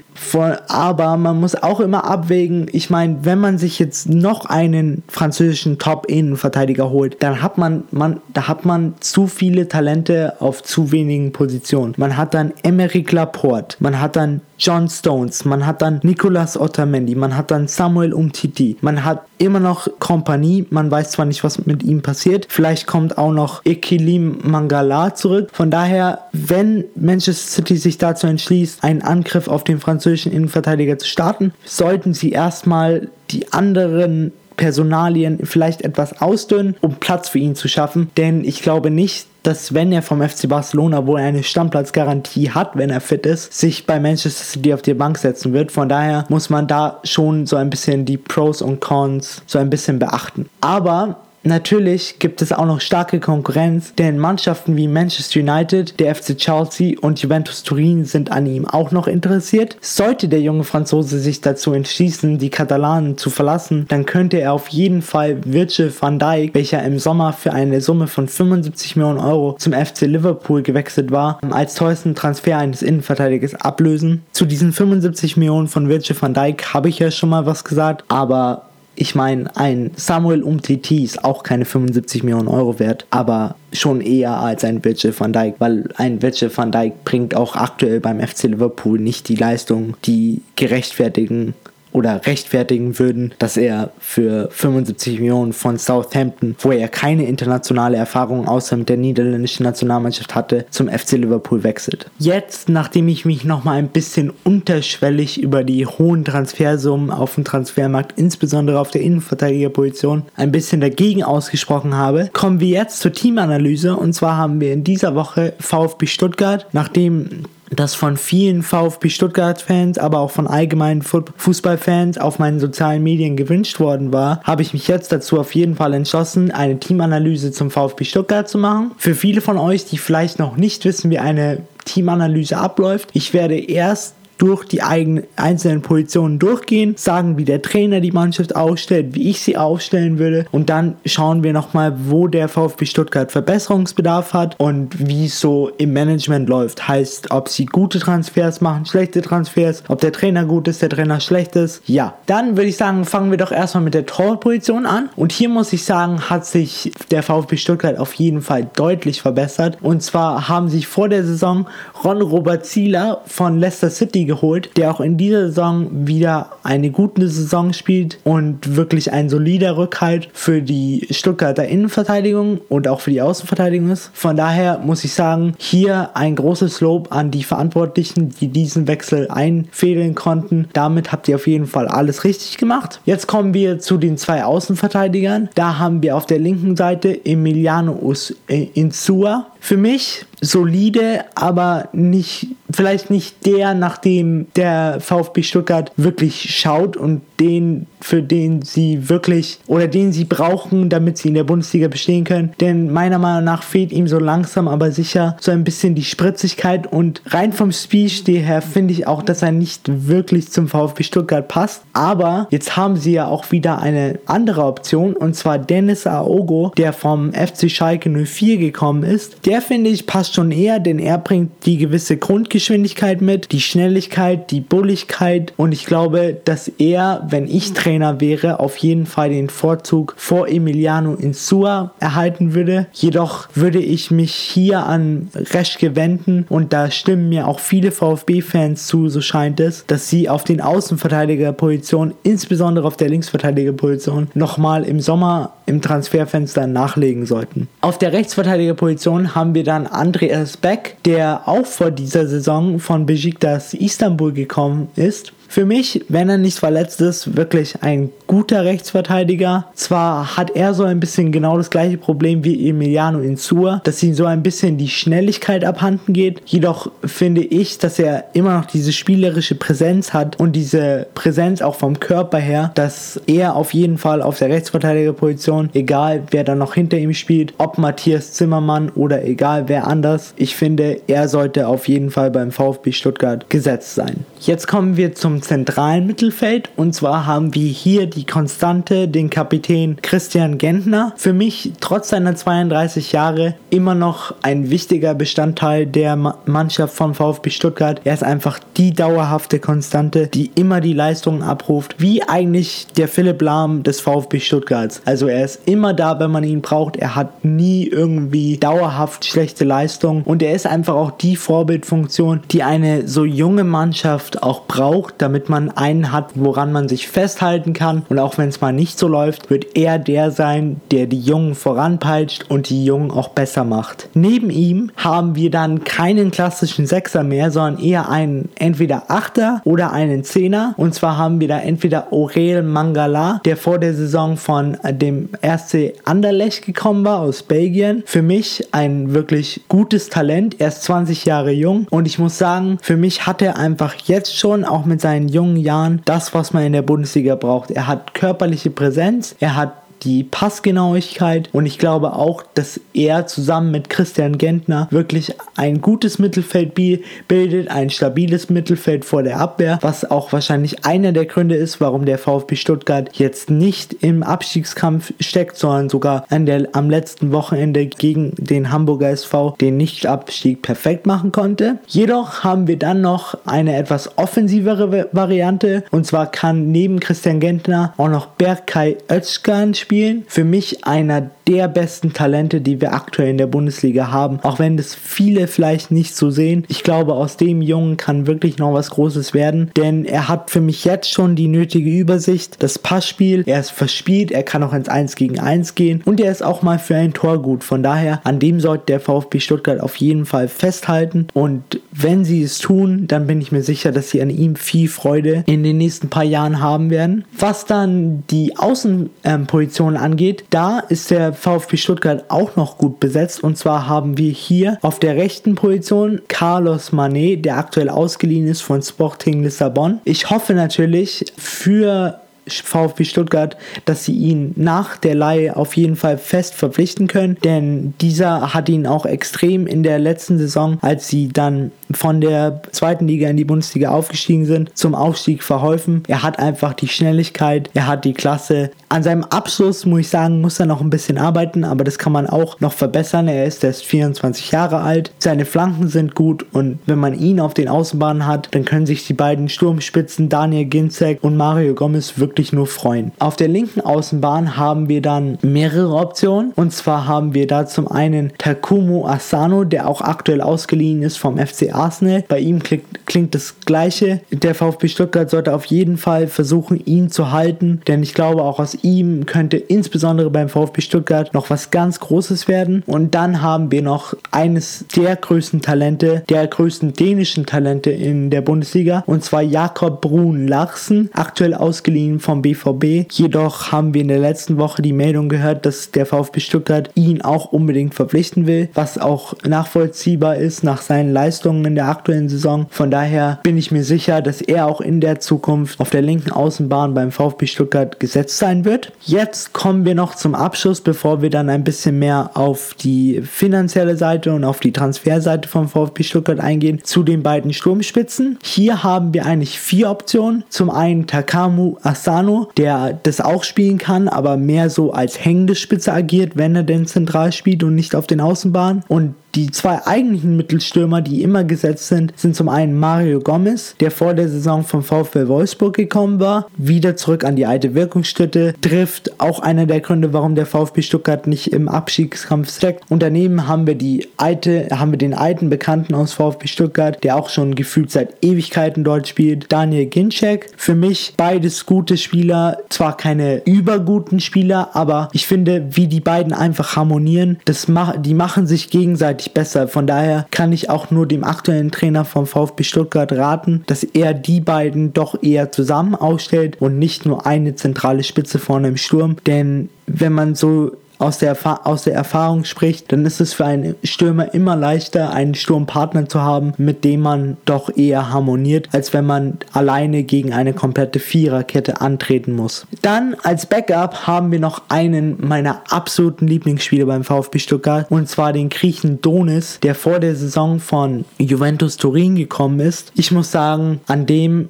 aber 0.68 1.18
man 1.18 1.40
muss 1.40 1.56
auch 1.56 1.80
immer 1.80 2.06
abwägen, 2.06 2.68
ich 2.72 2.90
meine, 2.90 3.20
wenn 3.24 3.40
man 3.40 3.58
sich 3.58 3.80
jetzt 3.80 4.10
noch 4.10 4.46
einen 4.46 5.04
französischen 5.08 5.78
Top-Innenverteidiger 5.78 6.90
holt, 6.90 7.22
dann 7.22 7.42
hat 7.42 7.58
man, 7.58 7.84
man, 7.92 8.22
da 8.34 8.48
hat 8.48 8.66
man 8.66 8.96
zu 9.00 9.28
viele 9.28 9.68
Talente 9.68 10.36
auf 10.40 10.64
zu 10.64 10.92
wenigen 10.92 11.32
Positionen. 11.32 11.94
Man 11.98 12.18
hat 12.18 12.34
dann 12.34 12.54
Emeric 12.64 13.12
Laporte, 13.12 13.78
man 13.80 14.00
hat 14.00 14.16
dann 14.16 14.42
John 14.62 14.88
Stones, 14.88 15.44
man 15.44 15.66
hat 15.66 15.82
dann 15.82 16.00
Nicolas 16.04 16.56
Otamendi, 16.56 17.16
man 17.16 17.36
hat 17.36 17.50
dann 17.50 17.68
Samuel 17.68 18.14
Umtiti, 18.14 18.78
man 18.82 19.04
hat 19.04 19.26
immer 19.40 19.60
noch 19.60 19.88
Kompanie, 19.98 20.68
man 20.70 20.92
weiß 20.92 21.10
zwar 21.10 21.26
nicht, 21.26 21.44
was 21.44 21.66
mit 21.66 21.82
ihm 21.82 22.04
passiert, 22.04 22.46
vielleicht 22.48 22.86
kommt 22.86 23.18
auch 23.18 23.32
noch 23.32 23.66
Ekilim 23.66 24.38
Mangala 24.44 25.16
zurück. 25.16 25.50
Von 25.52 25.72
daher, 25.72 26.28
wenn 26.32 26.86
Manchester 26.94 27.56
City 27.56 27.76
sich 27.76 27.98
dazu 27.98 28.28
entschließt, 28.28 28.84
einen 28.84 29.02
Angriff 29.02 29.48
auf 29.48 29.64
den 29.64 29.80
französischen 29.80 30.32
Innenverteidiger 30.32 31.00
zu 31.00 31.08
starten, 31.08 31.54
sollten 31.66 32.14
sie 32.14 32.30
erstmal 32.30 33.10
die 33.32 33.52
anderen 33.52 34.32
Personalien 34.62 35.40
vielleicht 35.42 35.82
etwas 35.82 36.22
ausdünnen, 36.22 36.76
um 36.82 36.94
Platz 36.94 37.30
für 37.30 37.40
ihn 37.40 37.56
zu 37.56 37.68
schaffen. 37.68 38.12
Denn 38.16 38.44
ich 38.44 38.62
glaube 38.62 38.92
nicht, 38.92 39.26
dass 39.42 39.74
wenn 39.74 39.92
er 39.92 40.04
vom 40.04 40.22
FC 40.22 40.48
Barcelona, 40.48 41.08
wo 41.08 41.18
er 41.18 41.26
eine 41.26 41.42
Stammplatzgarantie 41.42 42.52
hat, 42.52 42.76
wenn 42.76 42.92
er 42.92 43.02
fit 43.02 43.26
ist, 43.26 43.58
sich 43.58 43.88
bei 43.88 44.00
Manchester 44.00 44.44
City 44.44 44.72
auf 44.76 44.84
die 44.84 44.94
Bank 44.94 45.18
setzen 45.18 45.54
wird. 45.54 45.72
Von 45.72 45.90
daher 45.90 46.26
muss 46.30 46.52
man 46.52 46.68
da 46.68 47.00
schon 47.04 47.48
so 47.48 47.56
ein 47.56 47.72
bisschen 47.72 48.06
die 48.06 48.18
Pros 48.18 48.62
und 48.62 48.82
Cons 48.82 49.42
so 49.48 49.58
ein 49.58 49.72
bisschen 49.72 49.98
beachten. 49.98 50.48
Aber 50.62 51.18
Natürlich 51.44 52.20
gibt 52.20 52.44
es 52.44 52.52
auch 52.52 52.68
noch 52.68 52.82
starke 52.82 53.20
Konkurrenz, 53.20 53.96
denn 53.96 54.20
Mannschaften 54.20 54.78
wie 54.78 54.88
Manchester 54.88 55.40
United, 55.40 56.00
der 56.00 56.14
FC 56.14 56.38
Chelsea 56.38 56.94
und 57.02 57.20
Juventus 57.20 57.64
Turin 57.64 58.06
sind 58.06 58.32
an 58.32 58.46
ihm 58.46 58.68
auch 58.68 58.92
noch 58.92 59.08
interessiert. 59.08 59.76
Sollte 59.82 60.28
der 60.28 60.42
junge 60.42 60.64
Franzose 60.64 61.20
sich 61.20 61.42
dazu 61.42 61.74
entschließen, 61.74 62.38
die 62.38 62.52
Katalanen 62.52 63.18
zu 63.18 63.32
verlassen, 63.32 63.86
dann 63.88 64.06
könnte 64.06 64.40
er 64.40 64.54
auf 64.54 64.68
jeden 64.68 65.02
Fall 65.02 65.38
Virgil 65.44 65.92
van 66.00 66.20
Dijk, 66.20 66.54
welcher 66.54 66.84
im 66.84 67.00
Sommer 67.00 67.34
für 67.34 67.54
eine 67.54 67.82
Summe 67.82 68.06
von 68.06 68.28
75 68.28 68.96
Millionen 68.96 69.20
Euro 69.20 69.56
zum 69.58 69.74
FC 69.74 70.02
Liverpool 70.02 70.62
gewechselt 70.62 71.10
war, 71.10 71.40
als 71.50 71.74
teuersten 71.74 72.14
Transfer 72.14 72.60
eines 72.60 72.84
Innenverteidigers 72.84 73.56
ablösen. 73.56 74.24
Zu 74.32 74.46
diesen 74.46 74.74
75 74.74 75.38
Millionen 75.38 75.68
von 75.68 75.90
Virgil 75.90 76.16
van 76.20 76.36
Dijk 76.36 76.74
habe 76.76 76.90
ich 76.90 77.00
ja 77.00 77.10
schon 77.10 77.30
mal 77.30 77.48
was 77.48 77.64
gesagt, 77.64 78.04
aber 78.10 78.68
ich 78.96 79.16
meine, 79.16 79.56
ein 79.56 79.92
Samuel 79.96 80.44
Umtiti 80.44 81.04
ist 81.04 81.24
auch 81.24 81.44
keine 81.44 81.66
75 81.66 82.24
Millionen 82.24 82.48
Euro 82.48 82.78
wert, 82.80 83.06
aber 83.10 83.56
schon 83.72 84.02
eher 84.02 84.38
als 84.38 84.64
ein 84.64 84.84
Virgil 84.84 85.14
van 85.18 85.34
Dijk, 85.34 85.56
weil 85.60 85.90
ein 85.96 86.22
Virgil 86.22 86.52
van 86.56 86.72
Dijk 86.72 87.04
bringt 87.04 87.36
auch 87.36 87.56
aktuell 87.56 88.00
beim 88.00 88.20
FC 88.20 88.44
Liverpool 88.44 89.00
nicht 89.00 89.30
die 89.30 89.36
Leistung, 89.36 89.96
die 90.06 90.42
gerechtfertigen 90.56 91.54
oder 91.92 92.26
rechtfertigen 92.26 93.00
würden, 93.00 93.34
dass 93.40 93.58
er 93.58 93.92
für 94.00 94.50
75 94.52 95.20
Millionen 95.20 95.54
von 95.54 95.78
Southampton, 95.78 96.56
wo 96.60 96.72
er 96.72 96.88
keine 96.88 97.26
internationale 97.26 97.98
Erfahrung 97.98 98.48
außer 98.48 98.78
mit 98.78 98.90
der 98.90 98.98
niederländischen 98.98 99.64
Nationalmannschaft 99.64 100.36
hatte, 100.36 100.66
zum 100.70 100.90
FC 100.90 101.14
Liverpool 101.14 101.64
wechselt. 101.64 102.10
Jetzt, 102.20 102.70
nachdem 102.70 103.08
ich 103.08 103.26
mich 103.26 103.44
nochmal 103.44 103.78
ein 103.78 103.90
bisschen 103.90 104.32
unterschwellig 104.44 105.42
über 105.42 105.64
die 105.64 105.86
hohen 105.86 106.26
Transfersummen 106.26 107.12
auf 107.12 107.36
dem 107.36 107.44
Transfermarkt, 107.44 108.18
insbesondere 108.18 108.80
auf 108.80 108.92
der 108.92 109.02
Innenverteidigerposition, 109.02 110.24
ein 110.36 110.52
bisschen 110.52 110.82
dagegen 110.82 111.24
ausgesprochen 111.24 111.96
habe, 111.96 112.30
kommen 112.34 112.60
wir 112.60 112.70
jetzt 112.70 113.00
zur 113.00 113.12
Teamanalyse 113.12 113.96
und 113.96 114.14
zwar 114.14 114.38
haben 114.38 114.62
wir 114.62 114.74
in 114.74 114.84
dieser 114.84 115.16
Woche 115.16 115.54
VfB 115.60 116.08
Stuttgart, 116.08 116.68
nachdem 116.72 117.46
das 117.72 117.96
von 117.96 118.18
vielen 118.18 118.64
VfB 118.64 119.10
Stuttgart-Fans, 119.10 119.98
aber 119.98 120.20
auch 120.20 120.32
von 120.32 120.48
allgemeinen 120.48 121.02
Fußballfans 121.02 122.18
auf 122.18 122.38
meinen 122.38 122.60
sozialen 122.60 123.02
Medien 123.02 123.38
gewünscht 123.38 123.80
worden 123.80 124.12
war, 124.12 124.42
habe 124.44 124.62
ich 124.62 124.74
mich 124.74 124.88
jetzt 124.88 125.12
dazu 125.12 125.40
auf 125.40 125.56
jeden 125.56 125.76
Fall 125.76 125.94
entschlossen, 125.94 126.52
eine 126.52 126.80
Teamanalyse 126.80 127.52
zum 127.52 127.72
VfB 127.72 128.04
Stuttgart 128.04 128.50
zu 128.50 128.58
machen. 128.58 128.92
Für 128.98 129.16
viele 129.16 129.42
von 129.42 129.58
euch, 129.58 129.86
die 129.86 129.98
vielleicht 129.98 130.38
noch 130.38 130.58
nicht 130.58 130.84
wissen, 130.86 131.10
wie 131.12 131.20
eine 131.20 131.60
Teamanalyse 131.86 132.58
abläuft, 132.58 133.10
ich 133.14 133.34
werde 133.34 133.58
erst 133.58 134.16
durch 134.42 134.66
die 134.66 134.82
eigenen 134.82 135.26
einzelnen 135.36 135.84
Positionen 135.84 136.40
durchgehen, 136.40 136.96
sagen, 136.98 137.38
wie 137.38 137.46
der 137.46 137.62
Trainer 137.62 138.00
die 138.00 138.12
Mannschaft 138.12 138.56
aufstellt, 138.56 139.14
wie 139.14 139.30
ich 139.30 139.42
sie 139.42 139.56
aufstellen 139.56 140.18
würde 140.18 140.46
und 140.52 140.70
dann 140.70 140.96
schauen 141.06 141.44
wir 141.44 141.54
nochmal, 141.54 141.96
wo 142.08 142.28
der 142.28 142.50
VfB 142.50 142.88
Stuttgart 142.88 143.32
Verbesserungsbedarf 143.32 144.34
hat 144.34 144.60
und 144.60 145.08
wie 145.08 145.28
so 145.28 145.70
im 145.78 145.94
Management 145.94 146.50
läuft. 146.50 146.88
Heißt, 146.88 147.30
ob 147.30 147.50
sie 147.50 147.68
gute 147.68 148.00
Transfers 148.00 148.62
machen, 148.62 148.88
schlechte 148.88 149.22
Transfers, 149.22 149.84
ob 149.90 150.02
der 150.02 150.12
Trainer 150.12 150.46
gut 150.46 150.68
ist, 150.68 150.82
der 150.82 150.90
Trainer 150.90 151.20
schlecht 151.20 151.56
ist. 151.56 151.84
Ja, 151.86 152.16
dann 152.26 152.58
würde 152.58 152.70
ich 152.70 152.78
sagen, 152.78 153.06
fangen 153.06 153.30
wir 153.30 153.38
doch 153.38 153.52
erstmal 153.52 153.84
mit 153.84 153.94
der 153.94 154.08
Torposition 154.08 154.88
an 154.88 155.10
und 155.16 155.32
hier 155.32 155.50
muss 155.50 155.72
ich 155.72 155.86
sagen, 155.86 156.20
hat 156.32 156.48
sich 156.48 156.92
der 157.12 157.22
VfB 157.22 157.58
Stuttgart 157.58 158.00
auf 158.00 158.16
jeden 158.16 158.42
Fall 158.42 158.68
deutlich 158.76 159.22
verbessert 159.22 159.78
und 159.82 160.02
zwar 160.02 160.50
haben 160.50 160.68
sich 160.68 160.88
vor 160.88 161.10
der 161.10 161.24
Saison 161.24 161.68
Ron 162.04 162.24
Robert 162.24 162.66
Zieler 162.66 163.22
von 163.28 163.60
Leicester 163.60 163.92
City 163.92 164.31
geholt, 164.32 164.70
der 164.78 164.92
auch 164.92 165.02
in 165.02 165.18
dieser 165.18 165.48
Saison 165.48 165.90
wieder 166.08 166.52
eine 166.64 166.90
gute 166.90 167.28
Saison 167.28 167.74
spielt 167.74 168.18
und 168.24 168.78
wirklich 168.78 169.12
ein 169.12 169.30
solider 169.30 169.76
Rückhalt 169.76 170.30
für 170.32 170.62
die 170.62 171.08
Stuttgarter 171.12 171.68
Innenverteidigung 171.68 172.62
und 172.70 172.88
auch 172.88 173.02
für 173.02 173.12
die 173.12 173.22
Außenverteidigung 173.22 173.90
ist. 173.90 174.10
Von 174.14 174.38
daher 174.38 174.80
muss 174.80 175.04
ich 175.04 175.14
sagen, 175.14 175.54
hier 175.58 176.12
ein 176.16 176.38
großes 176.38 176.80
Lob 176.80 177.12
an 177.12 177.30
die 177.30 177.44
Verantwortlichen, 177.44 178.30
die 178.40 178.48
diesen 178.48 178.88
Wechsel 178.88 179.28
einfädeln 179.30 180.16
konnten. 180.16 180.70
Damit 180.72 181.12
habt 181.12 181.28
ihr 181.28 181.36
auf 181.36 181.48
jeden 181.48 181.68
Fall 181.68 181.88
alles 181.88 182.24
richtig 182.24 182.58
gemacht. 182.58 183.02
Jetzt 183.04 183.28
kommen 183.28 183.54
wir 183.54 183.80
zu 183.80 183.98
den 183.98 184.18
zwei 184.18 184.46
Außenverteidigern. 184.46 185.50
Da 185.56 185.78
haben 185.78 186.02
wir 186.02 186.16
auf 186.16 186.26
der 186.26 186.40
linken 186.40 186.78
Seite 186.78 187.26
Emiliano 187.26 188.14
Insua. 188.48 189.48
Für 189.60 189.78
mich 189.78 190.26
solide, 190.42 191.26
aber 191.36 191.90
nicht, 191.94 192.48
vielleicht 192.74 193.12
nicht 193.12 193.46
der, 193.46 193.76
nach 193.76 193.98
dem 194.00 194.48
der 194.56 195.00
VfB 195.00 195.44
Stuttgart 195.44 195.92
wirklich 195.98 196.56
schaut 196.60 196.98
und 196.98 197.22
den, 197.42 197.88
für 198.00 198.24
den 198.24 198.62
sie 198.62 199.10
wirklich 199.10 199.60
oder 199.68 199.88
den 199.88 200.14
sie 200.14 200.24
brauchen, 200.24 200.90
damit 200.90 201.18
sie 201.18 201.28
in 201.28 201.34
der 201.34 201.44
Bundesliga 201.44 201.90
bestehen 201.90 202.24
können. 202.24 202.54
Denn 202.62 202.92
meiner 202.92 203.20
Meinung 203.20 203.44
nach 203.44 203.64
fehlt 203.64 203.92
ihm 203.92 204.08
so 204.08 204.20
langsam, 204.20 204.70
aber 204.70 204.92
sicher 204.92 205.36
so 205.42 205.52
ein 205.52 205.66
bisschen 205.66 205.96
die 205.96 206.04
Spritzigkeit 206.04 206.92
und 206.92 207.22
rein 207.28 207.52
vom 207.52 207.74
Spielstil 207.74 208.42
her 208.42 208.62
finde 208.62 208.94
ich 208.94 209.08
auch, 209.08 209.22
dass 209.22 209.42
er 209.42 209.52
nicht 209.52 210.08
wirklich 210.08 210.50
zum 210.50 210.70
VfB 210.70 211.04
Stuttgart 211.04 211.48
passt. 211.48 211.84
Aber 211.92 212.48
jetzt 212.52 212.78
haben 212.78 212.96
sie 212.96 213.14
ja 213.14 213.28
auch 213.28 213.52
wieder 213.52 213.80
eine 213.80 214.20
andere 214.26 214.64
Option 214.64 215.14
und 215.14 215.36
zwar 215.36 215.60
Dennis 215.60 216.08
Aogo, 216.08 216.72
der 216.78 216.94
vom 216.94 217.34
FC 217.34 217.70
Schalke 217.70 218.10
04 218.10 218.58
gekommen 218.58 219.04
ist. 219.04 219.46
Der 219.46 219.62
finde 219.62 219.90
ich 219.90 220.08
passt 220.08 220.22
passt 220.22 220.36
schon 220.36 220.52
eher, 220.52 220.80
denn 220.80 221.00
er 221.00 221.18
bringt 221.18 221.66
die 221.66 221.78
gewisse 221.78 222.16
Grundgeschwindigkeit 222.16 223.22
mit, 223.22 223.52
die 223.52 223.60
Schnelligkeit, 223.60 224.52
die 224.52 224.62
Bulligkeit 224.62 225.52
und 225.58 225.72
ich 225.72 225.88
glaube, 225.88 226.38
dass 226.46 226.68
er, 226.68 227.28
wenn 227.32 227.48
ich 227.48 227.74
Trainer 227.74 228.20
wäre, 228.22 228.60
auf 228.60 228.78
jeden 228.78 229.06
Fall 229.06 229.30
den 229.30 229.50
Vorzug 229.50 230.14
vor 230.18 230.48
Emiliano 230.48 231.16
Insua 231.16 231.94
erhalten 232.00 232.54
würde. 232.54 232.88
Jedoch 232.94 233.48
würde 233.54 233.80
ich 233.80 234.12
mich 234.12 234.34
hier 234.34 234.86
an 234.86 235.30
Reschke 235.36 235.96
wenden 235.96 236.46
und 236.50 236.74
da 236.74 236.92
stimmen 236.92 237.30
mir 237.30 237.48
auch 237.48 237.60
viele 237.60 237.92
VfB-Fans 237.92 238.88
zu, 238.88 239.10
so 239.10 239.22
scheint 239.22 239.60
es, 239.60 239.86
dass 239.88 240.10
sie 240.10 240.30
auf 240.30 240.44
den 240.44 240.62
Außenverteidigerpositionen, 240.62 242.14
insbesondere 242.24 242.88
auf 242.88 242.98
der 242.98 243.10
Linksverteidigerposition, 243.10 244.30
nochmal 244.34 244.84
im 244.84 245.00
Sommer 245.00 245.54
im 245.66 245.82
Transferfenster 245.82 246.68
nachlegen 246.68 247.26
sollten. 247.26 247.68
Auf 247.82 247.98
der 247.98 248.14
Rechtsverteidigerposition 248.14 249.36
haben 249.36 249.56
wir 249.56 249.64
dann 249.64 249.88
Andreas 249.88 250.58
Beck, 250.58 250.98
der 251.06 251.48
auch 251.48 251.66
vor 251.66 251.92
dieser 251.92 252.28
Saison 252.28 252.80
von 252.80 253.06
Besiktas 253.06 253.74
Istanbul 253.74 254.34
gekommen 254.34 254.90
ist 254.96 255.34
für 255.52 255.66
mich, 255.66 256.06
wenn 256.08 256.30
er 256.30 256.38
nicht 256.38 256.60
verletzt 256.60 257.02
ist, 257.02 257.36
wirklich 257.36 257.84
ein 257.84 258.10
guter 258.26 258.64
Rechtsverteidiger. 258.64 259.66
Zwar 259.74 260.38
hat 260.38 260.52
er 260.56 260.74
so 260.74 260.84
ein 260.84 261.02
bisschen 261.02 261.34
genau 261.34 261.58
das 261.58 261.70
gleiche 261.70 261.98
Problem 261.98 262.46
wie 262.46 262.70
Emiliano 262.70 263.20
Insua, 263.20 263.82
dass 263.84 264.02
ihm 264.02 264.14
so 264.14 264.24
ein 264.24 264.44
bisschen 264.44 264.78
die 264.78 264.88
Schnelligkeit 264.88 265.66
abhanden 265.66 266.14
geht. 266.14 266.42
Jedoch 266.46 266.90
finde 267.04 267.42
ich, 267.42 267.80
dass 267.80 268.00
er 268.00 268.24
immer 268.32 268.58
noch 268.58 268.66
diese 268.66 268.94
spielerische 268.94 269.56
Präsenz 269.56 270.14
hat 270.14 270.40
und 270.40 270.54
diese 270.54 271.08
Präsenz 271.16 271.62
auch 271.62 271.76
vom 271.76 272.00
Körper 272.00 272.38
her, 272.38 272.72
dass 272.76 273.20
er 273.28 273.58
auf 273.58 273.74
jeden 273.74 273.98
Fall 273.98 274.22
auf 274.22 274.38
der 274.38 274.48
Rechtsverteidigerposition, 274.48 275.70
egal 275.74 276.24
wer 276.32 276.46
da 276.46 276.56
noch 276.56 276.76
hinter 276.76 276.98
ihm 276.98 277.14
spielt, 277.14 277.56
ob 277.58 277.78
Matthias 277.78 278.32
Zimmermann 278.32 278.90
oder 278.92 279.26
egal 279.26 279.68
wer 279.68 279.88
anders, 279.88 280.34
ich 280.38 280.56
finde, 280.56 281.02
er 281.08 281.28
sollte 281.28 281.68
auf 281.68 281.90
jeden 281.90 282.10
Fall 282.10 282.32
beim 282.32 282.52
VfB 282.52 282.94
Stuttgart 282.94 283.50
gesetzt 283.50 283.96
sein. 283.96 284.24
Jetzt 284.40 284.68
kommen 284.68 284.96
wir 284.96 285.14
zum 285.14 285.41
zentralen 285.42 286.08
Mittelfeld. 286.08 286.70
Und 286.76 286.94
zwar 286.94 287.26
haben 287.26 287.54
wir 287.54 287.68
hier 287.68 288.08
die 288.08 288.26
Konstante, 288.26 289.08
den 289.08 289.30
Kapitän 289.30 289.98
Christian 290.02 290.58
Gentner. 290.58 291.14
Für 291.18 291.34
mich, 291.34 291.74
trotz 291.80 292.10
seiner 292.10 292.36
32 292.36 293.12
Jahre, 293.12 293.56
immer 293.70 293.96
noch 293.96 294.34
ein 294.42 294.70
wichtiger 294.70 295.14
Bestandteil 295.14 295.86
der 295.86 296.16
Mannschaft 296.46 296.96
von 296.96 297.14
VfB 297.14 297.50
Stuttgart. 297.50 298.02
Er 298.04 298.14
ist 298.14 298.24
einfach 298.24 298.60
die 298.78 298.94
dauerhafte 298.94 299.60
Konstante, 299.60 300.28
die 300.28 300.52
immer 300.56 300.82
die 300.82 300.94
Leistungen 300.94 301.42
abruft, 301.42 301.96
wie 301.98 302.24
eigentlich 302.24 302.88
der 302.98 303.08
Philipp 303.08 303.42
Lahm 303.42 303.84
des 303.84 304.00
VfB 304.02 304.40
Stuttgarts. 304.40 305.02
Also 305.06 305.28
er 305.28 305.44
ist 305.46 305.68
immer 305.68 305.94
da, 305.94 306.20
wenn 306.20 306.32
man 306.32 306.44
ihn 306.44 306.62
braucht. 306.62 306.98
Er 306.98 307.16
hat 307.16 307.44
nie 307.44 307.88
irgendwie 307.88 308.58
dauerhaft 308.58 309.26
schlechte 309.26 309.66
Leistungen 309.66 310.24
und 310.24 310.44
er 310.44 310.54
ist 310.54 310.68
einfach 310.68 310.96
auch 310.96 311.12
die 311.12 311.36
Vorbildfunktion, 311.36 312.42
die 312.52 312.64
eine 312.64 313.08
so 313.08 313.26
junge 313.26 313.64
Mannschaft 313.64 314.44
auch 314.44 314.68
braucht, 314.68 315.16
damit 315.18 315.31
damit 315.32 315.48
man 315.48 315.70
einen 315.72 316.12
hat, 316.12 316.32
woran 316.36 316.74
man 316.74 316.90
sich 316.90 317.08
festhalten 317.08 317.72
kann. 317.72 318.04
Und 318.10 318.20
auch 318.20 318.38
wenn 318.38 318.50
es 318.50 318.60
mal 318.60 318.74
nicht 318.74 319.00
so 319.00 319.08
läuft, 319.08 319.50
wird 319.50 319.78
er 319.78 319.98
der 319.98 320.32
sein, 320.32 320.82
der 320.92 321.06
die 321.06 321.22
Jungen 321.22 321.56
voranpeitscht 321.56 322.50
und 322.50 322.70
die 322.70 322.84
Jungen 322.84 323.12
auch 323.12 323.30
besser 323.30 323.64
macht. 323.64 324.10
Neben 324.14 324.50
ihm 324.50 324.92
haben 324.98 325.36
wir 325.36 325.50
dann 325.50 325.86
keinen 325.86 326.32
klassischen 326.32 326.86
Sechser 326.86 327.24
mehr, 327.24 327.50
sondern 327.50 327.82
eher 327.82 328.10
einen 328.10 328.50
entweder 328.56 329.10
Achter 329.10 329.62
oder 329.64 329.94
einen 329.94 330.26
Zehner. 330.26 330.74
Und 330.76 330.96
zwar 330.96 331.18
haben 331.18 331.40
wir 331.40 331.48
da 331.48 331.60
entweder 331.60 332.12
Aurel 332.12 332.62
Mangala, 332.62 333.40
der 333.46 333.56
vor 333.56 333.80
der 333.80 333.94
Saison 333.94 334.36
von 334.36 334.78
dem 334.84 335.30
RC 335.42 335.94
Anderlecht 336.04 336.66
gekommen 336.66 337.06
war 337.06 337.22
aus 337.22 337.44
Belgien. 337.44 338.04
Für 338.06 338.22
mich 338.22 338.68
ein 338.74 339.14
wirklich 339.14 339.62
gutes 339.70 340.10
Talent. 340.10 340.60
Er 340.60 340.68
ist 340.68 340.84
20 340.84 341.24
Jahre 341.24 341.52
jung 341.52 341.88
und 341.90 342.06
ich 342.06 342.20
muss 342.20 342.38
sagen, 342.38 342.80
für 342.82 342.98
mich 342.98 343.26
hat 343.26 343.42
er 343.42 343.58
einfach 343.58 343.96
jetzt 343.96 344.38
schon 344.38 344.66
auch 344.66 344.84
mit 344.84 345.00
seinen 345.00 345.21
seinen 345.22 345.30
jungen 345.30 345.58
Jahren 345.58 346.02
das, 346.06 346.34
was 346.34 346.54
man 346.54 346.64
in 346.64 346.74
der 346.74 346.82
Bundesliga 346.82 347.36
braucht. 347.36 347.72
Er 347.72 347.88
hat 347.88 348.14
körperliche 348.14 348.70
Präsenz, 348.70 349.36
er 349.40 349.56
hat 349.56 349.74
die 350.04 350.24
Passgenauigkeit 350.24 351.50
und 351.52 351.66
ich 351.66 351.78
glaube 351.78 352.14
auch, 352.14 352.44
dass 352.54 352.80
er 352.94 353.28
zusammen 353.28 353.72
mit 353.72 353.90
Christian 353.90 354.38
Gentner 354.38 354.88
wirklich 354.90 355.34
ein 355.56 355.82
gutes 355.82 356.18
Mittelfeld 356.18 356.74
bildet, 356.74 357.70
ein 357.70 357.90
stabiles 357.90 358.50
Mittelfeld 358.50 359.06
vor 359.06 359.24
der 359.24 359.40
Abwehr, 359.40 359.78
was 359.82 360.10
auch 360.10 360.34
wahrscheinlich 360.34 360.86
einer 360.86 361.12
der 361.12 361.26
Gründe 361.26 361.56
ist, 361.56 361.82
warum 361.82 362.06
der 362.06 362.18
VfB 362.18 362.56
Stuttgart 362.56 363.10
jetzt 363.14 363.50
nicht 363.50 363.94
im 364.02 364.24
Abstiegskampf 364.24 365.14
steckt, 365.20 365.58
sondern 365.58 365.90
sogar 365.90 366.26
an 366.30 366.46
der, 366.46 366.70
am 366.74 366.90
letzten 366.90 367.32
Wochenende 367.32 367.86
gegen 367.86 368.34
den 368.38 368.72
Hamburger 368.72 369.10
SV 369.10 369.56
den 369.62 369.78
Nichtabstieg 369.78 370.62
perfekt 370.62 371.06
machen 371.06 371.32
konnte. 371.32 371.80
Jedoch 371.88 372.44
haben 372.44 372.68
wir 372.68 372.78
dann 372.78 373.02
noch 373.02 373.38
eine 373.46 373.76
etwas 373.76 374.18
offensivere 374.18 375.10
Variante 375.12 375.84
und 375.92 376.06
zwar 376.06 376.32
kann 376.32 376.72
neben 376.72 377.00
Christian 377.00 377.40
Gentner 377.40 377.94
auch 377.98 378.10
noch 378.10 378.28
Berkay 378.28 378.98
Özkan 379.12 379.74
spielen 379.74 379.91
spielen. 379.92 380.24
Für 380.28 380.46
mich 380.46 380.86
einer 380.86 381.32
der 381.48 381.68
besten 381.68 382.14
Talente, 382.14 382.62
die 382.62 382.80
wir 382.80 382.94
aktuell 382.94 383.28
in 383.28 383.38
der 383.38 383.48
Bundesliga 383.48 384.10
haben. 384.10 384.40
Auch 384.42 384.58
wenn 384.58 384.78
das 384.78 384.96
viele 384.96 385.48
vielleicht 385.48 385.92
nicht 385.92 386.16
so 386.16 386.30
sehen. 386.30 386.64
Ich 386.70 386.84
glaube, 386.84 387.14
aus 387.14 387.36
dem 387.36 387.62
Jungen 387.62 387.98
kann 387.98 388.26
wirklich 388.26 388.58
noch 388.58 388.74
was 388.74 388.92
Großes 388.92 389.34
werden. 389.34 389.70
Denn 389.76 390.06
er 390.06 390.30
hat 390.30 390.50
für 390.50 390.62
mich 390.62 390.86
jetzt 390.86 391.12
schon 391.12 391.36
die 391.36 391.50
nötige 391.50 391.90
Übersicht. 391.90 392.64
Das 392.64 392.80
Passspiel, 392.80 393.44
er 393.46 393.60
ist 393.60 393.72
verspielt, 393.72 394.32
er 394.32 394.44
kann 394.44 394.64
auch 394.64 394.72
ins 394.72 394.88
1 394.88 395.18
gegen 395.18 395.42
1 395.42 395.76
gehen. 395.76 396.02
Und 396.06 396.22
er 396.22 396.32
ist 396.32 396.42
auch 396.42 396.62
mal 396.62 396.80
für 396.80 396.96
ein 396.96 397.12
Tor 397.12 397.42
gut. 397.42 397.62
Von 397.62 397.84
daher, 397.84 398.22
an 398.24 398.40
dem 398.40 398.62
sollte 398.62 398.86
der 398.86 399.02
VfB 399.02 399.42
Stuttgart 399.42 399.82
auf 399.82 399.98
jeden 399.98 400.26
Fall 400.26 400.48
festhalten. 400.48 401.28
Und 401.34 401.82
wenn 401.92 402.24
sie 402.24 402.44
es 402.44 402.60
tun, 402.60 403.08
dann 403.10 403.28
bin 403.28 403.42
ich 403.42 403.52
mir 403.52 403.64
sicher, 403.64 403.92
dass 403.92 404.10
sie 404.10 404.22
an 404.22 404.30
ihm 404.30 404.56
viel 404.56 404.88
Freude 404.88 405.44
in 405.48 405.64
den 405.64 405.78
nächsten 405.78 406.08
paar 406.08 406.24
Jahren 406.24 406.62
haben 406.62 406.90
werden. 406.90 407.26
Was 407.38 407.66
dann 407.66 408.24
die 408.30 408.58
Außenposition 408.58 409.81
Positionen 409.82 409.98
angeht, 409.98 410.46
da 410.52 410.80
ist 410.80 411.10
der 411.10 411.34
VfB 411.34 411.78
Stuttgart 411.78 412.26
auch 412.30 412.56
noch 412.56 412.78
gut 412.78 413.00
besetzt. 413.00 413.44
Und 413.44 413.58
zwar 413.58 413.88
haben 413.88 414.18
wir 414.18 414.32
hier 414.32 414.78
auf 414.82 415.00
der 415.00 415.16
rechten 415.16 415.56
Position 415.56 416.22
Carlos 416.28 416.92
Manet, 416.92 417.46
der 417.46 417.58
aktuell 417.58 417.90
ausgeliehen 417.90 418.48
ist 418.48 418.62
von 418.62 418.82
Sporting 418.84 419.42
Lissabon. 419.42 420.00
Ich 420.04 420.30
hoffe 420.30 420.54
natürlich 420.54 421.26
für 421.36 422.21
VfB 422.48 423.04
Stuttgart, 423.04 423.58
dass 423.86 424.06
sie 424.06 424.14
ihn 424.14 424.54
nach 424.56 424.98
der 424.98 425.16
Leihe 425.16 425.56
auf 425.56 425.78
jeden 425.78 425.96
Fall 425.96 426.18
fest 426.18 426.56
verpflichten 426.56 427.08
können, 427.08 427.38
denn 427.44 427.94
dieser 428.02 428.54
hat 428.54 428.68
ihn 428.70 428.88
auch 428.88 429.06
extrem 429.06 429.68
in 429.68 429.84
der 429.84 430.00
letzten 430.00 430.38
Saison, 430.38 430.78
als 430.82 431.08
sie 431.08 431.30
dann 431.30 431.72
von 431.92 432.22
der 432.22 432.62
zweiten 432.72 433.08
Liga 433.08 433.30
in 433.30 433.38
die 433.38 433.46
Bundesliga 433.46 433.90
aufgestiegen 433.90 434.46
sind, 434.46 434.78
zum 434.78 434.96
Aufstieg 434.96 435.44
verholfen. 435.44 436.04
Er 436.08 436.24
hat 436.24 436.40
einfach 436.40 436.74
die 436.74 436.88
Schnelligkeit, 436.88 437.70
er 437.74 437.88
hat 437.88 438.06
die 438.06 438.14
Klasse. 438.14 438.72
An 438.90 439.04
seinem 439.04 439.24
Abschluss, 439.26 439.86
muss 439.86 440.02
ich 440.02 440.10
sagen, 440.10 440.42
muss 440.42 440.60
er 440.60 440.66
noch 440.66 440.82
ein 440.82 440.90
bisschen 440.90 441.18
arbeiten, 441.18 441.64
aber 441.64 441.84
das 441.84 442.00
kann 442.00 442.14
man 442.14 442.28
auch 442.28 442.60
noch 442.60 442.74
verbessern. 442.74 443.28
Er 443.28 443.46
ist 443.46 443.64
erst 443.64 443.86
24 443.86 444.52
Jahre 444.52 444.80
alt, 444.80 445.12
seine 445.20 445.46
Flanken 445.46 445.88
sind 445.88 446.16
gut 446.16 446.46
und 446.52 446.80
wenn 446.86 447.00
man 447.00 447.18
ihn 447.18 447.40
auf 447.40 447.54
den 447.54 447.68
Außenbahnen 447.68 448.26
hat, 448.26 448.50
dann 448.52 448.66
können 448.66 448.86
sich 448.86 449.06
die 449.06 449.14
beiden 449.14 449.50
Sturmspitzen 449.50 450.30
Daniel 450.30 450.66
Ginzek 450.66 451.20
und 451.22 451.38
Mario 451.38 451.74
Gomez 451.74 452.18
wirklich 452.18 452.31
nur 452.54 452.68
freuen. 452.68 453.12
Auf 453.20 453.36
der 453.36 453.48
linken 453.48 453.82
Außenbahn 453.82 454.58
haben 454.58 454.90
wir 454.90 455.02
dann 455.02 455.38
mehrere 455.42 455.96
Optionen 455.96 456.52
und 456.56 456.72
zwar 456.74 457.08
haben 457.08 457.34
wir 457.34 457.48
da 457.48 457.66
zum 457.66 457.88
einen 457.90 458.32
Takumo 458.38 459.06
Asano, 459.08 459.64
der 459.64 459.88
auch 459.88 460.02
aktuell 460.02 460.42
ausgeliehen 460.42 461.04
ist 461.04 461.18
vom 461.18 461.38
FCA 461.38 461.82
Arsenal. 461.82 462.24
Bei 462.28 462.40
ihm 462.40 462.62
klingt, 462.62 463.06
klingt 463.06 463.36
das 463.36 463.60
Gleiche. 463.66 464.22
Der 464.32 464.56
VfB 464.56 464.88
Stuttgart 464.88 465.30
sollte 465.30 465.54
auf 465.54 465.66
jeden 465.66 465.98
Fall 465.98 466.28
versuchen, 466.28 466.82
ihn 466.86 467.10
zu 467.10 467.32
halten, 467.32 467.82
denn 467.88 468.04
ich 468.04 468.14
glaube, 468.14 468.44
auch 468.44 468.60
aus 468.60 468.78
ihm 468.84 469.26
könnte 469.26 469.58
insbesondere 469.58 470.30
beim 470.30 470.50
VfB 470.50 470.82
Stuttgart 470.82 471.34
noch 471.34 471.50
was 471.50 471.72
ganz 471.72 472.00
Großes 472.00 472.48
werden. 472.48 472.84
Und 472.86 473.16
dann 473.16 473.42
haben 473.42 473.72
wir 473.72 473.82
noch 473.82 474.16
eines 474.32 474.86
der 474.96 475.16
größten 475.16 475.62
Talente, 475.62 476.24
der 476.30 476.48
größten 476.48 476.94
dänischen 476.94 477.46
Talente 477.46 477.92
in 477.92 478.30
der 478.30 478.42
Bundesliga, 478.42 479.04
und 479.06 479.24
zwar 479.24 479.42
Jakob 479.42 480.02
Brun 480.02 480.48
Larsen, 480.48 481.10
aktuell 481.14 481.54
ausgeliehen 481.54 482.20
vom 482.22 482.42
BVB. 482.42 483.12
Jedoch 483.12 483.72
haben 483.72 483.94
wir 483.94 484.02
in 484.02 484.08
der 484.08 484.20
letzten 484.20 484.58
Woche 484.58 484.82
die 484.82 484.94
Meldung 484.94 485.30
gehört, 485.30 485.66
dass 485.66 485.92
der 485.92 486.06
VfB 486.06 486.40
Stuttgart 486.40 486.90
ihn 486.96 487.22
auch 487.22 487.52
unbedingt 487.52 487.94
verpflichten 487.94 488.48
will, 488.48 488.70
was 488.74 488.98
auch 488.98 489.34
nachvollziehbar 489.46 490.38
ist 490.38 490.64
nach 490.64 490.82
seinen 490.82 491.12
Leistungen 491.12 491.66
in 491.66 491.76
der 491.76 491.88
aktuellen 491.88 492.30
Saison. 492.30 492.68
Von 492.70 492.92
daher 492.92 493.40
bin 493.44 493.58
ich 493.58 493.72
mir 493.72 493.84
sicher, 493.84 494.22
dass 494.22 494.42
er 494.42 494.68
auch 494.68 494.82
in 494.82 495.02
der 495.02 495.20
Zukunft 495.20 495.80
auf 495.80 495.90
der 495.90 496.02
linken 496.02 496.32
Außenbahn 496.32 496.94
beim 496.94 497.12
VfB 497.12 497.48
Stuttgart 497.48 498.00
gesetzt 498.00 498.38
sein 498.38 498.66
wird. 498.66 498.92
Jetzt 499.02 499.54
kommen 499.54 499.86
wir 499.86 499.96
noch 499.96 500.16
zum 500.16 500.36
Abschluss, 500.36 500.82
bevor 500.82 501.22
wir 501.22 501.30
dann 501.30 501.50
ein 501.50 501.64
bisschen 501.64 502.00
mehr 502.00 502.32
auf 502.36 502.76
die 502.80 503.22
finanzielle 503.22 503.98
Seite 503.98 504.34
und 504.34 504.44
auf 504.44 504.60
die 504.60 504.72
Transferseite 504.72 505.48
vom 505.48 505.68
VfB 505.68 506.04
Stuttgart 506.04 506.40
eingehen, 506.40 506.82
zu 506.84 507.04
den 507.04 507.24
beiden 507.24 507.54
Sturmspitzen. 507.54 508.38
Hier 508.44 508.84
haben 508.84 509.14
wir 509.14 509.26
eigentlich 509.26 509.60
vier 509.60 509.90
Optionen. 509.90 510.44
Zum 510.50 510.70
einen 510.70 511.08
Takamu 511.08 511.78
Asano, 511.82 512.11
der 512.58 513.00
das 513.04 513.22
auch 513.22 513.44
spielen 513.44 513.78
kann, 513.78 514.08
aber 514.08 514.38
mehr 514.38 514.70
so 514.70 514.92
als 514.92 515.24
hängende 515.24 515.56
Spitze 515.56 515.94
agiert, 515.94 516.36
wenn 516.36 516.56
er 516.56 516.64
denn 516.64 516.86
zentral 516.86 517.32
spielt 517.32 517.64
und 517.64 517.76
nicht 517.76 517.96
auf 517.96 518.08
den 518.08 518.22
Außenbahnen. 518.22 518.84
Und 518.88 519.16
die 519.36 519.52
zwei 519.52 519.86
eigentlichen 519.86 520.36
Mittelstürmer, 520.38 521.02
die 521.02 521.24
immer 521.24 521.44
gesetzt 521.44 521.88
sind, 521.88 522.14
sind 522.18 522.36
zum 522.36 522.50
einen 522.50 522.78
Mario 522.78 523.20
Gomez, 523.20 523.76
der 523.80 523.92
vor 523.92 524.14
der 524.14 524.30
Saison 524.30 524.64
vom 524.64 524.84
VfL 524.84 525.28
Wolfsburg 525.28 525.76
gekommen 525.76 526.20
war, 526.20 526.48
wieder 526.58 526.96
zurück 526.96 527.24
an 527.24 527.36
die 527.36 527.46
alte 527.46 527.74
Wirkungsstätte, 527.74 528.54
trifft 528.62 529.20
auch 529.20 529.40
einer 529.40 529.66
der 529.66 529.80
Gründe, 529.80 530.14
warum 530.14 530.36
der 530.36 530.46
VfB 530.46 530.82
Stuttgart 530.82 531.28
nicht 531.28 531.54
im 531.54 531.68
Abstiegskampf 531.68 532.56
steckt. 532.56 532.90
Und 532.90 533.02
daneben 533.02 533.48
haben 533.48 533.68
wir 533.68 533.76
die 533.76 534.08
alte, 534.18 534.68
haben 534.72 534.92
wir 534.92 534.98
den 534.98 535.14
alten 535.14 535.50
Bekannten 535.50 535.96
aus 535.96 536.14
VfB 536.14 536.48
Stuttgart, 536.48 537.04
der 537.04 537.16
auch 537.16 537.30
schon 537.30 537.56
gefühlt 537.56 537.92
seit 537.92 538.24
Ewigkeiten 538.24 538.84
dort 538.84 539.08
spielt, 539.08 539.52
Daniel 539.52 539.86
Ginczek. 539.86 540.50
Für 540.58 540.76
mich 540.76 541.14
beides 541.18 541.66
gute 541.66 541.98
Spieler, 541.98 542.58
zwar 542.70 542.98
keine 542.98 543.44
überguten 543.46 544.20
Spieler, 544.20 544.70
aber 544.74 545.10
ich 545.14 545.28
finde, 545.28 545.68
wie 545.72 545.88
die 545.88 546.00
beiden 546.00 546.34
einfach 546.34 546.76
harmonieren, 546.76 547.40
das 547.46 547.68
mach, 547.68 547.98
die 547.98 548.14
machen 548.14 548.48
sich 548.48 548.70
gegenseitig 548.70 549.21
deutlich 549.22 549.34
besser. 549.34 549.68
Von 549.68 549.88
daher 549.88 550.26
kann 550.32 550.52
ich 550.52 550.70
auch 550.70 550.92
nur 550.92 551.08
dem 551.08 551.24
aktuellen 551.24 551.72
Trainer 551.72 552.06
vom 552.06 552.26
VfB 552.26 552.64
Stuttgart 552.64 553.12
raten, 553.12 553.64
dass 553.68 553.84
er 553.84 554.14
die 554.14 554.42
beiden 554.42 554.94
doch 554.94 555.22
eher 555.22 555.52
zusammen 555.52 555.96
ausstellt 555.96 556.58
und 556.60 556.80
nicht 556.80 557.06
nur 557.06 557.26
eine 557.26 557.56
zentrale 557.56 558.04
Spitze 558.04 558.40
vorne 558.40 558.70
im 558.70 558.78
Sturm. 558.78 559.18
Denn 559.26 559.70
wenn 559.88 560.14
man 560.14 560.36
so 560.36 560.72
aus 561.02 561.18
der, 561.18 561.36
aus 561.66 561.84
der 561.84 561.94
Erfahrung 561.94 562.46
spricht, 562.46 562.92
dann 562.92 563.06
ist 563.06 563.20
es 563.20 563.34
für 563.34 563.46
einen 563.46 563.76
Stürmer 563.84 564.34
immer 564.34 564.56
leichter, 564.56 565.12
einen 565.12 565.34
Sturmpartner 565.34 566.08
zu 566.08 566.22
haben, 566.22 566.54
mit 566.58 566.84
dem 566.84 567.02
man 567.02 567.38
doch 567.46 567.76
eher 567.76 568.12
harmoniert, 568.12 568.70
als 568.72 568.94
wenn 568.94 569.06
man 569.06 569.38
alleine 569.52 570.04
gegen 570.04 570.32
eine 570.32 570.54
komplette 570.54 571.00
Viererkette 571.00 571.82
antreten 571.82 572.34
muss. 572.34 572.68
Dann 572.82 573.16
als 573.24 573.48
Backup 573.48 574.08
haben 574.08 574.32
wir 574.32 574.40
noch 574.40 574.62
einen 574.70 575.16
meiner 575.28 575.62
absoluten 575.70 576.28
Lieblingsspieler 576.28 576.86
beim 576.86 577.04
VfB 577.04 577.40
Stuttgart 577.40 577.88
und 577.90 578.08
zwar 578.08 578.32
den 578.32 578.50
Griechen 578.50 579.02
Donis, 579.02 579.60
der 579.64 579.76
vor 579.76 580.00
der 580.00 580.16
Saison 580.16 580.60
von 580.60 581.06
Juventus 581.18 581.78
Turin 581.78 582.16
gekommen 582.16 582.60
ist. 582.60 582.92
Ich 582.96 583.12
muss 583.12 583.32
sagen, 583.32 583.82
an 583.88 584.06
dem 584.06 584.50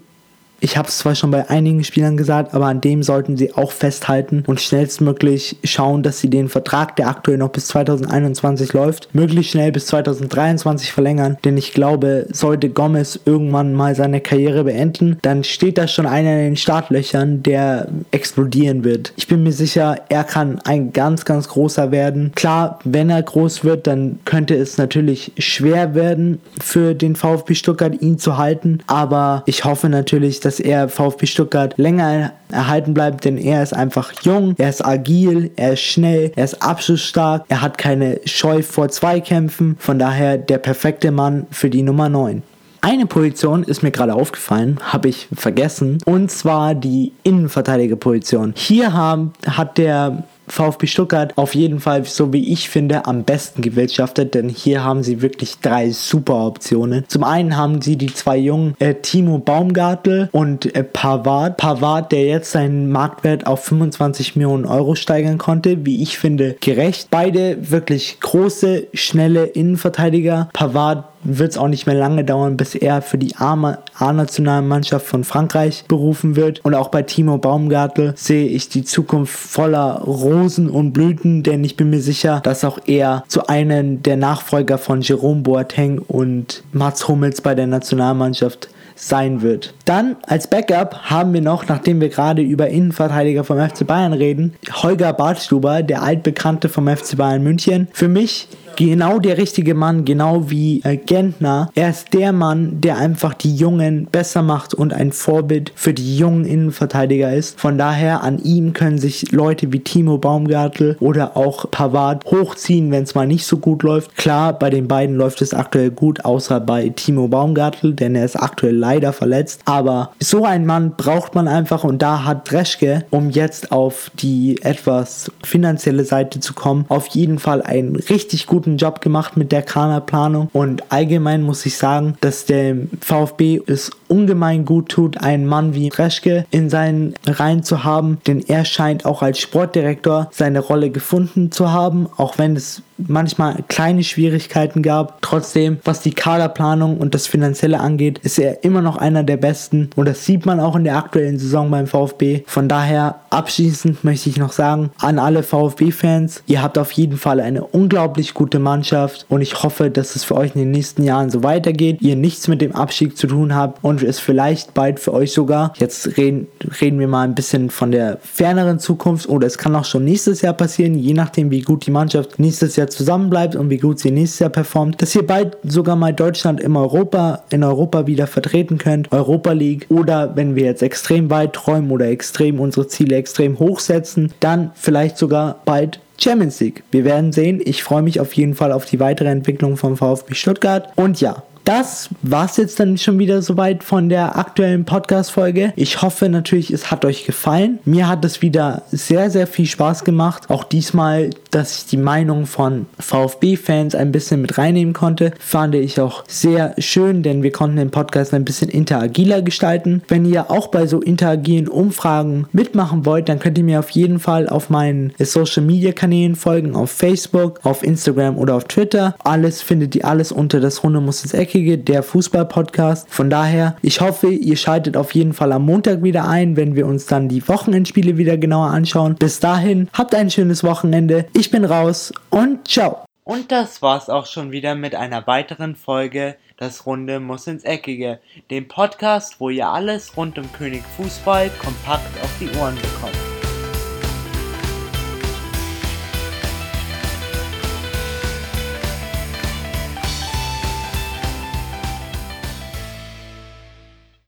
ich 0.62 0.78
habe 0.78 0.88
es 0.88 1.00
zwar 1.00 1.16
schon 1.16 1.32
bei 1.32 1.50
einigen 1.50 1.84
Spielern 1.84 2.16
gesagt, 2.16 2.54
aber 2.54 2.68
an 2.68 2.82
dem 2.82 3.02
sollten 3.02 3.36
sie 3.36 3.54
auch 3.56 3.72
festhalten 3.72 4.44
und 4.46 4.62
schnellstmöglich 4.62 5.58
schauen, 5.64 6.04
dass 6.04 6.20
sie 6.20 6.30
den 6.30 6.50
Vertrag, 6.50 6.96
der 6.96 7.08
aktuell 7.08 7.40
noch 7.40 7.50
bis 7.50 7.66
2021 7.68 8.72
läuft, 8.74 9.10
möglichst 9.14 9.52
schnell 9.52 9.72
bis 9.72 9.88
2023 9.88 10.92
verlängern. 10.92 11.38
Denn 11.44 11.58
ich 11.58 11.74
glaube, 11.74 12.28
sollte 12.32 12.70
Gomez 12.70 13.20
irgendwann 13.26 13.74
mal 13.74 13.96
seine 13.96 14.22
Karriere 14.22 14.64
beenden, 14.64 15.18
dann 15.24 15.44
steht 15.44 15.80
da 15.80 15.88
schon 15.88 16.06
einer 16.06 16.32
in 16.34 16.52
den 16.52 16.58
Startlöchern, 16.58 17.42
der 17.42 17.88
explodieren 18.12 18.84
wird. 18.84 19.14
Ich 19.16 19.28
bin 19.28 19.42
mir 19.42 19.54
sicher, 19.54 19.98
er 20.10 20.24
kann 20.24 20.60
ein 20.64 20.94
ganz, 20.94 21.26
ganz 21.26 21.48
großer 21.48 21.92
werden. 21.92 22.34
Klar, 22.36 22.80
wenn 22.84 23.10
er 23.10 23.24
groß 23.24 23.64
wird, 23.64 23.88
dann 23.88 24.20
könnte 24.26 24.56
es 24.56 24.78
natürlich 24.78 25.32
schwer 25.40 25.96
werden 25.96 26.40
für 26.62 26.94
den 26.94 27.16
VfB 27.16 27.56
Stuttgart, 27.56 28.00
ihn 28.00 28.20
zu 28.20 28.38
halten. 28.38 28.80
Aber 28.86 29.42
ich 29.48 29.66
hoffe 29.66 29.90
natürlich, 29.90 30.40
dass 30.40 30.51
dass 30.52 30.60
er 30.60 30.90
VfB 30.90 31.28
Stuttgart 31.28 31.78
länger 31.78 32.34
erhalten 32.52 32.94
bleibt, 32.94 33.24
denn 33.24 33.38
er 33.38 33.64
ist 33.64 33.74
einfach 33.74 34.12
jung, 34.24 34.54
er 34.58 34.68
ist 34.68 34.86
agil, 34.86 35.50
er 35.56 35.74
ist 35.74 35.80
schnell, 35.80 36.34
er 36.36 36.44
ist 36.44 36.62
abschlussstark, 36.62 37.46
er 37.48 37.62
hat 37.62 37.78
keine 37.78 38.20
Scheu 38.26 38.62
vor 38.62 38.90
Zweikämpfen, 38.90 39.78
von 39.80 39.98
daher 39.98 40.38
der 40.38 40.58
perfekte 40.58 41.12
Mann 41.12 41.48
für 41.52 41.70
die 41.70 41.84
Nummer 41.84 42.10
9. 42.10 42.44
Eine 42.82 43.06
Position 43.06 43.64
ist 43.64 43.82
mir 43.82 43.92
gerade 43.92 44.14
aufgefallen, 44.14 44.78
habe 44.84 45.08
ich 45.08 45.30
vergessen, 45.34 46.00
und 46.04 46.30
zwar 46.32 46.76
die 46.76 47.14
Innenverteidigerposition. 47.24 48.54
Hier 48.58 48.92
haben, 48.92 49.32
hat 49.48 49.78
der 49.78 50.24
VfB 50.52 50.88
Stuttgart 50.88 51.34
auf 51.38 51.56
jeden 51.56 51.80
Fall, 51.80 52.04
so 52.06 52.34
wie 52.34 52.52
ich 52.52 52.70
finde, 52.70 53.06
am 53.06 53.24
besten 53.24 53.62
gewirtschaftet, 53.62 54.36
denn 54.36 54.50
hier 54.50 54.84
haben 54.84 55.04
sie 55.04 55.22
wirklich 55.22 55.60
drei 55.60 55.92
super 55.92 56.46
Optionen. 56.46 57.06
Zum 57.08 57.24
einen 57.24 57.58
haben 57.58 57.82
sie 57.82 57.96
die 57.96 58.14
zwei 58.14 58.38
jungen 58.38 58.76
äh, 58.80 58.96
Timo 58.96 59.40
Baumgartel 59.40 60.30
und 60.32 60.76
äh, 60.76 60.84
Pavard. 60.84 61.58
Pavard, 61.58 62.12
der 62.12 62.26
jetzt 62.26 62.52
seinen 62.52 62.92
Marktwert 62.92 63.48
auf 63.48 63.64
25 63.64 64.36
Millionen 64.36 64.66
Euro 64.66 64.96
steigern 64.96 65.38
konnte, 65.38 65.86
wie 65.86 66.04
ich 66.04 66.18
finde, 66.18 66.58
gerecht. 66.60 67.08
Beide 67.10 67.72
wirklich 67.72 68.20
große, 68.20 68.88
schnelle 68.94 69.46
Innenverteidiger. 69.46 70.50
Pavard 70.54 71.06
wird 71.24 71.52
es 71.52 71.58
auch 71.58 71.68
nicht 71.68 71.86
mehr 71.86 71.96
lange 71.96 72.24
dauern, 72.24 72.58
bis 72.58 72.76
er 72.76 73.02
für 73.02 73.18
die 73.18 73.36
A-Nationalmannschaft 73.36 75.06
von 75.06 75.24
Frankreich 75.24 75.86
berufen 75.88 76.36
wird. 76.36 76.64
Und 76.64 76.76
auch 76.76 76.90
bei 76.90 77.04
Timo 77.04 77.38
Baumgartel 77.38 78.14
sehe 78.16 78.48
ich 78.48 78.70
die 78.70 78.84
Zukunft 78.84 79.34
voller 79.34 80.02
Rosen 80.02 80.70
und 80.70 80.94
Blüten, 80.94 81.44
denn 81.44 81.64
ich 81.64 81.78
bin 81.78 81.90
mir 81.90 82.02
sicher, 82.02 82.42
dass 82.44 82.64
auch 82.64 82.80
er 82.86 83.24
zu 83.28 83.48
einem 83.48 84.04
der 84.04 84.18
Nachfolger 84.18 84.78
von 84.78 85.02
Jerome 85.02 85.42
Boateng 85.42 86.00
und 86.00 86.64
Mats 86.72 87.08
Hummels 87.08 87.42
bei 87.42 87.56
der 87.56 87.68
Nationalmannschaft 87.68 88.70
sein 88.96 89.42
wird. 89.42 89.74
Dann 89.86 90.16
als 90.28 90.48
Backup 90.48 91.10
haben 91.10 91.34
wir 91.34 91.42
noch, 91.42 91.68
nachdem 91.68 92.00
wir 92.02 92.10
gerade 92.10 92.42
über 92.42 92.68
Innenverteidiger 92.68 93.44
vom 93.44 93.58
FC 93.58 93.86
Bayern 93.86 94.14
reden, 94.14 94.54
Holger 94.72 95.14
Bartstuber, 95.14 95.82
der 95.82 96.04
altbekannte 96.04 96.70
vom 96.70 96.88
FC 96.88 97.18
Bayern 97.18 97.42
München. 97.42 97.88
Für 97.94 98.08
mich 98.08 98.48
genau 98.76 99.20
der 99.20 99.38
richtige 99.38 99.74
Mann, 99.76 100.06
genau 100.06 100.50
wie 100.50 100.82
äh, 100.84 100.98
Gentner. 100.98 101.70
Er 101.76 101.90
ist 101.90 102.14
der 102.14 102.32
Mann, 102.32 102.82
der 102.82 102.98
einfach 102.98 103.34
die 103.34 103.56
Jungen 103.56 104.08
besser 104.12 104.42
macht 104.42 104.74
und 104.74 104.94
ein 104.94 105.12
Vorbild 105.12 105.72
für 105.76 105.94
die 105.94 106.18
jungen 106.18 106.46
Innenverteidiger 106.46 107.34
ist. 107.34 107.60
Von 107.60 107.78
daher 107.78 108.24
an 108.24 108.40
ihm 108.40 108.74
können 108.74 108.98
sich 108.98 109.32
Leute 109.32 109.72
wie 109.74 109.80
Timo 109.80 110.18
Baumgartel 110.18 110.98
oder 111.00 111.38
auch 111.38 111.70
Pavard 111.72 112.26
hochziehen, 112.26 112.92
wenn 112.92 113.04
es 113.04 113.16
mal 113.16 113.28
nicht 113.28 113.46
so 113.46 113.58
gut 113.58 113.84
läuft. 113.84 114.16
Klar, 114.18 114.58
bei 114.58 114.70
den 114.70 114.88
beiden 114.88 115.16
läuft 115.16 115.42
es 115.42 115.54
aktuell 115.54 115.92
gut, 115.92 116.26
außer 116.26 116.60
bei 116.60 116.90
Timo 116.90 117.28
Baumgartel, 117.28 117.94
denn 117.94 118.16
er 118.16 118.26
ist 118.26 118.36
aktuell 118.36 118.76
leider 118.76 119.14
verletzt. 119.14 119.62
Aber 119.66 120.12
so 120.20 120.46
einen 120.46 120.66
Mann 120.66 120.94
braucht 120.98 121.36
man 121.36 121.48
einfach 121.48 121.84
und 121.84 122.02
da 122.02 122.26
hat 122.26 122.52
Dreschke, 122.52 123.06
um 123.10 123.30
jetzt 123.30 123.72
auf 123.72 124.12
die 124.20 124.62
etwas 124.62 125.32
finanzielle 125.44 126.04
Seite 126.04 126.40
zu 126.40 126.54
kommen, 126.54 126.86
auf 126.90 127.08
jeden 127.08 127.40
Fall 127.40 127.62
einen 127.62 127.96
richtig 127.96 128.48
guten 128.48 128.61
guten 128.62 128.78
Job 128.78 129.02
gemacht 129.02 129.38
mit 129.38 129.52
der 129.52 129.64
Kaderplanung 129.64 130.48
und 130.54 130.92
allgemein 130.92 131.42
muss 131.42 131.66
ich 131.66 131.80
sagen, 131.80 132.16
dass 132.22 132.46
der 132.46 132.76
VfB 133.00 133.60
es 133.66 133.90
ungemein 134.08 134.66
gut 134.66 134.90
tut, 134.90 135.18
einen 135.18 135.48
Mann 135.48 135.74
wie 135.74 135.88
Reschke 135.88 136.46
in 136.52 136.70
seinen 136.70 137.16
Reihen 137.26 137.64
zu 137.64 137.84
haben, 137.84 138.20
denn 138.28 138.40
er 138.48 138.64
scheint 138.64 139.04
auch 139.04 139.24
als 139.24 139.40
Sportdirektor 139.40 140.30
seine 140.32 140.60
Rolle 140.60 140.92
gefunden 140.92 141.52
zu 141.52 141.72
haben, 141.72 142.08
auch 142.18 142.38
wenn 142.38 142.56
es 142.56 142.84
manchmal 143.08 143.64
kleine 143.68 144.04
Schwierigkeiten 144.04 144.82
gab. 144.82 145.22
Trotzdem, 145.22 145.80
was 145.84 146.02
die 146.02 146.14
Kaderplanung 146.14 146.98
und 146.98 147.14
das 147.14 147.28
Finanzielle 147.28 147.80
angeht, 147.80 148.20
ist 148.20 148.40
er 148.40 148.64
immer 148.64 148.82
noch 148.82 148.98
einer 148.98 149.24
der 149.24 149.38
besten 149.38 149.90
und 149.96 150.08
das 150.08 150.26
sieht 150.26 150.46
man 150.46 150.60
auch 150.60 150.76
in 150.76 150.84
der 150.84 150.98
aktuellen 150.98 151.40
Saison 151.40 151.70
beim 151.72 151.88
VfB. 151.88 152.44
Von 152.48 152.68
daher 152.68 153.22
abschließend 153.30 154.04
möchte 154.04 154.30
ich 154.30 154.38
noch 154.38 154.52
sagen 154.52 154.92
an 155.00 155.20
alle 155.20 155.44
VfB-Fans, 155.44 156.44
ihr 156.48 156.62
habt 156.62 156.78
auf 156.78 156.92
jeden 156.92 157.18
Fall 157.18 157.40
eine 157.40 157.64
unglaublich 157.64 158.34
gute 158.34 158.60
Mannschaft 158.60 159.26
und 159.30 159.42
ich 159.42 159.64
hoffe, 159.64 159.90
dass 159.90 160.16
es 160.16 160.24
für 160.24 160.36
euch 160.36 160.56
in 160.56 160.62
den 160.62 160.72
nächsten 160.72 161.04
Jahren 161.04 161.30
so 161.30 161.44
weitergeht, 161.44 162.02
ihr 162.02 162.16
nichts 162.16 162.48
mit 162.48 162.62
dem 162.62 162.76
Abstieg 162.76 163.18
zu 163.18 163.28
tun 163.28 163.56
habt 163.56 163.84
und 163.84 164.04
es 164.04 164.20
vielleicht 164.20 164.74
bald 164.74 165.00
für 165.00 165.14
euch 165.14 165.32
sogar, 165.34 165.74
jetzt 165.78 166.18
reden, 166.18 166.48
reden 166.80 167.00
wir 167.00 167.08
mal 167.08 167.24
ein 167.24 167.36
bisschen 167.36 167.70
von 167.70 167.92
der 167.92 168.18
ferneren 168.22 168.80
Zukunft 168.80 169.30
oder 169.30 169.48
es 169.48 169.58
kann 169.58 169.76
auch 169.76 169.86
schon 169.86 170.04
nächstes 170.04 170.42
Jahr 170.42 170.54
passieren, 170.54 170.96
je 170.96 171.14
nachdem 171.14 171.52
wie 171.52 171.62
gut 171.62 171.86
die 171.86 171.92
Mannschaft 171.92 172.40
nächstes 172.40 172.76
Jahr 172.76 172.88
zusammenbleibt 172.92 173.56
und 173.56 173.70
wie 173.70 173.78
gut 173.78 174.00
sie 174.00 174.12
nächstes 174.12 174.40
Jahr 174.40 174.50
performt, 174.50 175.02
dass 175.02 175.16
ihr 175.16 175.26
bald 175.26 175.58
sogar 175.64 175.96
mal 175.96 176.14
Deutschland 176.14 176.60
im 176.60 176.76
Europa, 176.76 177.44
in 177.50 177.64
Europa 177.64 178.08
wieder 178.08 178.28
vertreten 178.28 178.78
könnt, 178.78 179.12
Europa 179.12 179.52
League 179.52 179.86
oder 179.90 180.36
wenn 180.36 180.56
wir 180.56 180.66
jetzt 180.66 180.84
extrem 180.84 181.30
weit 181.30 181.54
träumen 181.54 181.92
oder 181.92 182.08
extrem 182.08 182.60
unsere 182.60 182.88
Ziele 182.88 183.16
extrem 183.16 183.60
hoch 183.60 183.80
setzen, 183.80 184.34
dann 184.40 184.72
vielleicht 184.76 185.18
sogar 185.18 185.62
bald 185.66 186.00
Champions 186.22 186.60
League. 186.60 186.84
Wir 186.92 187.04
werden 187.04 187.32
sehen. 187.32 187.62
Ich 187.64 187.84
freue 187.84 188.04
mich 188.04 188.20
auf 188.20 188.34
jeden 188.34 188.54
Fall 188.54 188.72
auf 188.72 188.86
die 188.86 189.00
weitere 189.00 189.30
Entwicklung 189.30 189.76
vom 189.76 189.98
VfB 189.98 190.36
Stuttgart. 190.36 190.90
Und 190.96 191.20
ja, 191.20 191.44
das 191.64 192.10
war's 192.22 192.58
jetzt 192.58 192.80
dann 192.80 192.98
schon 192.98 193.20
wieder 193.20 193.42
soweit 193.42 193.84
von 193.84 194.10
der 194.10 194.38
aktuellen 194.38 194.86
Podcast-Folge. 194.86 195.74
Ich 195.76 196.02
hoffe 196.02 196.30
natürlich, 196.30 196.72
es 196.72 196.92
hat 196.92 197.06
euch 197.06 197.26
gefallen. 197.26 197.80
Mir 197.86 198.08
hat 198.08 198.26
es 198.26 198.42
wieder 198.42 198.84
sehr, 198.92 199.30
sehr 199.30 199.48
viel 199.48 199.66
Spaß 199.66 200.04
gemacht. 200.04 200.50
Auch 200.50 200.64
diesmal, 200.64 201.30
dass 201.52 201.78
ich 201.78 201.86
die 201.86 201.98
Meinung 201.98 202.46
von 202.46 202.88
VfB-Fans 203.00 203.96
ein 203.96 204.12
bisschen 204.12 204.42
mit 204.42 204.58
reinnehmen 204.58 204.94
konnte, 204.94 205.32
fand 205.40 205.76
ich 205.76 206.00
auch 206.00 206.24
sehr 206.28 206.74
schön, 206.80 207.24
denn 207.24 207.44
wir 207.44 207.52
konnten 207.52 207.78
den 207.78 207.92
Podcast 207.92 208.34
ein 208.34 208.46
bisschen 208.46 208.70
interagiler 208.70 209.42
gestalten. 209.42 210.02
Wenn 210.08 210.26
ihr 210.26 210.50
auch 210.50 210.68
bei 210.68 210.88
so 210.88 211.00
interagilen 211.00 211.68
Umfragen 211.68 212.48
mitmachen 212.52 213.06
wollt, 213.06 213.30
dann 213.30 213.40
könnt 213.40 213.58
ihr 213.58 213.64
mir 213.64 213.80
auf 213.80 213.92
jeden 213.92 214.20
Fall 214.20 214.50
auf 214.50 214.70
meinen 214.70 215.14
Social-Media-Kanälen 215.20 216.36
folgen, 216.36 216.76
auf 216.76 216.92
Facebook, 216.92 217.60
auf 217.64 217.84
Instagram 217.84 218.38
oder 218.38 218.56
auf 218.56 218.66
Twitter. 218.66 219.16
Alles 219.24 219.62
findet 219.62 219.96
ihr 219.96 220.06
alles 220.06 220.32
unter 220.32 220.60
das 220.60 220.84
Runde 220.84 221.02
muss 221.02 221.24
ins 221.24 221.34
Eck 221.34 221.51
Eckige, 221.52 221.78
der 221.78 222.02
Fußball-Podcast. 222.02 223.10
Von 223.10 223.30
daher, 223.30 223.76
ich 223.82 224.00
hoffe, 224.00 224.30
ihr 224.30 224.56
schaltet 224.56 224.96
auf 224.96 225.14
jeden 225.14 225.34
Fall 225.34 225.52
am 225.52 225.66
Montag 225.66 226.02
wieder 226.02 226.26
ein, 226.26 226.56
wenn 226.56 226.76
wir 226.76 226.86
uns 226.86 227.08
dann 227.08 227.28
die 227.28 227.46
Wochenendspiele 227.46 228.18
wieder 228.18 228.38
genauer 228.38 228.68
anschauen. 228.68 229.16
Bis 229.16 229.42
dahin, 229.42 229.90
habt 229.92 230.16
ein 230.16 230.32
schönes 230.32 230.64
Wochenende. 230.64 231.26
Ich 231.34 231.52
bin 231.52 231.66
raus 231.66 232.14
und 232.30 232.70
ciao. 232.70 233.04
Und 233.26 233.52
das 233.52 233.82
war's 233.82 234.10
auch 234.10 234.28
schon 234.28 234.52
wieder 234.52 234.76
mit 234.76 234.96
einer 234.96 235.28
weiteren 235.28 235.76
Folge 235.76 236.38
Das 236.56 236.86
Runde 236.86 237.20
muss 237.20 237.48
ins 237.48 237.66
Eckige, 237.66 238.20
dem 238.50 238.70
Podcast, 238.70 239.42
wo 239.42 239.50
ihr 239.50 239.68
alles 239.68 240.16
rund 240.16 240.38
um 240.38 240.50
König 240.54 240.84
Fußball 240.96 241.50
kompakt 241.62 242.24
auf 242.24 242.32
die 242.40 242.50
Ohren 242.60 242.76
bekommt. 242.76 243.31